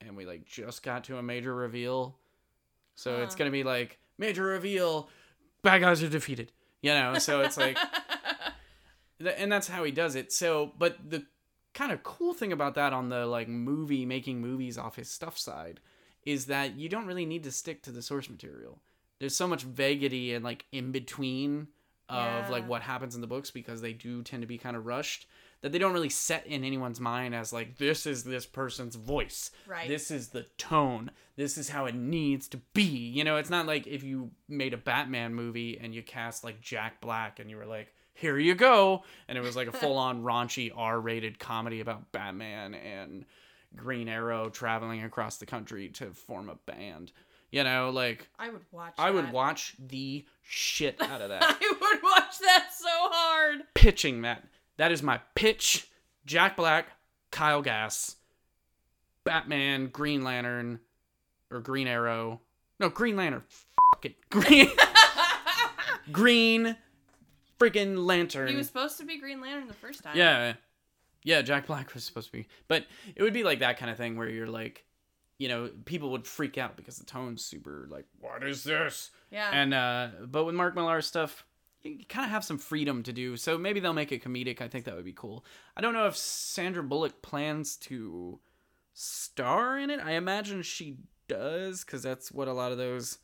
and 0.00 0.16
we 0.16 0.26
like 0.26 0.46
just 0.46 0.82
got 0.82 1.04
to 1.04 1.16
a 1.16 1.22
major 1.22 1.54
reveal, 1.54 2.18
so 2.96 3.22
it's 3.22 3.36
gonna 3.36 3.52
be 3.52 3.62
like 3.62 3.98
major 4.18 4.42
reveal, 4.42 5.08
bad 5.62 5.80
guys 5.80 6.02
are 6.02 6.08
defeated. 6.08 6.50
You 6.82 6.90
know, 6.90 7.18
so 7.18 7.40
it's 7.40 7.56
like 7.56 7.78
and 9.38 9.50
that's 9.50 9.68
how 9.68 9.84
he 9.84 9.92
does 9.92 10.16
it. 10.16 10.32
So, 10.32 10.72
but 10.76 10.98
the 11.08 11.24
kind 11.72 11.92
of 11.92 12.02
cool 12.02 12.34
thing 12.34 12.52
about 12.52 12.74
that 12.74 12.92
on 12.92 13.08
the 13.08 13.26
like 13.26 13.48
movie 13.48 14.04
making 14.04 14.40
movies 14.40 14.76
off 14.76 14.96
his 14.96 15.08
stuff 15.08 15.38
side 15.38 15.80
is 16.26 16.46
that 16.46 16.76
you 16.76 16.88
don't 16.90 17.06
really 17.06 17.24
need 17.24 17.44
to 17.44 17.50
stick 17.50 17.82
to 17.82 17.90
the 17.90 18.02
source 18.02 18.28
material. 18.28 18.82
There's 19.20 19.36
so 19.36 19.48
much 19.48 19.62
vaguity 19.62 20.34
and 20.34 20.44
like 20.44 20.64
in 20.72 20.92
between 20.92 21.68
of 22.08 22.16
Yeah. 22.44 22.48
like 22.50 22.66
what 22.68 22.82
happens 22.82 23.14
in 23.14 23.20
the 23.20 23.26
books 23.26 23.50
because 23.50 23.80
they 23.80 23.92
do 23.92 24.22
tend 24.22 24.42
to 24.42 24.46
be 24.46 24.58
kind 24.58 24.76
of 24.76 24.86
rushed 24.86 25.26
that 25.60 25.72
they 25.72 25.78
don't 25.78 25.92
really 25.92 26.08
set 26.08 26.46
in 26.46 26.62
anyone's 26.62 27.00
mind 27.00 27.34
as 27.34 27.52
like 27.52 27.78
this 27.78 28.06
is 28.06 28.22
this 28.24 28.46
person's 28.46 28.94
voice. 28.94 29.50
Right. 29.66 29.88
This 29.88 30.10
is 30.10 30.28
the 30.28 30.46
tone. 30.56 31.10
This 31.36 31.58
is 31.58 31.68
how 31.68 31.86
it 31.86 31.94
needs 31.96 32.46
to 32.48 32.58
be. 32.74 32.82
You 32.84 33.24
know, 33.24 33.36
it's 33.36 33.50
not 33.50 33.66
like 33.66 33.86
if 33.86 34.02
you 34.04 34.30
made 34.48 34.72
a 34.72 34.76
Batman 34.78 35.34
movie 35.34 35.78
and 35.80 35.94
you 35.94 36.02
cast 36.02 36.44
like 36.44 36.60
Jack 36.60 37.00
Black 37.00 37.40
and 37.40 37.50
you 37.50 37.56
were 37.56 37.66
like, 37.66 37.92
here 38.14 38.38
you 38.38 38.54
go. 38.54 39.02
And 39.26 39.36
it 39.36 39.40
was 39.40 39.56
like 39.56 39.68
a 39.68 39.72
full 39.80 39.96
on 39.96 40.22
raunchy 40.22 40.70
R 40.74 41.00
rated 41.00 41.38
comedy 41.40 41.80
about 41.80 42.12
Batman 42.12 42.74
and 42.74 43.24
Green 43.76 44.08
Arrow 44.08 44.48
traveling 44.48 45.02
across 45.02 45.38
the 45.38 45.46
country 45.46 45.88
to 45.90 46.12
form 46.12 46.48
a 46.48 46.54
band. 46.70 47.10
You 47.50 47.64
know, 47.64 47.90
like 47.90 48.28
I 48.38 48.50
would 48.50 48.64
watch. 48.70 48.94
I 48.98 49.10
would 49.10 49.32
watch 49.32 49.74
the 49.78 50.24
shit 50.42 50.96
out 51.00 51.20
of 51.22 51.30
that. 51.30 51.42
I 51.42 51.72
would 51.80 52.02
watch 52.02 52.38
that 52.40 52.68
so 52.76 52.88
hard. 52.90 53.60
Pitching 53.74 54.22
that. 54.22 54.44
That 54.76 54.92
is 54.92 55.02
my 55.02 55.20
pitch. 55.34 55.88
Jack 56.26 56.56
Black, 56.56 56.88
Kyle 57.30 57.62
Gass, 57.62 58.16
Batman, 59.24 59.88
Green 59.88 60.22
Lantern, 60.22 60.80
or 61.50 61.60
Green 61.60 61.86
Arrow. 61.86 62.40
No, 62.78 62.90
Green 62.90 63.16
Lantern. 63.16 63.42
Fuck 63.94 64.04
it. 64.04 64.30
Green. 64.30 64.68
Green 66.12 66.76
freaking 67.58 68.06
Lantern. 68.06 68.48
he 68.48 68.56
was 68.56 68.66
supposed 68.66 68.98
to 68.98 69.04
be 69.04 69.18
Green 69.18 69.40
Lantern 69.40 69.68
the 69.68 69.74
first 69.74 70.02
time. 70.02 70.16
Yeah. 70.16 70.54
Yeah, 71.24 71.42
Jack 71.42 71.66
Black 71.66 71.92
was 71.94 72.04
supposed 72.04 72.26
to 72.28 72.32
be. 72.32 72.46
But 72.68 72.86
it 73.16 73.22
would 73.22 73.32
be 73.34 73.42
like 73.42 73.58
that 73.58 73.78
kind 73.78 73.90
of 73.90 73.96
thing 73.96 74.16
where 74.16 74.28
you're 74.28 74.46
like, 74.46 74.84
you 75.38 75.48
know, 75.48 75.70
people 75.84 76.10
would 76.10 76.26
freak 76.26 76.58
out 76.58 76.76
because 76.76 76.98
the 76.98 77.06
tone's 77.06 77.44
super 77.44 77.86
like, 77.90 78.06
what 78.20 78.42
is 78.44 78.64
this? 78.64 79.10
Yeah. 79.30 79.50
And 79.52 79.72
uh 79.72 80.08
but 80.26 80.44
with 80.44 80.54
Mark 80.54 80.74
Millar 80.74 81.00
stuff, 81.00 81.46
you 81.82 82.04
kind 82.08 82.24
of 82.24 82.30
have 82.30 82.44
some 82.44 82.58
freedom 82.58 83.02
to 83.04 83.12
do. 83.12 83.36
So 83.36 83.56
maybe 83.56 83.80
they'll 83.80 83.92
make 83.92 84.12
it 84.12 84.22
comedic. 84.22 84.60
I 84.60 84.68
think 84.68 84.84
that 84.84 84.96
would 84.96 85.04
be 85.04 85.12
cool. 85.12 85.44
I 85.76 85.80
don't 85.80 85.94
know 85.94 86.06
if 86.06 86.16
Sandra 86.16 86.82
Bullock 86.82 87.22
plans 87.22 87.76
to 87.76 88.40
star 88.92 89.78
in 89.78 89.90
it. 89.90 90.00
I 90.00 90.12
imagine 90.12 90.62
she 90.62 90.98
does 91.28 91.84
cuz 91.84 92.02
that's 92.02 92.32
what 92.32 92.48
a 92.48 92.52
lot 92.52 92.72
of 92.72 92.78
those 92.78 93.18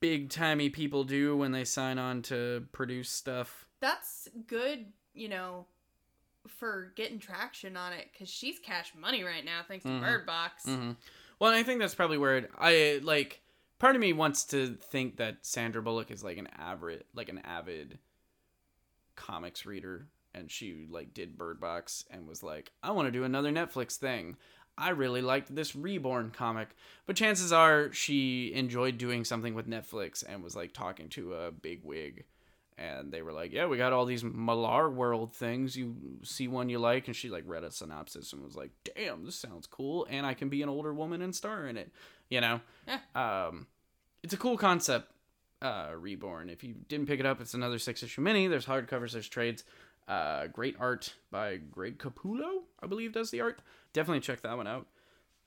big 0.00 0.30
timey 0.30 0.68
people 0.68 1.04
do 1.04 1.36
when 1.36 1.52
they 1.52 1.64
sign 1.64 1.98
on 1.98 2.22
to 2.22 2.66
produce 2.72 3.10
stuff. 3.10 3.66
That's 3.80 4.28
good, 4.46 4.86
you 5.14 5.28
know, 5.28 5.66
for 6.48 6.92
getting 6.96 7.18
traction 7.18 7.76
on 7.76 7.92
it 7.92 8.08
because 8.12 8.28
she's 8.28 8.58
cash 8.58 8.92
money 8.98 9.22
right 9.22 9.44
now 9.44 9.60
thanks 9.66 9.84
to 9.84 9.90
Mhm. 9.90 10.00
Bird 10.00 10.26
Box. 10.26 10.64
hmm 10.64 10.92
Well, 11.38 11.52
I 11.52 11.62
think 11.62 11.80
that's 11.80 11.94
probably 11.94 12.18
where 12.18 12.38
it, 12.38 12.50
I 12.58 13.00
like. 13.02 13.40
Part 13.78 13.94
of 13.96 14.00
me 14.02 14.12
wants 14.12 14.44
to 14.46 14.74
think 14.74 15.16
that 15.16 15.38
Sandra 15.46 15.80
Bullock 15.82 16.10
is 16.10 16.22
like 16.22 16.36
an 16.36 16.48
avid, 16.58 17.04
like 17.14 17.30
an 17.30 17.38
avid 17.38 17.98
comics 19.16 19.64
reader, 19.66 20.06
and 20.34 20.50
she 20.50 20.86
like 20.90 21.14
did 21.14 21.38
Bird 21.38 21.60
Box 21.60 22.04
and 22.10 22.26
was 22.28 22.42
like, 22.42 22.72
I 22.82 22.90
want 22.90 23.06
to 23.08 23.12
do 23.12 23.24
another 23.24 23.50
Netflix 23.50 23.96
thing. 23.96 24.36
I 24.78 24.90
really 24.90 25.20
liked 25.20 25.54
this 25.54 25.76
Reborn 25.76 26.30
comic, 26.30 26.68
but 27.06 27.16
chances 27.16 27.52
are 27.52 27.92
she 27.92 28.52
enjoyed 28.54 28.96
doing 28.98 29.24
something 29.24 29.54
with 29.54 29.68
Netflix 29.68 30.24
and 30.26 30.42
was 30.42 30.56
like 30.56 30.72
talking 30.72 31.08
to 31.10 31.34
a 31.34 31.50
big 31.50 31.80
wig. 31.84 32.24
And 32.80 33.12
they 33.12 33.20
were 33.20 33.32
like, 33.32 33.52
"Yeah, 33.52 33.66
we 33.66 33.76
got 33.76 33.92
all 33.92 34.06
these 34.06 34.22
Millarworld 34.22 35.34
things. 35.34 35.76
You 35.76 35.94
see 36.22 36.48
one 36.48 36.70
you 36.70 36.78
like?" 36.78 37.08
And 37.08 37.14
she 37.14 37.28
like 37.28 37.44
read 37.46 37.62
a 37.62 37.70
synopsis 37.70 38.32
and 38.32 38.42
was 38.42 38.56
like, 38.56 38.70
"Damn, 38.96 39.26
this 39.26 39.36
sounds 39.36 39.66
cool." 39.66 40.06
And 40.08 40.24
I 40.24 40.32
can 40.32 40.48
be 40.48 40.62
an 40.62 40.70
older 40.70 40.94
woman 40.94 41.20
and 41.20 41.36
star 41.36 41.66
in 41.66 41.76
it. 41.76 41.92
You 42.30 42.40
know, 42.40 42.60
Yeah. 42.88 43.00
um, 43.14 43.66
it's 44.22 44.32
a 44.32 44.38
cool 44.38 44.56
concept. 44.56 45.12
Uh, 45.60 45.90
Reborn. 45.94 46.48
If 46.48 46.64
you 46.64 46.72
didn't 46.88 47.06
pick 47.06 47.20
it 47.20 47.26
up, 47.26 47.38
it's 47.42 47.52
another 47.52 47.78
six 47.78 48.02
issue 48.02 48.22
mini. 48.22 48.46
There's 48.46 48.64
hardcovers. 48.64 49.12
There's 49.12 49.28
trades. 49.28 49.62
Uh, 50.08 50.46
great 50.46 50.74
art 50.80 51.12
by 51.30 51.58
Greg 51.58 51.98
Capullo, 51.98 52.62
I 52.82 52.86
believe, 52.86 53.12
does 53.12 53.30
the 53.30 53.42
art. 53.42 53.60
Definitely 53.92 54.20
check 54.20 54.40
that 54.40 54.56
one 54.56 54.66
out. 54.66 54.86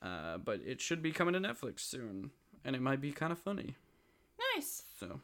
Uh, 0.00 0.38
but 0.38 0.60
it 0.64 0.80
should 0.80 1.02
be 1.02 1.10
coming 1.10 1.34
to 1.34 1.40
Netflix 1.40 1.80
soon, 1.80 2.30
and 2.64 2.76
it 2.76 2.80
might 2.82 3.00
be 3.00 3.10
kind 3.10 3.32
of 3.32 3.38
funny. 3.40 3.74
Nice. 4.54 4.84
So 5.00 5.20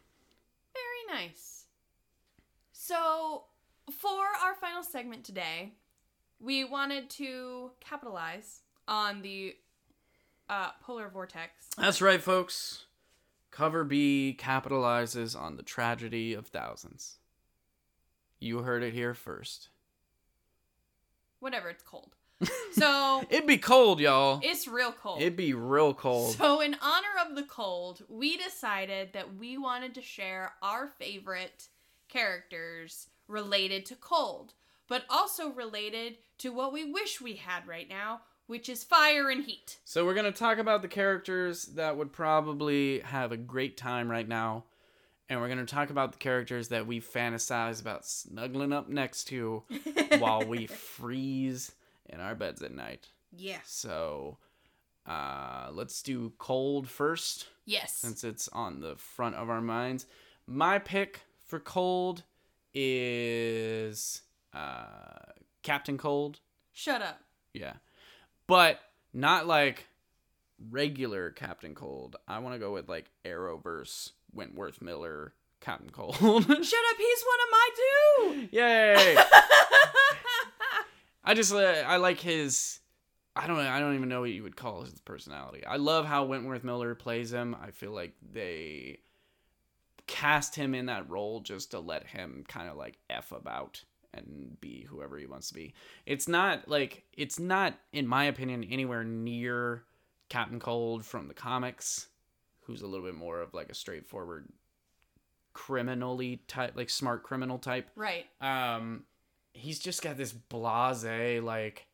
Very 0.74 1.18
nice. 1.26 1.59
So, 2.90 3.44
for 4.00 4.24
our 4.44 4.56
final 4.60 4.82
segment 4.82 5.22
today, 5.22 5.74
we 6.40 6.64
wanted 6.64 7.08
to 7.10 7.70
capitalize 7.78 8.62
on 8.88 9.22
the 9.22 9.54
uh, 10.48 10.70
polar 10.82 11.08
vortex. 11.08 11.68
that's 11.78 12.02
right, 12.02 12.20
folks. 12.20 12.86
Cover 13.52 13.84
B 13.84 14.36
capitalizes 14.36 15.40
on 15.40 15.56
the 15.56 15.62
tragedy 15.62 16.34
of 16.34 16.48
thousands. 16.48 17.18
You 18.40 18.62
heard 18.62 18.82
it 18.82 18.92
here 18.92 19.14
first. 19.14 19.68
Whatever, 21.38 21.68
it's 21.68 21.84
cold. 21.84 22.16
So, 22.72 23.22
It'd 23.30 23.46
be 23.46 23.58
cold, 23.58 24.00
y'all. 24.00 24.40
it's 24.42 24.66
real 24.66 24.90
cold. 24.90 25.20
It'd 25.20 25.36
be 25.36 25.54
real 25.54 25.94
cold. 25.94 26.34
So, 26.34 26.60
in 26.60 26.74
honor 26.82 27.28
of 27.28 27.36
the 27.36 27.44
cold, 27.44 28.02
we 28.08 28.36
decided 28.36 29.12
that 29.12 29.36
we 29.36 29.56
wanted 29.56 29.94
to 29.94 30.02
share 30.02 30.54
our 30.60 30.88
favorite 30.88 31.68
characters 32.10 33.08
related 33.28 33.86
to 33.86 33.94
cold, 33.96 34.52
but 34.88 35.04
also 35.08 35.50
related 35.50 36.16
to 36.38 36.50
what 36.52 36.72
we 36.72 36.84
wish 36.90 37.20
we 37.20 37.34
had 37.34 37.66
right 37.66 37.88
now, 37.88 38.20
which 38.46 38.68
is 38.68 38.82
fire 38.84 39.30
and 39.30 39.44
heat. 39.44 39.78
So 39.84 40.04
we're 40.04 40.14
gonna 40.14 40.32
talk 40.32 40.58
about 40.58 40.82
the 40.82 40.88
characters 40.88 41.64
that 41.76 41.96
would 41.96 42.12
probably 42.12 42.98
have 43.00 43.30
a 43.32 43.36
great 43.36 43.76
time 43.76 44.10
right 44.10 44.26
now, 44.28 44.64
and 45.28 45.40
we're 45.40 45.48
gonna 45.48 45.64
talk 45.66 45.90
about 45.90 46.12
the 46.12 46.18
characters 46.18 46.68
that 46.68 46.86
we 46.86 47.00
fantasize 47.00 47.80
about 47.80 48.04
snuggling 48.04 48.72
up 48.72 48.88
next 48.88 49.24
to 49.28 49.62
while 50.18 50.44
we 50.44 50.66
freeze 50.66 51.72
in 52.08 52.18
our 52.20 52.34
beds 52.34 52.60
at 52.62 52.72
night. 52.74 53.08
Yes. 53.32 53.62
So, 53.66 54.38
uh, 55.06 55.68
let's 55.72 56.02
do 56.02 56.32
cold 56.38 56.88
first, 56.88 57.46
Yes. 57.64 57.92
since 57.96 58.24
it's 58.24 58.48
on 58.48 58.80
the 58.80 58.96
front 58.96 59.36
of 59.36 59.48
our 59.48 59.60
minds. 59.60 60.06
My 60.46 60.78
pick 60.80 61.20
for 61.50 61.60
cold 61.60 62.22
is 62.72 64.22
uh, 64.54 65.32
Captain 65.62 65.98
Cold. 65.98 66.40
Shut 66.72 67.02
up. 67.02 67.20
Yeah. 67.52 67.74
But 68.46 68.80
not 69.12 69.46
like 69.46 69.86
regular 70.70 71.30
Captain 71.30 71.74
Cold. 71.74 72.16
I 72.28 72.38
want 72.38 72.54
to 72.54 72.58
go 72.58 72.72
with 72.72 72.88
like 72.88 73.10
Arrowverse, 73.24 74.12
Wentworth 74.32 74.80
Miller, 74.80 75.34
Captain 75.60 75.90
Cold. 75.90 76.14
Shut 76.20 76.28
up. 76.30 76.96
He's 76.96 77.24
one 77.24 77.40
of 77.42 77.50
my 77.50 77.68
two. 77.76 78.48
Yay! 78.52 79.16
I 81.24 81.34
just 81.34 81.52
uh, 81.52 81.58
I 81.58 81.98
like 81.98 82.18
his 82.20 82.80
I 83.36 83.46
don't 83.46 83.58
I 83.58 83.78
don't 83.80 83.94
even 83.94 84.08
know 84.08 84.20
what 84.20 84.30
you 84.30 84.42
would 84.42 84.56
call 84.56 84.82
his 84.82 84.98
personality. 85.00 85.64
I 85.66 85.76
love 85.76 86.06
how 86.06 86.24
Wentworth 86.24 86.64
Miller 86.64 86.94
plays 86.94 87.32
him. 87.32 87.56
I 87.62 87.70
feel 87.72 87.92
like 87.92 88.14
they 88.32 89.00
cast 90.10 90.56
him 90.56 90.74
in 90.74 90.86
that 90.86 91.08
role 91.08 91.40
just 91.40 91.70
to 91.70 91.78
let 91.78 92.04
him 92.04 92.44
kind 92.48 92.68
of 92.68 92.76
like 92.76 92.98
f 93.08 93.30
about 93.30 93.84
and 94.12 94.60
be 94.60 94.84
whoever 94.90 95.16
he 95.16 95.26
wants 95.26 95.48
to 95.48 95.54
be. 95.54 95.72
It's 96.04 96.26
not 96.26 96.68
like 96.68 97.04
it's 97.16 97.38
not 97.38 97.78
in 97.92 98.08
my 98.08 98.24
opinion 98.24 98.64
anywhere 98.68 99.04
near 99.04 99.84
Captain 100.28 100.58
Cold 100.58 101.04
from 101.04 101.28
the 101.28 101.34
comics, 101.34 102.08
who's 102.62 102.82
a 102.82 102.88
little 102.88 103.06
bit 103.06 103.14
more 103.14 103.40
of 103.40 103.54
like 103.54 103.70
a 103.70 103.74
straightforward 103.74 104.48
criminally 105.52 106.42
type 106.48 106.72
like 106.74 106.90
smart 106.90 107.22
criminal 107.22 107.58
type 107.58 107.90
right. 107.96 108.24
um 108.40 109.02
he's 109.52 109.80
just 109.80 110.00
got 110.00 110.16
this 110.16 110.32
blase 110.32 111.42
like 111.42 111.86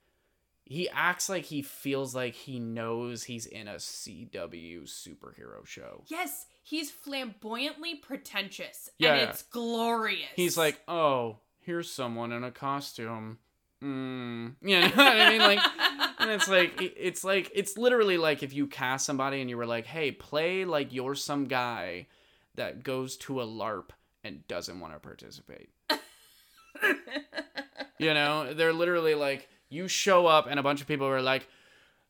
he 0.67 0.89
acts 0.91 1.29
like 1.29 1.45
he 1.45 1.63
feels 1.63 2.15
like 2.15 2.35
he 2.35 2.59
knows 2.59 3.23
he's 3.25 3.47
in 3.47 3.69
a 3.69 3.77
CW 3.77 4.83
superhero 4.83 5.65
show. 5.65 6.03
Yes. 6.09 6.47
He's 6.69 6.91
flamboyantly 6.91 7.95
pretentious. 7.95 8.91
Yeah. 8.99 9.15
And 9.15 9.31
it's 9.31 9.43
glorious. 9.45 10.31
He's 10.35 10.57
like, 10.57 10.81
"Oh, 10.89 11.37
here's 11.61 11.89
someone 11.89 12.33
in 12.33 12.43
a 12.43 12.51
costume." 12.51 13.39
Mm. 13.81 14.55
You 14.63 14.81
know 14.81 14.89
what 14.89 14.99
I 14.99 15.31
mean? 15.31 15.41
Like 15.41 15.61
and 16.19 16.31
it's 16.31 16.49
like 16.49 16.73
it's 16.81 17.23
like 17.23 17.53
it's 17.55 17.79
literally 17.79 18.19
like 18.19 18.43
if 18.43 18.53
you 18.53 18.67
cast 18.67 19.07
somebody 19.07 19.41
and 19.41 19.49
you 19.49 19.57
were 19.57 19.67
like, 19.67 19.87
"Hey, 19.87 20.11
play 20.11 20.65
like 20.65 20.93
you're 20.93 21.15
some 21.15 21.45
guy 21.45 22.09
that 22.57 22.83
goes 22.83 23.17
to 23.19 23.41
a 23.41 23.47
LARP 23.47 23.91
and 24.25 24.47
doesn't 24.49 24.81
want 24.81 24.93
to 24.93 24.99
participate." 24.99 25.71
You 27.99 28.13
know, 28.13 28.53
they're 28.53 28.75
literally 28.75 29.15
like, 29.15 29.49
you 29.71 29.89
show 29.89 30.27
up 30.27 30.47
and 30.49 30.61
a 30.61 30.63
bunch 30.63 30.81
of 30.81 30.87
people 30.87 31.07
are 31.07 31.23
like, 31.23 31.49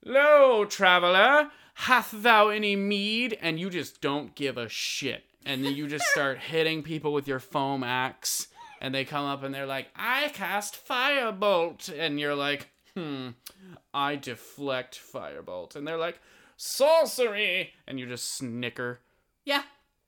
Lo, 0.04 0.64
traveler, 0.64 1.50
hath 1.76 2.10
thou 2.10 2.48
any 2.48 2.74
mead? 2.74 3.38
And 3.40 3.60
you 3.60 3.68
just 3.68 4.00
don't 4.00 4.34
give 4.34 4.56
a 4.56 4.68
shit. 4.68 5.24
And 5.44 5.64
then 5.64 5.74
you 5.74 5.86
just 5.86 6.04
start 6.12 6.38
hitting 6.38 6.82
people 6.82 7.12
with 7.12 7.28
your 7.28 7.38
foam 7.38 7.84
axe. 7.84 8.48
And 8.80 8.94
they 8.94 9.04
come 9.04 9.26
up 9.26 9.42
and 9.42 9.54
they're 9.54 9.66
like, 9.66 9.88
I 9.94 10.28
cast 10.28 10.86
firebolt. 10.86 11.92
And 11.96 12.18
you're 12.18 12.34
like, 12.34 12.70
hmm, 12.94 13.28
I 13.92 14.16
deflect 14.16 14.98
firebolt. 14.98 15.76
And 15.76 15.86
they're 15.86 15.98
like, 15.98 16.18
sorcery. 16.56 17.72
And 17.86 18.00
you 18.00 18.06
just 18.06 18.36
snicker. 18.36 19.00
Yeah, 19.44 19.62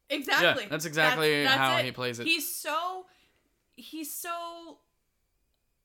exactly. 0.09 0.67
that's 0.69 0.87
exactly 0.87 1.45
how 1.45 1.77
he 1.79 1.93
plays 1.93 2.19
it. 2.19 2.27
He's 2.27 2.53
so 2.53 3.05
he's 3.77 4.13
so 4.13 4.79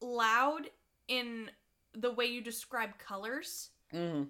loud 0.01 0.69
in 1.07 1.49
the 1.93 2.11
way 2.11 2.25
you 2.25 2.41
describe 2.41 2.97
colors. 2.97 3.69
Mm-hmm. 3.93 4.23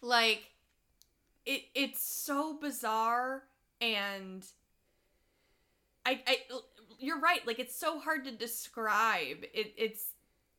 Like 0.00 0.53
it 1.46 1.62
it's 1.74 2.02
so 2.02 2.58
bizarre 2.58 3.42
and 3.80 4.46
I 6.06 6.20
I 6.26 6.38
you're 6.98 7.20
right, 7.20 7.46
like 7.46 7.58
it's 7.58 7.76
so 7.76 7.98
hard 7.98 8.24
to 8.24 8.32
describe. 8.32 9.44
It 9.52 9.74
it's 9.76 10.12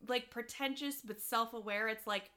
like 0.07 0.29
pretentious 0.29 0.97
but 1.03 1.21
self-aware. 1.21 1.88
It's 1.88 2.05
like 2.05 2.29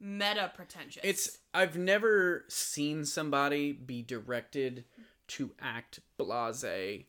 meta 0.00 0.50
pretentious. 0.54 1.02
It's 1.04 1.38
I've 1.54 1.76
never 1.76 2.44
seen 2.48 3.04
somebody 3.04 3.72
be 3.72 4.02
directed 4.02 4.84
to 5.28 5.52
act 5.60 6.00
blasé, 6.18 7.06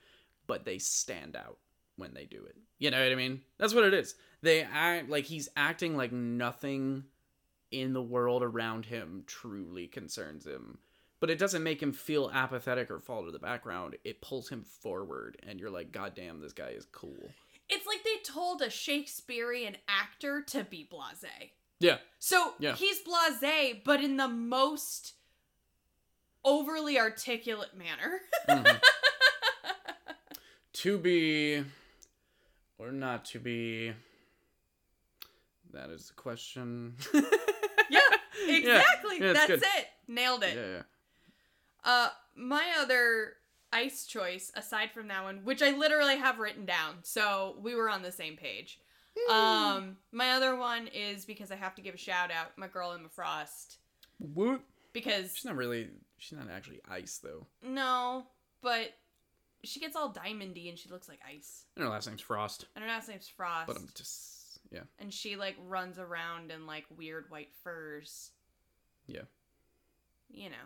but 0.48 0.66
they 0.66 0.78
stand 0.78 1.36
out 1.36 1.58
when 1.98 2.14
they 2.14 2.26
do 2.26 2.44
it. 2.46 2.56
You 2.80 2.92
know 2.92 3.02
what 3.02 3.12
I 3.12 3.16
mean? 3.16 3.42
That's 3.58 3.74
what 3.74 3.86
it 3.86 3.94
is. 3.94 4.16
They 4.42 4.62
act 4.62 5.10
like 5.10 5.26
he's 5.26 5.50
acting 5.56 5.96
like 5.96 6.12
nothing 6.12 7.06
in 7.74 7.94
the 7.94 8.02
world 8.02 8.44
around 8.44 8.86
him 8.86 9.24
truly 9.28 9.88
concerns 9.88 10.46
him. 10.46 10.78
But 11.20 11.30
it 11.30 11.40
doesn't 11.40 11.64
make 11.64 11.82
him 11.82 11.94
feel 11.94 12.30
apathetic 12.34 12.92
or 12.92 13.00
fall 13.00 13.24
to 13.26 13.32
the 13.32 13.40
background. 13.40 13.96
It 14.04 14.22
pulls 14.22 14.50
him 14.50 14.64
forward, 14.64 15.38
and 15.48 15.60
you're 15.60 15.70
like, 15.70 15.92
God 15.92 16.14
damn, 16.16 16.40
this 16.42 16.54
guy 16.54 16.70
is 16.70 16.86
cool. 16.92 17.32
it's 17.70 17.88
like 17.88 18.04
they 18.04 18.18
told 18.24 18.62
a 18.62 18.70
Shakespearean 18.70 19.78
actor 19.88 20.42
to 20.48 20.64
be 20.66 20.88
blasé. 20.92 21.52
Yeah. 21.80 21.98
So 22.20 22.54
Yeah. 22.60 22.76
he's 22.76 23.02
blasé, 23.02 23.82
but 23.84 24.02
in 24.04 24.18
the 24.18 24.28
most 24.28 25.14
overly 26.46 27.00
articulate 27.00 27.74
manner. 27.76 28.20
Mhm. 28.50 28.82
to 30.74 30.98
be 30.98 31.64
or 32.78 32.92
not 32.92 33.24
to 33.26 33.40
be. 33.40 33.94
That 35.72 35.90
is 35.90 36.10
the 36.10 36.14
question. 36.14 36.96
yeah, 38.64 38.80
exactly. 38.80 39.18
Yeah, 39.20 39.26
it's 39.32 39.40
That's 39.40 39.48
good. 39.52 39.64
it. 39.64 39.88
Nailed 40.08 40.44
it. 40.44 40.56
Yeah, 40.56 40.68
yeah. 40.78 40.82
Uh, 41.84 42.10
my 42.36 42.64
other 42.80 43.34
ice 43.72 44.06
choice, 44.06 44.52
aside 44.56 44.92
from 44.92 45.08
that 45.10 45.24
one, 45.24 45.42
which 45.44 45.62
I 45.62 45.72
literally 45.72 46.18
have 46.18 46.40
written 46.40 46.66
down, 46.66 46.96
so 47.04 47.56
we 47.62 47.76
were 47.76 47.90
on 47.90 48.02
the 48.04 48.12
same 48.12 48.38
page. 48.38 48.80
Um, 49.32 49.98
my 50.12 50.32
other 50.32 50.56
one 50.56 50.88
is 50.88 51.24
because 51.26 51.52
I 51.52 51.56
have 51.56 51.76
to 51.76 51.82
give 51.82 51.94
a 51.94 51.98
shout 52.00 52.32
out, 52.32 52.58
my 52.58 52.68
girl 52.68 52.92
Emma 52.94 53.10
Frost, 53.10 53.78
What? 54.18 54.62
because 54.92 55.36
She's 55.36 55.46
not 55.46 55.56
really. 55.56 55.90
She's 56.18 56.38
not 56.38 56.50
actually 56.50 56.80
ice 56.90 57.20
though. 57.24 57.46
no, 57.62 58.26
but 58.62 58.94
she 59.64 59.80
gets 59.80 59.96
all 59.96 60.12
diamondy 60.12 60.68
and 60.70 60.78
she 60.80 60.90
looks 60.90 61.08
like 61.10 61.20
ice, 61.28 61.66
And 61.76 61.84
her 61.84 61.90
last 61.92 62.08
name's 62.08 62.22
Frost. 62.22 62.66
and 62.76 62.84
her 62.84 62.90
last 62.90 63.08
name's 63.10 63.28
Frost, 63.28 63.68
But 63.68 63.78
I'm 63.78 63.88
just 63.96 64.60
yeah. 64.72 64.82
and 65.00 65.14
she 65.14 65.36
like 65.36 65.56
runs 65.68 66.00
around 66.00 66.52
in 66.52 66.66
like 66.66 66.86
weird 66.96 67.26
white 67.30 67.52
furs. 67.64 68.32
Yeah. 69.08 69.22
You 70.30 70.50
know, 70.50 70.66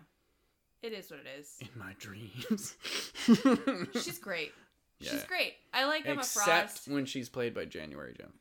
it 0.81 0.93
is 0.93 1.09
what 1.11 1.19
it 1.19 1.39
is. 1.39 1.55
In 1.61 1.67
my 1.77 1.93
dreams. 1.99 2.75
She's 4.03 4.19
great. 4.19 4.53
She's 5.01 5.23
great. 5.25 5.53
I 5.73 5.85
like 5.85 6.05
Emma 6.07 6.21
Except 6.21 6.45
Frost. 6.71 6.87
when 6.87 7.05
she's 7.05 7.29
played 7.29 7.53
by 7.53 7.65
January 7.65 8.15
Jones. 8.17 8.39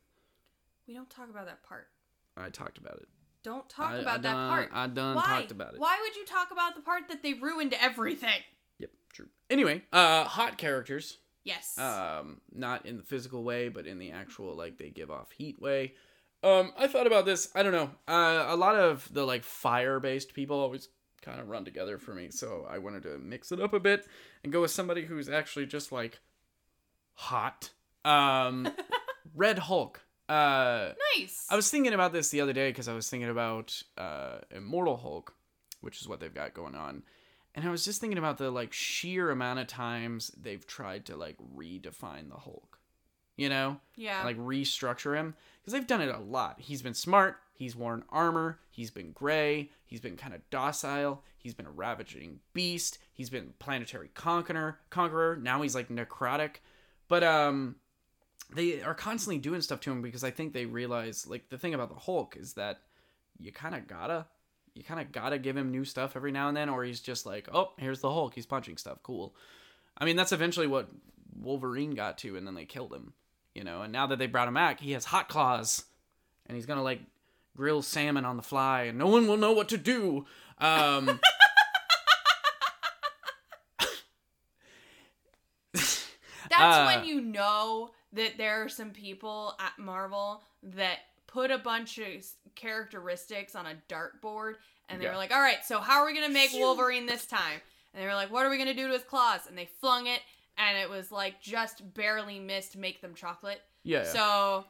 We 0.88 0.94
don't 0.94 1.10
talk 1.10 1.28
about 1.28 1.46
that 1.46 1.62
part. 1.62 1.88
I 2.36 2.48
talked 2.48 2.78
about 2.78 2.96
it. 2.96 3.08
Don't 3.42 3.68
talk 3.68 3.90
I- 3.92 3.96
I 3.96 3.98
about 3.98 4.22
that 4.22 4.32
done- 4.32 4.48
part. 4.50 4.70
I 4.72 4.86
done 4.86 5.16
Why? 5.16 5.22
talked 5.26 5.50
about 5.50 5.74
it. 5.74 5.80
Why 5.80 5.98
would 6.00 6.16
you 6.16 6.24
talk 6.24 6.50
about 6.50 6.74
the 6.74 6.80
part 6.80 7.08
that 7.08 7.22
they 7.22 7.34
ruined 7.34 7.74
everything? 7.78 8.40
Yep, 8.78 8.90
true. 9.12 9.28
Anyway, 9.50 9.82
uh 9.92 10.24
hot 10.24 10.56
characters. 10.58 11.18
Yes. 11.44 11.78
um 11.78 12.40
not 12.52 12.86
in 12.86 12.96
the 12.96 13.02
physical 13.04 13.44
way 13.44 13.68
but 13.68 13.86
in 13.86 13.98
the 14.00 14.10
actual 14.10 14.56
like 14.56 14.78
they 14.78 14.88
give 14.90 15.10
off 15.12 15.30
heat 15.30 15.60
way 15.60 15.94
um 16.46 16.72
i 16.78 16.86
thought 16.86 17.06
about 17.06 17.24
this 17.24 17.48
i 17.54 17.62
don't 17.62 17.72
know 17.72 17.90
uh 18.08 18.46
a 18.48 18.56
lot 18.56 18.76
of 18.76 19.12
the 19.12 19.24
like 19.24 19.42
fire 19.42 20.00
based 20.00 20.34
people 20.34 20.58
always 20.58 20.88
kind 21.22 21.40
of 21.40 21.48
run 21.48 21.64
together 21.64 21.98
for 21.98 22.14
me 22.14 22.30
so 22.30 22.66
i 22.70 22.78
wanted 22.78 23.02
to 23.02 23.18
mix 23.18 23.50
it 23.52 23.60
up 23.60 23.72
a 23.72 23.80
bit 23.80 24.06
and 24.44 24.52
go 24.52 24.60
with 24.60 24.70
somebody 24.70 25.04
who's 25.04 25.28
actually 25.28 25.66
just 25.66 25.90
like 25.90 26.20
hot. 27.16 27.70
Um 28.04 28.68
red 29.34 29.58
hulk. 29.58 30.02
Uh 30.28 30.90
nice. 31.16 31.46
I 31.50 31.56
was 31.56 31.70
thinking 31.70 31.94
about 31.94 32.12
this 32.12 32.28
the 32.30 32.40
other 32.40 32.52
day 32.52 32.70
because 32.70 32.88
I 32.88 32.94
was 32.94 33.08
thinking 33.08 33.30
about 33.30 33.80
uh, 33.96 34.38
Immortal 34.50 34.96
Hulk, 34.96 35.34
which 35.80 36.00
is 36.00 36.08
what 36.08 36.18
they've 36.20 36.34
got 36.34 36.52
going 36.52 36.74
on, 36.74 37.04
and 37.54 37.64
I 37.66 37.70
was 37.70 37.84
just 37.84 38.00
thinking 38.00 38.18
about 38.18 38.38
the 38.38 38.50
like 38.50 38.72
sheer 38.72 39.30
amount 39.30 39.60
of 39.60 39.68
times 39.68 40.32
they've 40.36 40.66
tried 40.66 41.06
to 41.06 41.16
like 41.16 41.36
redefine 41.56 42.28
the 42.28 42.36
Hulk, 42.36 42.78
you 43.36 43.48
know, 43.48 43.78
yeah. 43.96 44.24
like 44.24 44.38
restructure 44.38 45.16
him 45.16 45.34
because 45.60 45.72
they've 45.72 45.86
done 45.86 46.00
it 46.00 46.14
a 46.14 46.18
lot. 46.18 46.56
He's 46.58 46.82
been 46.82 46.94
smart. 46.94 47.36
He's 47.54 47.74
worn 47.74 48.04
armor. 48.10 48.58
He's 48.70 48.90
been 48.90 49.12
gray. 49.12 49.70
He's 49.86 50.00
been 50.00 50.16
kind 50.16 50.34
of 50.34 50.40
docile. 50.50 51.22
He's 51.38 51.54
been 51.54 51.66
a 51.66 51.70
ravaging 51.70 52.40
beast. 52.52 52.98
He's 53.12 53.30
been 53.30 53.54
planetary 53.58 54.08
conqueror. 54.14 54.78
Conqueror. 54.90 55.36
Now 55.36 55.62
he's 55.62 55.74
like 55.74 55.88
necrotic, 55.88 56.56
but 57.08 57.24
um 57.24 57.76
they 58.54 58.82
are 58.82 58.94
constantly 58.94 59.38
doing 59.38 59.60
stuff 59.60 59.80
to 59.80 59.90
him 59.90 60.02
because 60.02 60.22
I 60.22 60.30
think 60.30 60.52
they 60.52 60.66
realize 60.66 61.26
like 61.26 61.48
the 61.48 61.58
thing 61.58 61.74
about 61.74 61.88
the 61.88 62.00
Hulk 62.00 62.36
is 62.36 62.54
that 62.54 62.80
you 63.38 63.52
kind 63.52 63.74
of 63.74 63.86
gotta 63.86 64.26
you 64.74 64.84
kind 64.84 65.00
of 65.00 65.10
gotta 65.10 65.38
give 65.38 65.56
him 65.56 65.70
new 65.70 65.84
stuff 65.84 66.16
every 66.16 66.32
now 66.32 66.48
and 66.48 66.56
then 66.56 66.68
or 66.68 66.84
he's 66.84 67.00
just 67.00 67.26
like 67.26 67.48
oh 67.52 67.72
here's 67.78 68.00
the 68.00 68.12
Hulk 68.12 68.34
he's 68.34 68.46
punching 68.46 68.76
stuff 68.76 69.02
cool 69.02 69.34
I 69.98 70.04
mean 70.04 70.16
that's 70.16 70.32
eventually 70.32 70.66
what 70.66 70.88
Wolverine 71.40 71.94
got 71.94 72.18
to 72.18 72.36
and 72.36 72.46
then 72.46 72.54
they 72.54 72.66
killed 72.66 72.92
him 72.92 73.14
you 73.56 73.64
know 73.64 73.82
and 73.82 73.92
now 73.92 74.06
that 74.06 74.18
they 74.18 74.26
brought 74.26 74.46
him 74.48 74.54
back 74.54 74.80
he 74.80 74.92
has 74.92 75.04
hot 75.06 75.28
claws 75.28 75.84
and 76.46 76.54
he's 76.56 76.66
gonna 76.66 76.82
like 76.82 77.00
grill 77.56 77.80
salmon 77.82 78.24
on 78.24 78.36
the 78.36 78.42
fly 78.42 78.82
and 78.82 78.98
no 78.98 79.06
one 79.06 79.26
will 79.26 79.36
know 79.38 79.52
what 79.52 79.68
to 79.68 79.78
do 79.78 80.24
um 80.58 81.18
That's 86.48 86.76
uh, 86.78 86.84
when 86.84 87.04
you 87.04 87.20
know 87.20 87.90
that 88.12 88.38
there 88.38 88.62
are 88.62 88.68
some 88.68 88.90
people 88.90 89.54
at 89.58 89.78
Marvel 89.82 90.42
that 90.62 90.98
put 91.26 91.50
a 91.50 91.58
bunch 91.58 91.98
of 91.98 92.06
characteristics 92.54 93.54
on 93.56 93.66
a 93.66 93.74
dartboard 93.88 94.54
and 94.88 95.00
they 95.00 95.06
Yeah. 95.06 95.10
were 95.10 95.16
like, 95.16 95.32
all 95.32 95.40
right, 95.40 95.64
so 95.64 95.80
how 95.80 96.00
are 96.00 96.06
we 96.06 96.14
going 96.14 96.26
to 96.26 96.32
make 96.32 96.52
Wolverine 96.52 97.06
this 97.06 97.26
time? 97.26 97.60
And 97.92 98.02
they 98.02 98.06
were 98.06 98.14
like, 98.14 98.30
what 98.30 98.46
are 98.46 98.50
we 98.50 98.56
going 98.58 98.68
to 98.68 98.74
do 98.74 98.86
to 98.86 98.92
his 98.92 99.02
claws? 99.02 99.40
And 99.48 99.58
they 99.58 99.68
flung 99.80 100.06
it 100.06 100.20
and 100.58 100.78
it 100.78 100.88
was 100.90 101.10
like 101.12 101.40
just 101.40 101.94
barely 101.94 102.38
missed 102.38 102.76
make 102.76 103.00
them 103.00 103.14
chocolate. 103.14 103.60
yeah 103.84 104.04
So, 104.04 104.64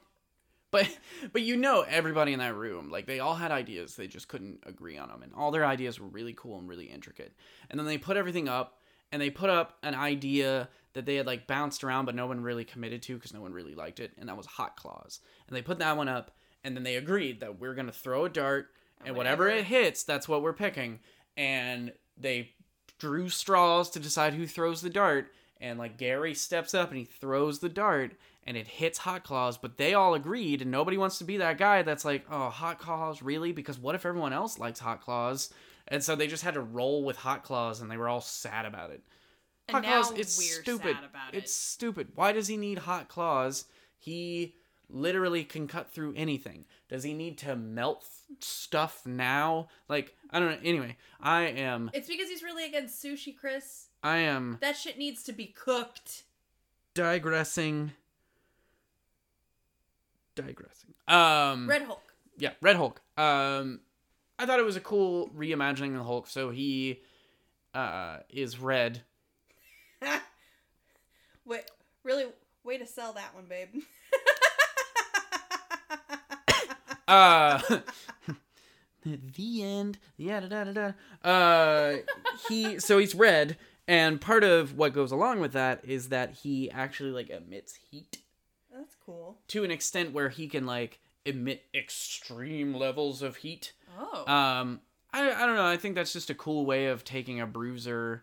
But 0.70 0.89
but 1.32 1.43
you 1.43 1.57
know 1.57 1.82
everybody 1.89 2.32
in 2.32 2.41
that 2.41 2.55
room, 2.55 2.91
like 2.91 3.07
they 3.07 3.20
all 3.20 3.34
had 3.37 3.51
ideas, 3.53 3.97
they 3.97 4.07
just 4.09 4.28
couldn't 4.28 4.61
agree 4.66 4.99
on 4.99 5.09
them, 5.09 5.22
and 5.22 5.32
all 5.34 5.51
their 5.51 5.64
ideas 5.64 6.01
were 6.01 6.09
really 6.09 6.34
cool 6.34 6.59
and 6.59 6.68
really 6.68 6.87
intricate. 6.87 7.32
And 7.70 7.78
then 7.78 7.87
they 7.87 7.99
put 7.99 8.16
everything 8.16 8.49
up, 8.49 8.80
and 9.12 9.22
they 9.22 9.30
put 9.30 9.49
up 9.51 9.78
an 9.82 9.95
idea 9.95 10.68
that 10.95 11.07
they 11.07 11.16
had 11.16 11.26
like 11.26 11.47
bounced 11.47 11.84
around, 11.84 12.05
but 12.07 12.14
no 12.14 12.26
one 12.26 12.41
really 12.41 12.64
committed 12.64 13.03
to 13.03 13.14
because 13.14 13.32
no 13.34 13.41
one 13.41 13.53
really 13.53 13.74
liked 13.74 14.01
it, 14.01 14.12
and 14.18 14.28
that 14.28 14.37
was 14.37 14.47
Hot 14.47 14.76
Claws. 14.76 15.20
And 15.47 15.57
they 15.57 15.62
put 15.62 15.78
that 15.78 15.97
one 15.97 16.09
up, 16.09 16.32
and 16.64 16.74
then 16.76 16.82
they 16.82 16.97
agreed 16.97 17.41
that 17.41 17.61
we're 17.61 17.74
gonna 17.74 17.93
throw 17.93 18.24
a 18.24 18.28
dart, 18.28 18.68
and 19.05 19.14
whatever, 19.14 19.45
whatever- 19.45 19.61
it 19.61 19.66
hits, 19.66 20.03
that's 20.03 20.26
what 20.28 20.43
we're 20.43 20.53
picking. 20.53 20.99
And 21.37 21.93
they 22.16 22.55
drew 22.99 23.28
straws 23.28 23.91
to 23.91 24.01
decide 24.01 24.32
who 24.34 24.47
throws 24.47 24.80
the 24.80 24.89
dart, 24.91 25.30
and 25.61 25.78
like 25.78 25.96
Gary 25.96 26.34
steps 26.34 26.74
up 26.74 26.90
and 26.90 26.98
he 26.98 27.04
throws 27.04 27.59
the 27.59 27.68
dart 27.68 28.12
and 28.46 28.57
it 28.57 28.66
hits 28.68 28.98
Hot 28.98 29.24
Claws, 29.24 29.59
but 29.59 29.76
they 29.76 29.94
all 29.94 30.14
agreed 30.14 30.62
and 30.62 30.70
nobody 30.70 30.96
wants 30.96 31.18
to 31.18 31.24
be 31.24 31.36
that 31.38 31.59
guy 31.59 31.82
that's 31.82 32.04
like, 32.04 32.24
"Oh, 32.30 32.48
Hot 32.50 32.78
Claws, 32.78 33.22
really?" 33.22 33.52
Because 33.52 33.78
what 33.78 33.94
if 33.94 34.07
everyone 34.07 34.32
else 34.32 34.59
likes 34.59 34.80
Hot 34.80 35.00
Claws? 35.00 35.52
And 35.88 36.02
so 36.02 36.16
they 36.16 36.26
just 36.26 36.42
had 36.44 36.54
to 36.54 36.61
roll 36.61 37.04
with 37.04 37.16
Hot 37.18 37.44
Claws 37.44 37.80
and 37.80 37.90
they 37.90 37.96
were 37.96 38.09
all 38.09 38.20
sad 38.20 38.66
about 38.66 38.90
it. 38.90 39.02
and 39.68 39.84
Hot 39.84 39.84
Claws, 39.84 40.18
it's 40.18 40.32
stupid. 40.32 40.96
about 40.98 41.34
It's 41.34 41.54
stupid. 41.54 42.09
Why 42.14 42.32
does 42.32 42.46
he 42.48 42.57
need 42.57 42.78
Hot 42.78 43.09
Claws? 43.09 43.64
He 43.98 44.54
literally 44.88 45.42
can 45.44 45.66
cut 45.66 45.90
through 45.90 46.14
anything. 46.16 46.64
Does 46.88 47.02
he 47.02 47.14
need 47.14 47.38
to 47.38 47.57
melt 47.57 48.04
stuff 48.40 49.02
now? 49.04 49.68
Like, 49.88 50.14
I 50.30 50.38
don't 50.38 50.50
know. 50.50 50.59
Anyway, 50.68 50.96
I 51.20 51.42
am 51.42 51.90
It's 51.92 52.09
because 52.09 52.28
he's 52.28 52.42
really 52.42 52.64
against 52.64 53.02
sushi, 53.04 53.36
Chris. 53.36 53.88
I 54.07 54.18
am 54.18 54.59
That 54.61 54.76
shit 54.76 54.98
needs 54.98 55.22
to 55.24 55.32
be 55.32 55.46
cooked. 55.46 56.22
digressing 56.94 57.92
digressing. 60.36 60.94
Um 61.09 61.68
Red 61.68 61.82
Hulk. 61.82 62.02
yeah, 62.38 62.52
Red 62.61 62.76
Hulk. 62.76 63.00
Um, 63.16 63.80
I 64.38 64.44
thought 64.46 64.59
it 64.61 64.64
was 64.64 64.76
a 64.76 64.80
cool 64.80 65.28
reimagining 65.36 65.92
of 65.92 65.98
the 65.98 66.04
Hulk. 66.04 66.26
So 66.28 66.50
he 66.50 67.00
uh, 67.74 68.18
is 68.28 68.59
red. 68.61 69.02
Wait, 71.44 71.62
really? 72.04 72.26
Way 72.64 72.78
to 72.78 72.86
sell 72.86 73.12
that 73.14 73.34
one, 73.34 73.46
babe. 73.48 73.68
Uh, 77.09 77.61
the 79.04 79.62
end. 79.62 79.96
Yeah, 80.16 80.40
da, 80.40 80.48
da, 80.48 80.64
da, 80.64 80.92
da. 81.22 81.28
Uh, 81.30 81.96
he 82.48 82.80
so 82.80 82.98
he's 82.98 83.14
red, 83.14 83.57
and 83.89 84.20
part 84.20 84.45
of 84.45 84.76
what 84.76 84.93
goes 84.93 85.12
along 85.12 85.41
with 85.41 85.53
that 85.53 85.84
is 85.84 86.09
that 86.09 86.32
he 86.43 86.70
actually 86.70 87.11
like 87.11 87.30
emits 87.30 87.74
heat 87.91 88.18
That's 88.74 88.97
cool. 89.05 89.39
to 89.49 89.64
an 89.64 89.70
extent 89.70 90.12
where 90.12 90.28
he 90.28 90.49
can 90.49 90.66
like 90.66 90.99
emit 91.24 91.64
extreme 91.74 92.74
levels 92.74 93.22
of 93.22 93.37
heat. 93.37 93.72
Oh. 93.99 94.30
Um, 94.32 94.80
I, 95.12 95.30
I 95.30 95.47
don't 95.47 95.57
know. 95.57 95.66
I 95.66 95.76
think 95.76 95.95
that's 95.95 96.12
just 96.12 96.30
a 96.30 96.34
cool 96.34 96.66
way 96.66 96.87
of 96.87 97.05
taking 97.05 97.41
a 97.41 97.47
bruiser. 97.47 98.22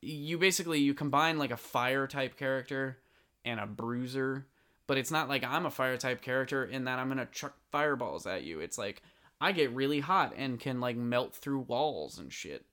You 0.00 0.36
basically 0.38 0.80
you 0.80 0.92
combine 0.94 1.38
like 1.38 1.50
a 1.50 1.56
fire 1.56 2.06
type 2.06 2.36
character 2.38 2.98
and 3.44 3.58
a 3.60 3.66
bruiser, 3.66 4.46
but 4.86 4.98
it's 4.98 5.10
not 5.10 5.28
like 5.28 5.44
I'm 5.44 5.64
a 5.66 5.70
fire 5.70 5.96
type 5.96 6.20
character 6.22 6.64
in 6.64 6.84
that 6.84 6.98
I'm 6.98 7.08
gonna 7.08 7.28
chuck 7.32 7.54
fireballs 7.70 8.26
at 8.26 8.42
you. 8.44 8.60
It's 8.60 8.76
like 8.76 9.02
I 9.40 9.52
get 9.52 9.72
really 9.72 10.00
hot 10.00 10.34
and 10.36 10.58
can 10.60 10.80
like 10.80 10.96
melt 10.96 11.34
through 11.34 11.60
walls 11.60 12.18
and 12.18 12.32
shit. 12.32 12.64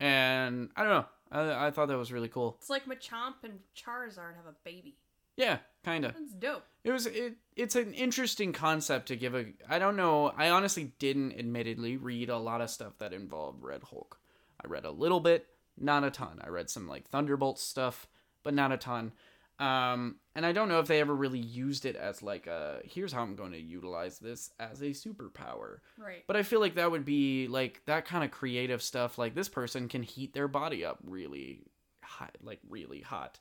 And 0.00 0.70
I 0.76 0.82
don't 0.82 0.92
know. 0.92 1.06
I, 1.30 1.66
I 1.66 1.70
thought 1.70 1.88
that 1.88 1.98
was 1.98 2.12
really 2.12 2.28
cool. 2.28 2.56
It's 2.58 2.70
like 2.70 2.86
Machamp 2.86 3.44
and 3.44 3.60
Charizard 3.76 4.36
have 4.36 4.46
a 4.46 4.54
baby. 4.64 4.96
Yeah, 5.36 5.58
kind 5.84 6.04
of. 6.04 6.14
That's 6.14 6.32
dope. 6.32 6.64
It 6.82 6.90
was 6.90 7.06
it. 7.06 7.36
It's 7.54 7.76
an 7.76 7.94
interesting 7.94 8.52
concept 8.52 9.06
to 9.08 9.16
give 9.16 9.34
a. 9.34 9.46
I 9.68 9.78
don't 9.78 9.96
know. 9.96 10.32
I 10.36 10.50
honestly 10.50 10.92
didn't, 10.98 11.38
admittedly, 11.38 11.96
read 11.96 12.28
a 12.28 12.38
lot 12.38 12.60
of 12.60 12.70
stuff 12.70 12.98
that 12.98 13.12
involved 13.12 13.62
Red 13.62 13.84
Hulk. 13.84 14.18
I 14.62 14.66
read 14.66 14.84
a 14.84 14.90
little 14.90 15.20
bit, 15.20 15.46
not 15.78 16.02
a 16.02 16.10
ton. 16.10 16.40
I 16.42 16.48
read 16.48 16.70
some 16.70 16.88
like 16.88 17.08
Thunderbolt 17.08 17.60
stuff, 17.60 18.08
but 18.42 18.52
not 18.52 18.72
a 18.72 18.76
ton. 18.76 19.12
Um, 19.58 20.16
and 20.36 20.46
I 20.46 20.52
don't 20.52 20.68
know 20.68 20.78
if 20.78 20.86
they 20.86 21.00
ever 21.00 21.14
really 21.14 21.40
used 21.40 21.84
it 21.84 21.96
as 21.96 22.22
like 22.22 22.46
a 22.46 22.80
here's 22.84 23.12
how 23.12 23.22
I'm 23.22 23.34
going 23.34 23.52
to 23.52 23.60
utilize 23.60 24.18
this 24.18 24.50
as 24.60 24.80
a 24.80 24.90
superpower. 24.90 25.78
Right. 25.98 26.24
But 26.26 26.36
I 26.36 26.44
feel 26.44 26.60
like 26.60 26.76
that 26.76 26.90
would 26.90 27.04
be 27.04 27.48
like 27.48 27.82
that 27.86 28.04
kind 28.04 28.22
of 28.24 28.30
creative 28.30 28.82
stuff. 28.82 29.18
Like 29.18 29.34
this 29.34 29.48
person 29.48 29.88
can 29.88 30.02
heat 30.02 30.32
their 30.32 30.46
body 30.48 30.84
up 30.84 30.98
really 31.02 31.64
hot, 32.04 32.36
like 32.40 32.60
really 32.68 33.00
hot, 33.00 33.38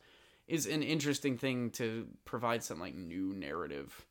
is 0.48 0.66
an 0.66 0.82
interesting 0.82 1.38
thing 1.38 1.70
to 1.72 2.08
provide 2.26 2.64
some 2.64 2.80
like 2.80 2.96
new 2.96 3.34
narrative 3.34 4.06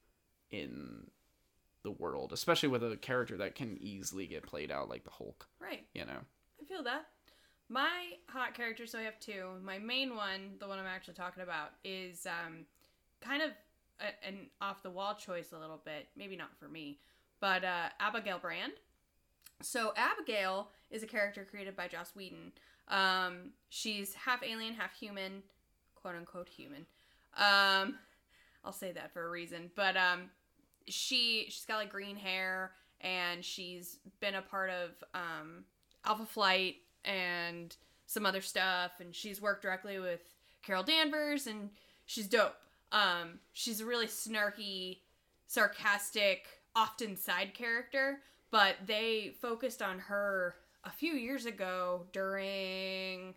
in 0.51 1.09
the 1.83 1.91
world, 1.91 2.33
especially 2.33 2.69
with 2.69 2.85
a 2.85 2.97
character 2.97 3.37
that 3.39 3.55
can 3.57 3.79
easily 3.81 4.27
get 4.27 4.45
played 4.45 4.71
out 4.71 4.89
like 4.89 5.05
the 5.05 5.11
Hulk. 5.11 5.49
right. 5.61 5.87
You 5.93 6.05
know. 6.05 6.19
I 6.61 6.65
feel 6.69 6.85
that. 6.85 7.07
My 7.69 8.13
hot 8.29 8.55
character, 8.55 8.87
so 8.87 8.99
I 8.99 9.03
have 9.03 9.19
two. 9.19 9.47
My 9.63 9.79
main 9.79 10.15
one, 10.15 10.53
the 10.61 10.69
one 10.69 10.79
I'm 10.79 10.87
actually 10.87 11.15
talking 11.15 11.43
about, 11.43 11.71
is 11.85 12.27
um, 12.27 12.67
kind 13.21 13.43
of 13.43 13.51
a, 14.01 14.27
an 14.27 14.47
off 14.61 14.83
the 14.83 14.91
wall 14.91 15.15
choice 15.15 15.53
a 15.53 15.59
little 15.59 15.81
bit. 15.85 16.09
Maybe 16.17 16.37
not 16.37 16.57
for 16.59 16.69
me, 16.69 16.99
but 17.41 17.65
uh, 17.65 17.89
Abigail 17.99 18.39
Brand. 18.39 18.73
So 19.63 19.93
Abigail 19.97 20.69
is 20.91 21.03
a 21.03 21.07
character 21.07 21.45
created 21.49 21.77
by 21.77 21.89
Joss 21.89 22.15
Whedon. 22.15 22.53
Um, 22.89 23.51
she's 23.69 24.15
half 24.15 24.43
alien, 24.45 24.75
half 24.75 24.95
human, 24.95 25.43
quote 25.95 26.15
unquote 26.15 26.49
human. 26.49 26.87
Um, 27.37 27.97
I'll 28.65 28.73
say 28.73 28.93
that 28.93 29.13
for 29.13 29.27
a 29.27 29.31
reason, 29.31 29.71
but 29.75 29.97
um, 29.97 30.31
she 30.87 31.47
she's 31.49 31.65
got 31.65 31.79
like 31.79 31.91
green 31.91 32.17
hair 32.17 32.73
and 33.01 33.45
she's 33.45 33.99
been 34.21 34.35
a 34.37 34.43
part 34.43 34.71
of 34.71 34.91
um, 35.15 35.65
Alpha 36.05 36.25
Flight 36.27 36.77
and 37.07 37.75
some 38.07 38.27
other 38.27 38.41
stuff, 38.43 38.93
and 39.01 39.15
she's 39.15 39.41
worked 39.41 39.63
directly 39.63 39.99
with 39.99 40.21
Carol 40.63 40.83
Danvers, 40.83 41.47
and 41.47 41.71
she's 42.05 42.27
dope. 42.27 42.57
Um, 42.93 43.41
she's 43.53 43.81
a 43.81 43.87
really 43.87 44.07
snarky, 44.07 44.99
sarcastic, 45.47 46.47
often 46.75 47.17
side 47.17 47.55
character, 47.55 48.21
but 48.51 48.77
they 48.87 49.35
focused 49.41 49.83
on 49.83 49.99
her 49.99 50.57
a 50.85 50.91
few 50.91 51.15
years 51.15 51.47
ago 51.47 52.07
during 52.13 53.35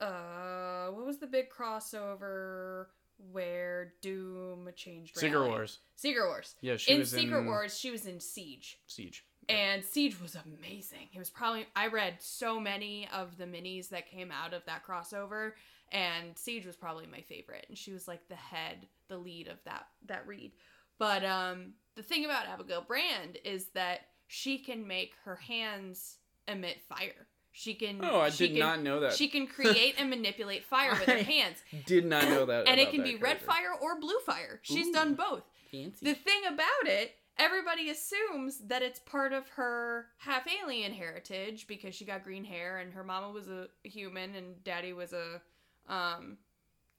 uh 0.00 0.86
what 0.88 1.06
was 1.06 1.18
the 1.18 1.26
big 1.26 1.50
crossover 1.50 2.86
where 3.32 3.94
Doom 4.00 4.68
changed 4.76 5.16
Secret? 5.16 5.48
Wars. 5.48 5.78
Secret 5.96 6.26
Wars. 6.26 6.54
Yeah, 6.60 6.76
she 6.76 6.92
in 6.92 6.98
was 7.00 7.10
Secret 7.10 7.40
in 7.40 7.46
Wars, 7.46 7.78
she 7.78 7.90
was 7.90 8.06
in 8.06 8.20
Siege. 8.20 8.78
Siege. 8.86 9.24
And 9.48 9.84
Siege 9.84 10.20
was 10.20 10.36
amazing. 10.36 11.08
It 11.14 11.18
was 11.18 11.30
probably 11.30 11.66
I 11.74 11.86
read 11.88 12.16
so 12.20 12.60
many 12.60 13.08
of 13.14 13.38
the 13.38 13.44
minis 13.44 13.88
that 13.90 14.10
came 14.10 14.30
out 14.30 14.52
of 14.52 14.62
that 14.66 14.84
crossover, 14.86 15.52
and 15.90 16.36
Siege 16.36 16.66
was 16.66 16.76
probably 16.76 17.06
my 17.06 17.22
favorite. 17.22 17.64
And 17.68 17.78
she 17.78 17.92
was 17.92 18.06
like 18.06 18.28
the 18.28 18.34
head, 18.34 18.86
the 19.08 19.16
lead 19.16 19.48
of 19.48 19.56
that 19.64 19.86
that 20.06 20.26
read. 20.26 20.52
But 20.98 21.24
um, 21.24 21.72
the 21.94 22.02
thing 22.02 22.24
about 22.24 22.46
Abigail 22.46 22.82
Brand 22.86 23.38
is 23.44 23.66
that 23.74 24.00
she 24.26 24.58
can 24.58 24.86
make 24.86 25.14
her 25.24 25.36
hands 25.36 26.16
emit 26.46 26.82
fire. 26.88 27.26
She 27.52 27.74
can. 27.74 28.00
Oh, 28.04 28.20
I 28.20 28.30
she 28.30 28.48
did 28.48 28.50
can- 28.52 28.60
not 28.60 28.82
know 28.82 29.00
that. 29.00 29.14
She 29.14 29.28
can 29.28 29.46
create 29.46 29.94
and 29.98 30.10
manipulate 30.10 30.64
fire 30.64 30.90
with 30.90 31.02
her 31.08 31.22
hands, 31.22 31.56
Did 31.86 32.04
not 32.04 32.24
know 32.24 32.44
that. 32.46 32.68
and 32.68 32.78
it 32.78 32.90
can 32.90 33.02
be 33.02 33.16
red 33.16 33.40
fire 33.40 33.72
or 33.80 33.98
blue 33.98 34.18
fire. 34.26 34.60
She's 34.62 34.88
Ooh. 34.88 34.92
done 34.92 35.14
both. 35.14 35.42
Fancy. 35.72 36.04
The 36.06 36.14
thing 36.14 36.40
about 36.46 36.86
it, 36.86 37.12
everybody 37.38 37.90
assumes 37.90 38.58
that 38.66 38.82
it's 38.82 38.98
part 38.98 39.32
of 39.32 39.48
her 39.50 40.06
half 40.18 40.46
alien 40.62 40.92
heritage 40.92 41.66
because 41.66 41.94
she 41.94 42.04
got 42.04 42.24
green 42.24 42.44
hair 42.44 42.78
and 42.78 42.92
her 42.92 43.04
mama 43.04 43.30
was 43.30 43.48
a 43.48 43.68
human 43.82 44.34
and 44.34 44.62
daddy 44.64 44.92
was 44.92 45.12
a 45.12 45.40
um 45.88 46.38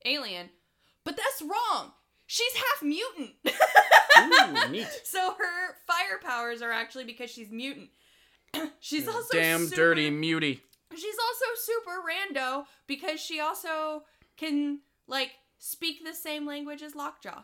alien. 0.06 0.50
But 1.04 1.18
that's 1.18 1.42
wrong. 1.42 1.92
She's 2.28 2.54
half 2.54 2.84
mutant. 2.84 3.32
Ooh, 4.20 4.70
neat. 4.72 4.88
so 5.04 5.34
her 5.38 5.76
fire 5.88 6.20
powers 6.24 6.62
are 6.62 6.72
actually 6.72 7.06
because 7.06 7.32
she's 7.32 7.50
mutant. 7.50 7.90
she's 8.80 9.08
also 9.08 9.38
Damn 9.38 9.66
super- 9.66 9.76
dirty 9.76 10.10
mutie. 10.10 10.62
She's 10.96 11.16
also 11.28 11.46
super 11.56 12.02
rando 12.02 12.66
because 12.88 13.20
she 13.20 13.40
also 13.40 14.04
can 14.38 14.80
like 15.08 15.32
speak 15.60 16.04
the 16.04 16.14
same 16.14 16.46
language 16.48 16.82
as 16.82 16.96
Lockjaw. 16.96 17.42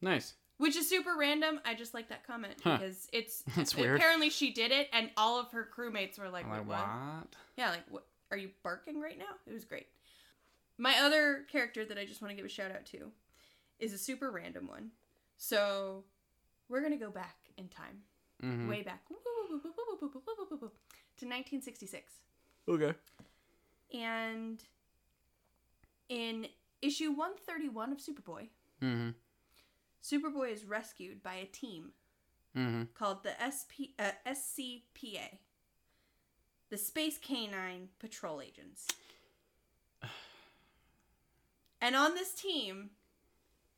Nice. 0.00 0.34
Which 0.58 0.76
is 0.76 0.88
super 0.88 1.14
random. 1.16 1.60
I 1.64 1.74
just 1.74 1.94
like 1.94 2.08
that 2.10 2.26
comment 2.26 2.54
Huh. 2.62 2.76
because 2.78 3.08
it's 3.12 3.42
That's 3.56 3.74
weird. 3.76 3.96
apparently 3.96 4.28
she 4.30 4.52
did 4.52 4.70
it, 4.72 4.88
and 4.92 5.10
all 5.16 5.38
of 5.40 5.50
her 5.52 5.68
crewmates 5.76 6.18
were 6.18 6.28
like, 6.28 6.44
I'm 6.44 6.50
"Wait, 6.50 6.58
like, 6.58 6.66
what? 6.68 6.78
what? 6.78 7.36
Yeah, 7.56 7.70
like, 7.70 7.84
what? 7.88 8.06
Are 8.30 8.36
you 8.36 8.50
barking 8.62 9.00
right 9.00 9.16
now? 9.18 9.34
It 9.46 9.52
was 9.54 9.64
great. 9.64 9.86
My 10.76 10.98
other 10.98 11.44
character 11.50 11.84
that 11.84 11.96
I 11.98 12.04
just 12.04 12.20
want 12.20 12.30
to 12.32 12.36
give 12.36 12.44
a 12.44 12.48
shout 12.48 12.70
out 12.70 12.84
to 12.86 13.10
is 13.78 13.92
a 13.92 13.98
super 13.98 14.30
random 14.30 14.66
one. 14.68 14.90
So 15.36 16.04
we're 16.68 16.82
gonna 16.82 16.96
go 16.96 17.10
back 17.10 17.36
in 17.56 17.68
time, 17.68 18.02
Mhm. 18.42 18.68
way 18.68 18.82
back, 18.82 19.06
to 19.08 19.14
1966, 21.26 22.12
Okay. 22.68 22.94
and 23.92 24.62
in 26.08 26.48
issue 26.82 27.10
131 27.12 27.92
of 27.92 27.98
Superboy, 27.98 28.48
Mm-hmm. 28.82 29.10
Superboy 30.08 30.52
is 30.52 30.64
rescued 30.64 31.22
by 31.22 31.34
a 31.34 31.44
team 31.44 31.92
Mm-hmm. 32.56 32.84
called 32.94 33.22
the 33.22 33.34
SP, 33.44 33.92
uh, 33.98 34.12
SCPA, 34.26 35.38
the 36.70 36.78
Space 36.78 37.18
Canine 37.18 37.90
Patrol 37.98 38.40
Agents. 38.40 38.86
And 41.80 41.94
on 41.94 42.14
this 42.14 42.32
team 42.34 42.90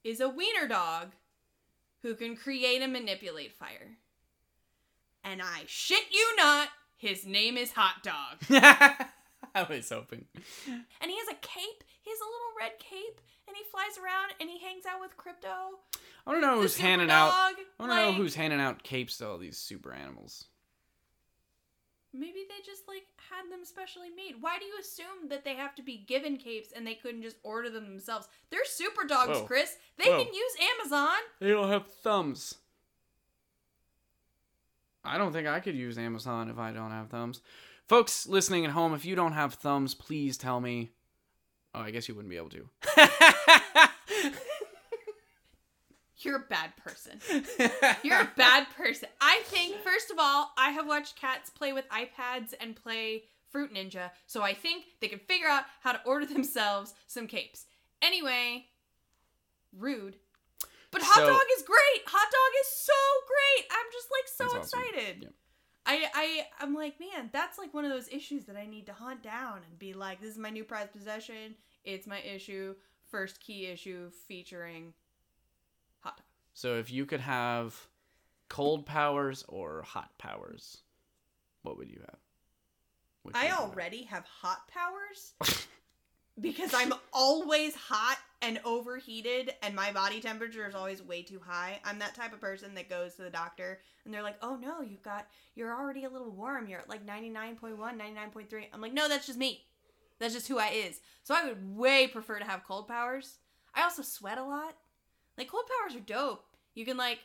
is 0.04 0.20
a 0.20 0.28
wiener 0.30 0.66
dog 0.66 1.08
who 2.00 2.14
can 2.14 2.34
create 2.34 2.80
and 2.80 2.94
manipulate 2.94 3.52
fire. 3.52 3.98
And 5.22 5.42
I 5.42 5.64
shit 5.66 6.04
you 6.10 6.34
not, 6.38 6.68
his 6.96 7.26
name 7.26 7.58
is 7.58 7.72
Hot 7.72 8.02
Dog. 8.02 8.38
I 9.54 9.62
was 9.62 9.88
hoping. 9.88 10.26
And 10.66 11.10
he 11.10 11.16
has 11.18 11.28
a 11.28 11.38
cape. 11.40 11.84
He 12.02 12.10
has 12.10 12.20
a 12.20 12.24
little 12.24 12.52
red 12.58 12.78
cape. 12.78 13.20
And 13.48 13.56
he 13.56 13.64
flies 13.70 13.98
around 13.98 14.34
and 14.40 14.48
he 14.48 14.58
hangs 14.64 14.84
out 14.86 15.00
with 15.00 15.16
Krypto. 15.16 16.00
I 16.26 16.32
don't 16.32 16.40
know 16.40 16.60
who's 16.60 16.78
handing 16.78 17.10
out. 17.10 17.32
I 17.32 17.54
want 17.78 17.92
to 17.92 17.96
know 17.96 18.12
who's 18.12 18.34
handing 18.34 18.60
out 18.60 18.82
capes 18.82 19.18
to 19.18 19.28
all 19.28 19.38
these 19.38 19.58
super 19.58 19.92
animals. 19.92 20.46
Maybe 22.12 22.40
they 22.48 22.64
just 22.64 22.88
like 22.88 23.04
had 23.30 23.50
them 23.52 23.64
specially 23.64 24.10
made. 24.10 24.34
Why 24.40 24.58
do 24.58 24.64
you 24.64 24.74
assume 24.80 25.28
that 25.28 25.44
they 25.44 25.54
have 25.54 25.74
to 25.76 25.82
be 25.82 26.04
given 26.08 26.36
capes 26.36 26.72
and 26.74 26.86
they 26.86 26.94
couldn't 26.94 27.22
just 27.22 27.36
order 27.44 27.70
them 27.70 27.86
themselves? 27.86 28.28
They're 28.50 28.64
super 28.64 29.04
dogs, 29.04 29.38
Whoa. 29.38 29.44
Chris. 29.44 29.76
They 29.96 30.10
Whoa. 30.10 30.24
can 30.24 30.34
use 30.34 30.52
Amazon. 30.78 31.18
They 31.40 31.50
don't 31.50 31.68
have 31.68 31.86
thumbs. 31.86 32.56
I 35.04 35.18
don't 35.18 35.32
think 35.32 35.46
I 35.48 35.60
could 35.60 35.76
use 35.76 35.98
Amazon 35.98 36.50
if 36.50 36.58
I 36.58 36.72
don't 36.72 36.90
have 36.90 37.08
thumbs. 37.08 37.40
Folks 37.90 38.28
listening 38.28 38.64
at 38.64 38.70
home, 38.70 38.94
if 38.94 39.04
you 39.04 39.16
don't 39.16 39.32
have 39.32 39.54
thumbs, 39.54 39.96
please 39.96 40.38
tell 40.38 40.60
me. 40.60 40.92
Oh, 41.74 41.80
I 41.80 41.90
guess 41.90 42.08
you 42.08 42.14
wouldn't 42.14 42.30
be 42.30 42.36
able 42.36 42.50
to. 42.50 42.68
You're 46.18 46.36
a 46.36 46.44
bad 46.48 46.70
person. 46.76 47.18
You're 48.04 48.20
a 48.20 48.30
bad 48.36 48.68
person. 48.76 49.08
I 49.20 49.40
think, 49.46 49.74
first 49.82 50.12
of 50.12 50.18
all, 50.20 50.52
I 50.56 50.70
have 50.70 50.86
watched 50.86 51.16
cats 51.16 51.50
play 51.50 51.72
with 51.72 51.84
iPads 51.88 52.54
and 52.60 52.76
play 52.76 53.24
Fruit 53.50 53.74
Ninja, 53.74 54.12
so 54.28 54.40
I 54.40 54.54
think 54.54 54.84
they 55.00 55.08
can 55.08 55.18
figure 55.18 55.48
out 55.48 55.64
how 55.82 55.90
to 55.90 56.00
order 56.06 56.26
themselves 56.26 56.94
some 57.08 57.26
capes. 57.26 57.66
Anyway, 58.00 58.66
rude. 59.76 60.14
But 60.92 61.02
Hot 61.02 61.16
So- 61.16 61.26
Dog 61.26 61.42
is 61.56 61.64
great. 61.64 62.02
Hot 62.06 62.30
Dog 62.30 62.52
is 62.60 62.68
so 62.68 62.92
great. 63.26 63.66
I'm 63.72 63.86
just 63.92 64.08
like 64.12 64.28
so 64.28 64.44
awesome. 64.60 64.80
excited. 64.80 65.22
Yep. 65.22 65.32
I, 65.86 66.06
I 66.14 66.46
I'm 66.60 66.74
like, 66.74 67.00
man, 67.00 67.30
that's 67.32 67.58
like 67.58 67.72
one 67.74 67.84
of 67.84 67.90
those 67.90 68.08
issues 68.08 68.44
that 68.44 68.56
I 68.56 68.66
need 68.66 68.86
to 68.86 68.92
hunt 68.92 69.22
down 69.22 69.60
and 69.68 69.78
be 69.78 69.92
like, 69.94 70.20
this 70.20 70.30
is 70.30 70.38
my 70.38 70.50
new 70.50 70.64
prized 70.64 70.92
possession. 70.92 71.54
It's 71.84 72.06
my 72.06 72.20
issue, 72.20 72.74
first 73.10 73.40
key 73.40 73.66
issue 73.66 74.10
featuring 74.28 74.92
Hot 76.00 76.16
Dog. 76.16 76.24
so 76.52 76.76
if 76.76 76.90
you 76.92 77.06
could 77.06 77.20
have 77.20 77.74
cold 78.48 78.84
powers 78.86 79.44
or 79.48 79.82
hot 79.82 80.10
powers, 80.18 80.78
what 81.62 81.78
would 81.78 81.88
you 81.90 82.00
have? 82.00 82.18
Which 83.22 83.36
I 83.36 83.44
you 83.44 83.50
have? 83.50 83.60
already 83.60 84.04
have 84.04 84.24
hot 84.24 84.68
powers 84.68 85.34
because 86.40 86.72
I'm 86.74 86.92
always 87.12 87.74
hot 87.74 88.18
and 88.42 88.60
overheated 88.64 89.54
and 89.62 89.74
my 89.74 89.92
body 89.92 90.20
temperature 90.20 90.66
is 90.66 90.74
always 90.74 91.02
way 91.02 91.22
too 91.22 91.40
high. 91.44 91.80
I'm 91.84 91.98
that 91.98 92.14
type 92.14 92.32
of 92.32 92.40
person 92.40 92.74
that 92.74 92.88
goes 92.88 93.14
to 93.16 93.22
the 93.22 93.30
doctor 93.30 93.80
and 94.04 94.12
they're 94.14 94.22
like, 94.22 94.38
"Oh 94.42 94.56
no, 94.56 94.80
you've 94.80 95.02
got 95.02 95.26
you're 95.54 95.74
already 95.74 96.04
a 96.04 96.08
little 96.10 96.30
warm. 96.30 96.66
You're 96.68 96.80
at 96.80 96.88
like 96.88 97.04
99.1, 97.04 97.76
99.3." 97.98 98.68
I'm 98.72 98.80
like, 98.80 98.92
"No, 98.94 99.08
that's 99.08 99.26
just 99.26 99.38
me. 99.38 99.66
That's 100.18 100.34
just 100.34 100.48
who 100.48 100.58
I 100.58 100.68
is." 100.68 101.00
So 101.22 101.34
I 101.34 101.44
would 101.46 101.76
way 101.76 102.06
prefer 102.06 102.38
to 102.38 102.44
have 102.44 102.64
cold 102.64 102.88
powers. 102.88 103.38
I 103.74 103.82
also 103.82 104.02
sweat 104.02 104.38
a 104.38 104.44
lot. 104.44 104.74
Like 105.36 105.48
cold 105.48 105.64
powers 105.78 105.94
are 105.94 106.00
dope. 106.04 106.44
You 106.74 106.84
can 106.84 106.96
like 106.96 107.20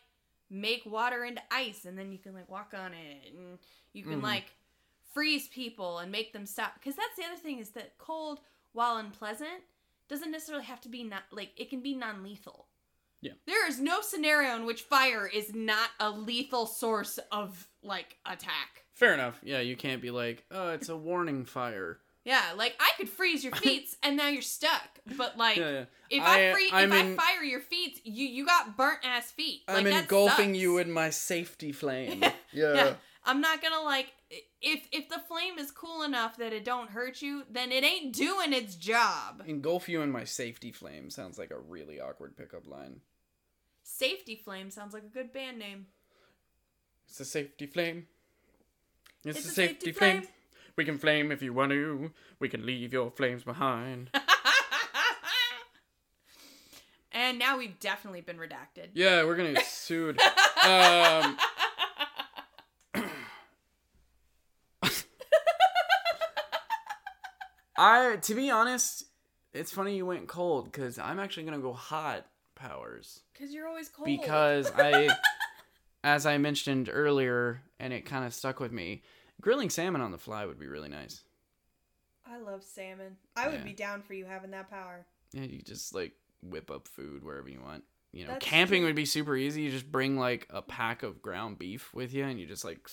make 0.50 0.86
water 0.86 1.24
into 1.26 1.42
ice 1.52 1.86
and 1.86 1.98
then 1.98 2.12
you 2.12 2.18
can 2.20 2.34
like 2.34 2.50
walk 2.50 2.74
on 2.78 2.94
it 2.94 3.34
and 3.34 3.58
you 3.94 4.04
can 4.04 4.20
Mhm. 4.20 4.24
like 4.24 4.54
freeze 5.14 5.48
people 5.48 5.98
and 6.00 6.12
make 6.12 6.34
them 6.34 6.46
stop 6.46 6.76
because 6.76 6.96
that's 6.96 7.16
the 7.16 7.24
other 7.24 7.38
thing 7.38 7.58
is 7.60 7.72
that 7.72 7.98
cold 7.98 8.42
while 8.74 8.98
unpleasant 8.98 9.64
doesn't 10.10 10.32
necessarily 10.32 10.66
have 10.66 10.82
to 10.82 10.90
be 10.90 11.04
not 11.04 11.24
like 11.32 11.52
it 11.58 11.70
can 11.70 11.82
be 11.82 11.96
non-lethal 11.96 12.68
Yeah. 13.22 13.34
there 13.48 13.68
is 13.68 13.80
no 13.80 14.02
scenario 14.02 14.56
in 14.56 14.66
which 14.66 14.82
fire 14.82 15.28
is 15.28 15.54
not 15.56 15.90
a 16.00 16.10
lethal 16.12 16.66
source 16.66 17.18
of 17.32 17.68
like 17.84 18.18
attack 18.26 18.84
Fair 18.94 19.14
enough. 19.14 19.42
Yeah, 19.44 19.60
you 19.60 19.76
can't 19.76 20.02
be 20.02 20.10
like, 20.10 20.46
oh, 20.52 20.70
it's 20.70 20.88
a 20.88 20.96
warning 20.96 21.44
fire. 21.44 22.00
yeah 22.24 22.54
like 22.56 22.76
i 22.80 22.92
could 22.98 23.10
freeze 23.10 23.44
your 23.44 23.54
feet 23.64 23.94
and 24.04 24.16
now 24.18 24.28
you're 24.30 24.42
stuck 24.42 24.90
but 25.18 25.38
like 25.38 25.58
Yeah, 25.58 25.70
yeah. 25.72 25.86
if 26.10 26.24
i, 26.24 26.50
I- 26.50 26.54
free 26.54 26.70
I'm 26.72 26.92
if 26.94 27.00
in- 27.00 27.14
i 27.14 27.16
fire 27.16 27.44
your 27.44 27.60
feet 27.60 28.02
you 28.06 28.26
you 28.26 28.46
got 28.46 28.78
burnt 28.78 29.00
ass 29.04 29.32
feet 29.32 29.62
like, 29.68 29.78
I'm 29.78 29.84
that 29.86 30.04
engulfing 30.04 30.50
sucks. 30.54 30.60
you 30.60 30.78
in 30.80 30.92
my 30.92 31.10
safety 31.10 31.72
flame. 31.72 32.20
Yeah. 32.22 32.32
yeah. 32.54 32.74
Yeah. 32.74 32.94
I'm 33.28 33.42
not 33.42 33.62
gonna 33.62 33.82
like 33.84 34.08
if 34.62 34.88
if 34.92 35.08
the 35.10 35.20
flame 35.28 35.58
is 35.60 35.72
cool 35.72 36.02
enough 36.04 36.38
that 36.38 36.52
it 36.54 36.66
don't 36.66 36.90
hurt 36.90 37.22
you, 37.22 37.44
then 37.50 37.72
it 37.72 37.84
ain't 37.84 38.14
doing 38.16 38.54
its 38.54 38.76
job. 38.76 39.44
Engulf 39.46 39.88
you 39.88 40.02
in 40.02 40.12
my 40.12 40.24
safety 40.24 40.72
flame 40.72 41.10
sounds 41.10 41.38
like 41.38 41.52
a 41.52 41.60
really 41.60 42.00
awkward 42.02 42.36
pickup 42.36 42.68
line. 42.68 43.02
Safety 43.84 44.36
flame 44.36 44.72
sounds 44.72 44.94
like 44.94 45.04
a 45.04 45.08
good 45.08 45.32
band 45.32 45.60
name. 45.60 45.86
It's 47.08 47.20
a 47.20 47.26
safety 47.26 47.68
flame. 47.68 48.08
It's, 49.24 49.38
It's 49.38 49.48
a, 49.48 49.50
a 49.50 49.54
safety, 49.54 49.86
safety 49.86 49.92
flame. 49.92 50.22
flame. 50.22 50.32
We 50.76 50.86
can 50.86 50.98
flame 50.98 51.32
if 51.32 51.42
you 51.42 51.54
want 51.54 51.72
to. 51.72 52.12
We 52.40 52.50
can 52.50 52.66
leave 52.66 52.92
your 52.94 53.12
flames 53.12 53.44
behind. 53.44 54.10
and 57.12 57.40
now 57.40 57.58
we've 57.58 57.80
definitely 57.80 58.22
been 58.22 58.38
redacted. 58.38 58.90
yeah, 58.94 59.24
we're 59.24 59.36
gonna 59.36 59.54
get 59.54 59.66
sued. 59.66 60.20
Um, 60.66 61.38
I, 67.78 68.18
to 68.18 68.36
be 68.36 68.50
honest, 68.50 69.06
it's 69.54 69.72
funny 69.72 69.96
you 69.98 70.06
went 70.06 70.28
cold 70.28 70.66
because 70.72 70.98
I'm 71.00 71.20
actually 71.20 71.44
gonna 71.44 71.60
go 71.60 71.74
hot 71.74 72.26
powers 72.56 73.20
Cause 73.38 73.52
you're 73.52 73.68
always 73.68 73.90
cold. 73.90 74.06
because 74.06 74.72
I, 74.76 75.10
as 76.04 76.26
I 76.26 76.38
mentioned 76.38 76.90
earlier, 76.92 77.62
and 77.80 77.92
it 77.94 78.06
kind 78.06 78.26
of 78.26 78.34
stuck 78.34 78.60
with 78.60 78.72
me. 78.72 79.04
Grilling 79.42 79.70
salmon 79.70 80.02
on 80.02 80.12
the 80.12 80.18
fly 80.18 80.46
would 80.46 80.60
be 80.60 80.68
really 80.68 80.88
nice. 80.90 81.22
I 82.26 82.38
love 82.38 82.64
salmon. 82.64 83.18
I 83.36 83.48
would 83.50 83.60
Yeah. 83.60 83.64
be 83.66 83.74
down 83.74 84.02
for 84.02 84.14
you 84.14 84.26
having 84.26 84.52
that 84.52 84.70
power. 84.70 85.06
Yeah, 85.34 85.44
you 85.44 85.62
just 85.62 85.94
like 85.94 86.14
whip 86.42 86.72
up 86.72 86.88
food 86.88 87.24
wherever 87.24 87.50
you 87.50 87.60
want. 87.62 87.84
You 88.14 88.24
know, 88.26 88.32
That's 88.34 88.46
camping 88.46 88.80
true. 88.82 88.88
would 88.88 88.96
be 88.96 89.06
super 89.06 89.36
easy. 89.36 89.64
You 89.64 89.72
just 89.72 89.92
bring 89.92 90.18
like 90.18 90.48
a 90.50 90.62
pack 90.62 91.04
of 91.04 91.22
ground 91.22 91.60
beef 91.60 91.94
with 91.94 92.14
you, 92.14 92.24
and 92.24 92.40
you 92.40 92.46
just 92.46 92.64
like. 92.64 92.88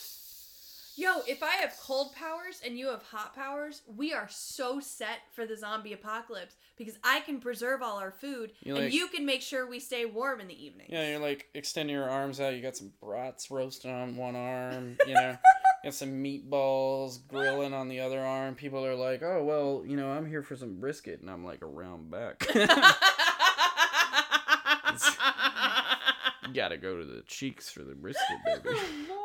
Yo, 0.95 1.21
if 1.27 1.43
I 1.43 1.55
have 1.57 1.75
cold 1.81 2.15
powers 2.15 2.61
and 2.65 2.77
you 2.79 2.89
have 2.89 3.03
hot 3.03 3.35
powers, 3.35 3.81
we 3.87 4.13
are 4.13 4.27
so 4.31 4.79
set 4.79 5.21
for 5.33 5.47
the 5.47 5.57
zombie 5.57 5.95
apocalypse 5.95 6.55
because 6.77 6.99
I 7.03 7.21
can 7.21 7.41
preserve 7.41 7.81
all 7.81 7.97
our 7.99 8.11
food 8.11 8.53
You 8.63 8.75
and 8.77 8.85
like- 8.85 8.93
you 8.93 9.09
can 9.09 9.25
make 9.25 9.41
sure 9.41 9.67
we 9.67 9.81
stay 9.81 10.05
warm 10.05 10.41
in 10.41 10.49
the 10.49 10.65
evening. 10.65 10.89
Yeah, 10.91 11.09
you're 11.11 11.19
like 11.19 11.49
extending 11.55 11.95
your 11.95 12.11
arms 12.11 12.41
out. 12.41 12.55
You 12.55 12.61
got 12.61 12.77
some 12.77 12.93
brats 13.01 13.51
roasting 13.51 13.91
on 13.91 14.17
one 14.17 14.37
arm. 14.37 14.99
You 15.07 15.15
know, 15.15 15.31
you 15.31 15.89
got 15.91 15.95
some 15.95 16.23
meatballs 16.23 17.27
grilling 17.27 17.73
on 17.75 17.89
the 17.89 18.01
other 18.01 18.21
arm. 18.21 18.55
People 18.55 18.85
are 18.87 18.95
like, 18.95 19.23
"Oh 19.23 19.43
well, 19.43 19.83
you 19.87 19.97
know, 19.97 20.11
I'm 20.13 20.27
here 20.29 20.43
for 20.43 20.57
some 20.57 20.79
brisket," 20.79 21.21
and 21.23 21.31
I'm 21.31 21.45
like 21.45 21.61
around 21.63 22.11
back. 22.11 22.47
you 26.47 26.55
gotta 26.55 26.77
go 26.77 26.99
to 26.99 27.05
the 27.05 27.23
cheeks 27.27 27.69
for 27.71 27.83
the 27.83 27.95
brisket, 27.95 28.37
baby. 28.45 28.77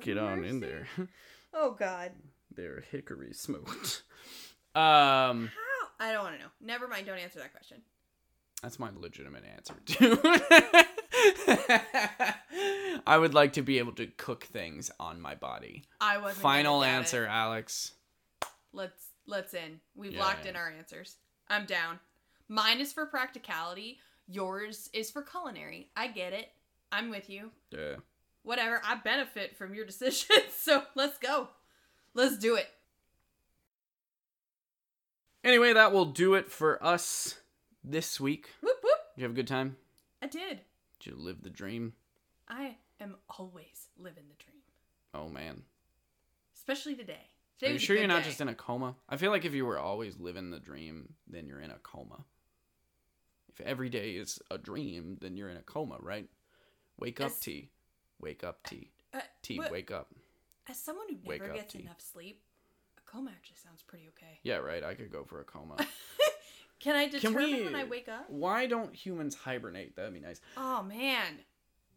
Get 0.00 0.18
on 0.18 0.44
in 0.44 0.60
there. 0.60 0.86
Oh 1.58 1.74
God, 1.78 2.12
They're 2.54 2.82
hickory 2.90 3.32
smoked. 3.32 4.02
Um, 4.74 5.46
how? 5.48 5.88
I 5.98 6.12
don't 6.12 6.22
want 6.22 6.36
to 6.36 6.42
know. 6.42 6.50
Never 6.60 6.86
mind. 6.86 7.06
Don't 7.06 7.16
answer 7.18 7.38
that 7.38 7.52
question. 7.52 7.78
that's 8.62 8.78
my 8.78 8.90
legitimate 8.94 9.44
answer 9.46 9.72
too. 9.86 10.18
I 13.06 13.16
would 13.16 13.32
like 13.32 13.54
to 13.54 13.62
be 13.62 13.78
able 13.78 13.92
to 13.92 14.06
cook 14.06 14.44
things 14.44 14.90
on 15.00 15.18
my 15.20 15.34
body. 15.34 15.84
I 16.00 16.18
wasn't. 16.18 16.42
Final 16.42 16.84
answer, 16.84 17.24
it. 17.24 17.28
Alex. 17.30 17.92
Let's 18.74 19.06
let's 19.26 19.54
in. 19.54 19.80
We've 19.94 20.12
Yeah, 20.12 20.20
locked 20.20 20.44
yeah. 20.44 20.50
in 20.50 20.56
our 20.56 20.68
answers. 20.70 21.16
I'm 21.48 21.64
down. 21.64 21.98
Mine 22.48 22.80
is 22.80 22.92
for 22.92 23.06
practicality. 23.06 23.98
Yours 24.28 24.90
is 24.92 25.10
for 25.10 25.22
culinary. 25.22 25.88
I 25.96 26.08
get 26.08 26.32
it. 26.34 26.50
I'm 26.92 27.08
with 27.10 27.30
you. 27.30 27.50
Yeah. 27.70 27.96
Whatever. 28.46 28.80
I 28.84 28.94
benefit 28.94 29.56
from 29.56 29.74
your 29.74 29.84
decision. 29.84 30.36
So 30.56 30.82
let's 30.96 31.16
go. 31.18 31.48
Let's 32.14 32.38
do 32.38 32.56
it. 32.56 32.66
Anyway, 35.44 35.72
that 35.72 35.92
will 35.92 36.06
do 36.06 36.34
it 36.34 36.50
for 36.50 36.82
us 36.84 37.36
this 37.84 38.18
week. 38.20 38.48
Whoop 38.62 38.78
whoop. 38.82 38.98
Did 39.14 39.20
you 39.20 39.24
have 39.24 39.30
a 39.32 39.34
good 39.36 39.46
time? 39.46 39.76
I 40.22 40.26
did. 40.26 40.60
Did 40.98 41.10
you 41.10 41.16
live 41.16 41.42
the 41.42 41.50
dream? 41.50 41.92
I 42.48 42.76
am 43.00 43.14
always 43.38 43.88
living 43.96 44.24
the 44.28 44.42
dream, 44.44 44.62
Oh 45.14 45.28
man. 45.28 45.62
especially 46.56 46.94
today. 46.96 47.28
Today 47.60 47.70
Are 47.70 47.74
you 47.74 47.78
sure 47.78 47.96
you're 47.96 48.08
not 48.08 48.22
day. 48.24 48.28
just 48.30 48.40
in 48.40 48.48
a 48.48 48.54
coma? 48.54 48.96
I 49.08 49.16
feel 49.16 49.30
like 49.30 49.44
if 49.44 49.54
you 49.54 49.64
were 49.66 49.78
always 49.78 50.18
living 50.18 50.50
the 50.50 50.58
dream, 50.60 51.14
then 51.28 51.46
you're 51.46 51.60
in 51.60 51.70
a 51.70 51.78
coma. 51.82 52.24
If 53.48 53.60
every 53.60 53.88
day 53.88 54.10
is 54.12 54.40
a 54.50 54.58
dream, 54.58 55.16
then 55.20 55.36
you're 55.36 55.48
in 55.48 55.56
a 55.56 55.62
coma, 55.62 55.96
right? 56.00 56.28
Wake 56.98 57.20
up, 57.20 57.28
As- 57.28 57.38
T. 57.40 57.68
Wake 58.20 58.44
up, 58.44 58.62
T. 58.64 58.90
Uh, 59.14 59.20
T, 59.42 59.60
wake 59.70 59.90
up. 59.90 60.08
As 60.68 60.78
someone 60.78 61.06
who 61.08 61.16
never 61.30 61.50
up, 61.50 61.56
gets 61.56 61.74
T. 61.74 61.80
enough 61.80 62.00
sleep, 62.00 62.40
a 62.98 63.10
coma 63.10 63.30
actually 63.30 63.56
sounds 63.62 63.82
pretty 63.82 64.08
okay. 64.08 64.40
Yeah, 64.42 64.56
right. 64.56 64.82
I 64.82 64.94
could 64.94 65.10
go 65.10 65.24
for 65.24 65.40
a 65.40 65.44
coma. 65.44 65.76
Can 66.80 66.94
I 66.96 67.08
Can 67.08 67.20
determine 67.20 67.50
we? 67.50 67.64
when 67.64 67.74
I 67.74 67.84
wake 67.84 68.08
up? 68.08 68.28
Why 68.28 68.66
don't 68.66 68.94
humans 68.94 69.34
hibernate? 69.34 69.96
That'd 69.96 70.12
be 70.12 70.20
nice. 70.20 70.40
Oh 70.56 70.82
man. 70.82 71.38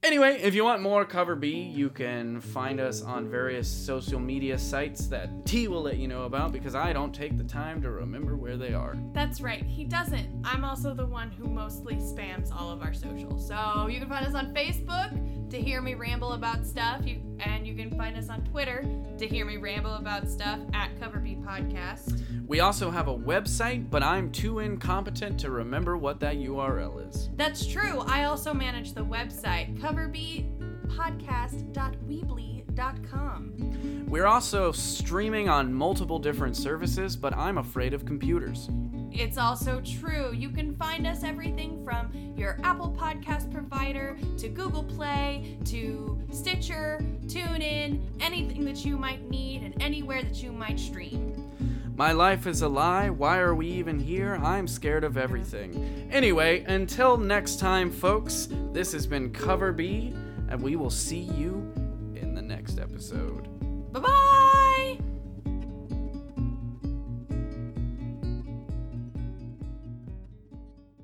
Anyway, 0.02 0.40
if 0.42 0.56
you 0.56 0.64
want 0.64 0.82
more 0.82 1.04
Cover 1.04 1.36
B, 1.36 1.62
you 1.62 1.90
can 1.90 2.40
find 2.40 2.80
us 2.80 3.02
on 3.02 3.30
various 3.30 3.68
social 3.68 4.18
media 4.18 4.58
sites 4.58 5.08
that 5.08 5.46
T 5.46 5.68
will 5.68 5.82
let 5.82 5.98
you 5.98 6.08
know 6.08 6.24
about 6.24 6.54
because 6.54 6.74
I 6.74 6.94
don't 6.94 7.14
take 7.14 7.38
the 7.38 7.44
time 7.44 7.82
to 7.82 7.92
remember 7.92 8.38
where 8.38 8.56
they 8.56 8.74
are. 8.74 8.96
That's 9.12 9.42
right. 9.42 9.62
He 9.66 9.84
doesn't. 9.84 10.42
I'm 10.46 10.64
also 10.64 10.94
the 10.94 11.06
one 11.06 11.30
who 11.32 11.50
mostly 11.50 11.96
spams 11.96 12.50
all 12.50 12.72
of 12.72 12.82
our 12.82 12.94
socials. 12.94 13.46
So 13.46 13.88
you 13.88 14.00
can 14.00 14.08
find 14.08 14.26
us 14.26 14.36
on 14.36 14.54
Facebook 14.54 15.12
to 15.50 15.62
hear 15.62 15.82
me 15.82 15.96
ramble 15.96 16.34
about 16.34 16.66
stuff. 16.66 17.06
You 17.06 17.22
and 17.40 17.66
you 17.66 17.76
can 17.76 17.96
find 17.98 18.18
us 18.18 18.30
on 18.30 18.44
Twitter 18.46 18.86
to 19.18 19.28
hear 19.28 19.46
me 19.46 19.58
ramble 19.58 19.96
about 19.96 20.30
stuff 20.30 20.60
at 20.74 21.00
Cover 21.00 21.20
B 21.20 21.38
Podcast. 21.42 22.24
We 22.48 22.60
also 22.60 22.90
have 22.92 23.08
a 23.08 23.16
website, 23.16 23.90
but 23.90 24.04
I'm 24.04 24.32
too 24.32 24.60
incompetent 24.60 25.40
to 25.42 25.52
remember 25.52 25.98
what 25.98 26.20
that 26.20 26.36
URL 26.36 27.08
is. 27.10 27.30
That's 27.36 27.66
true. 27.66 28.00
I 28.08 28.26
also 28.26 28.54
manage 28.54 28.94
the 28.94 29.06
website 29.06 29.80
We're 34.10 34.26
also 34.26 34.72
streaming 34.72 35.50
on 35.50 35.72
multiple 35.72 36.18
different 36.18 36.58
services, 36.58 37.16
but 37.16 37.36
I'm 37.36 37.60
afraid 37.60 37.94
of 37.94 38.06
computers. 38.06 38.70
It's 39.12 39.38
also 39.38 39.82
true. 39.82 40.34
You 40.34 40.50
can 40.50 40.76
find 40.76 41.06
us 41.06 41.24
everything 41.24 41.84
from 41.84 42.12
your 42.36 42.58
Apple 42.64 42.96
Podcast 42.98 43.52
provider 43.54 44.18
to 44.38 44.50
Google 44.50 44.84
Play 44.84 45.58
to 45.66 46.20
Stitcher, 46.32 47.06
TuneIn, 47.28 48.02
anything 48.20 48.66
that 48.66 48.84
you 48.84 48.98
might 48.98 49.30
need 49.30 49.62
and 49.62 49.80
anywhere 49.82 50.24
that 50.24 50.42
you 50.42 50.52
might 50.52 50.80
stream. 50.80 51.36
My 51.96 52.14
life 52.14 52.48
is 52.48 52.62
a 52.62 52.68
lie. 52.68 53.10
Why 53.10 53.40
are 53.40 53.54
we 53.54 53.68
even 53.68 54.00
here? 54.00 54.40
I'm 54.42 54.68
scared 54.68 55.04
of 55.04 55.18
everything. 55.18 56.08
Anyway, 56.12 56.64
until 56.64 57.18
next 57.18 57.60
time, 57.60 57.92
folks, 57.92 58.48
this 58.72 58.94
has 58.94 59.06
been 59.06 59.32
Cover 59.32 59.72
B, 59.72 60.14
and 60.48 60.62
we 60.62 60.78
will 60.78 60.90
see 60.90 61.20
you 61.20 61.72
next 62.50 62.80
episode. 62.80 63.48
Bye 63.94 64.00
bye! 64.02 65.09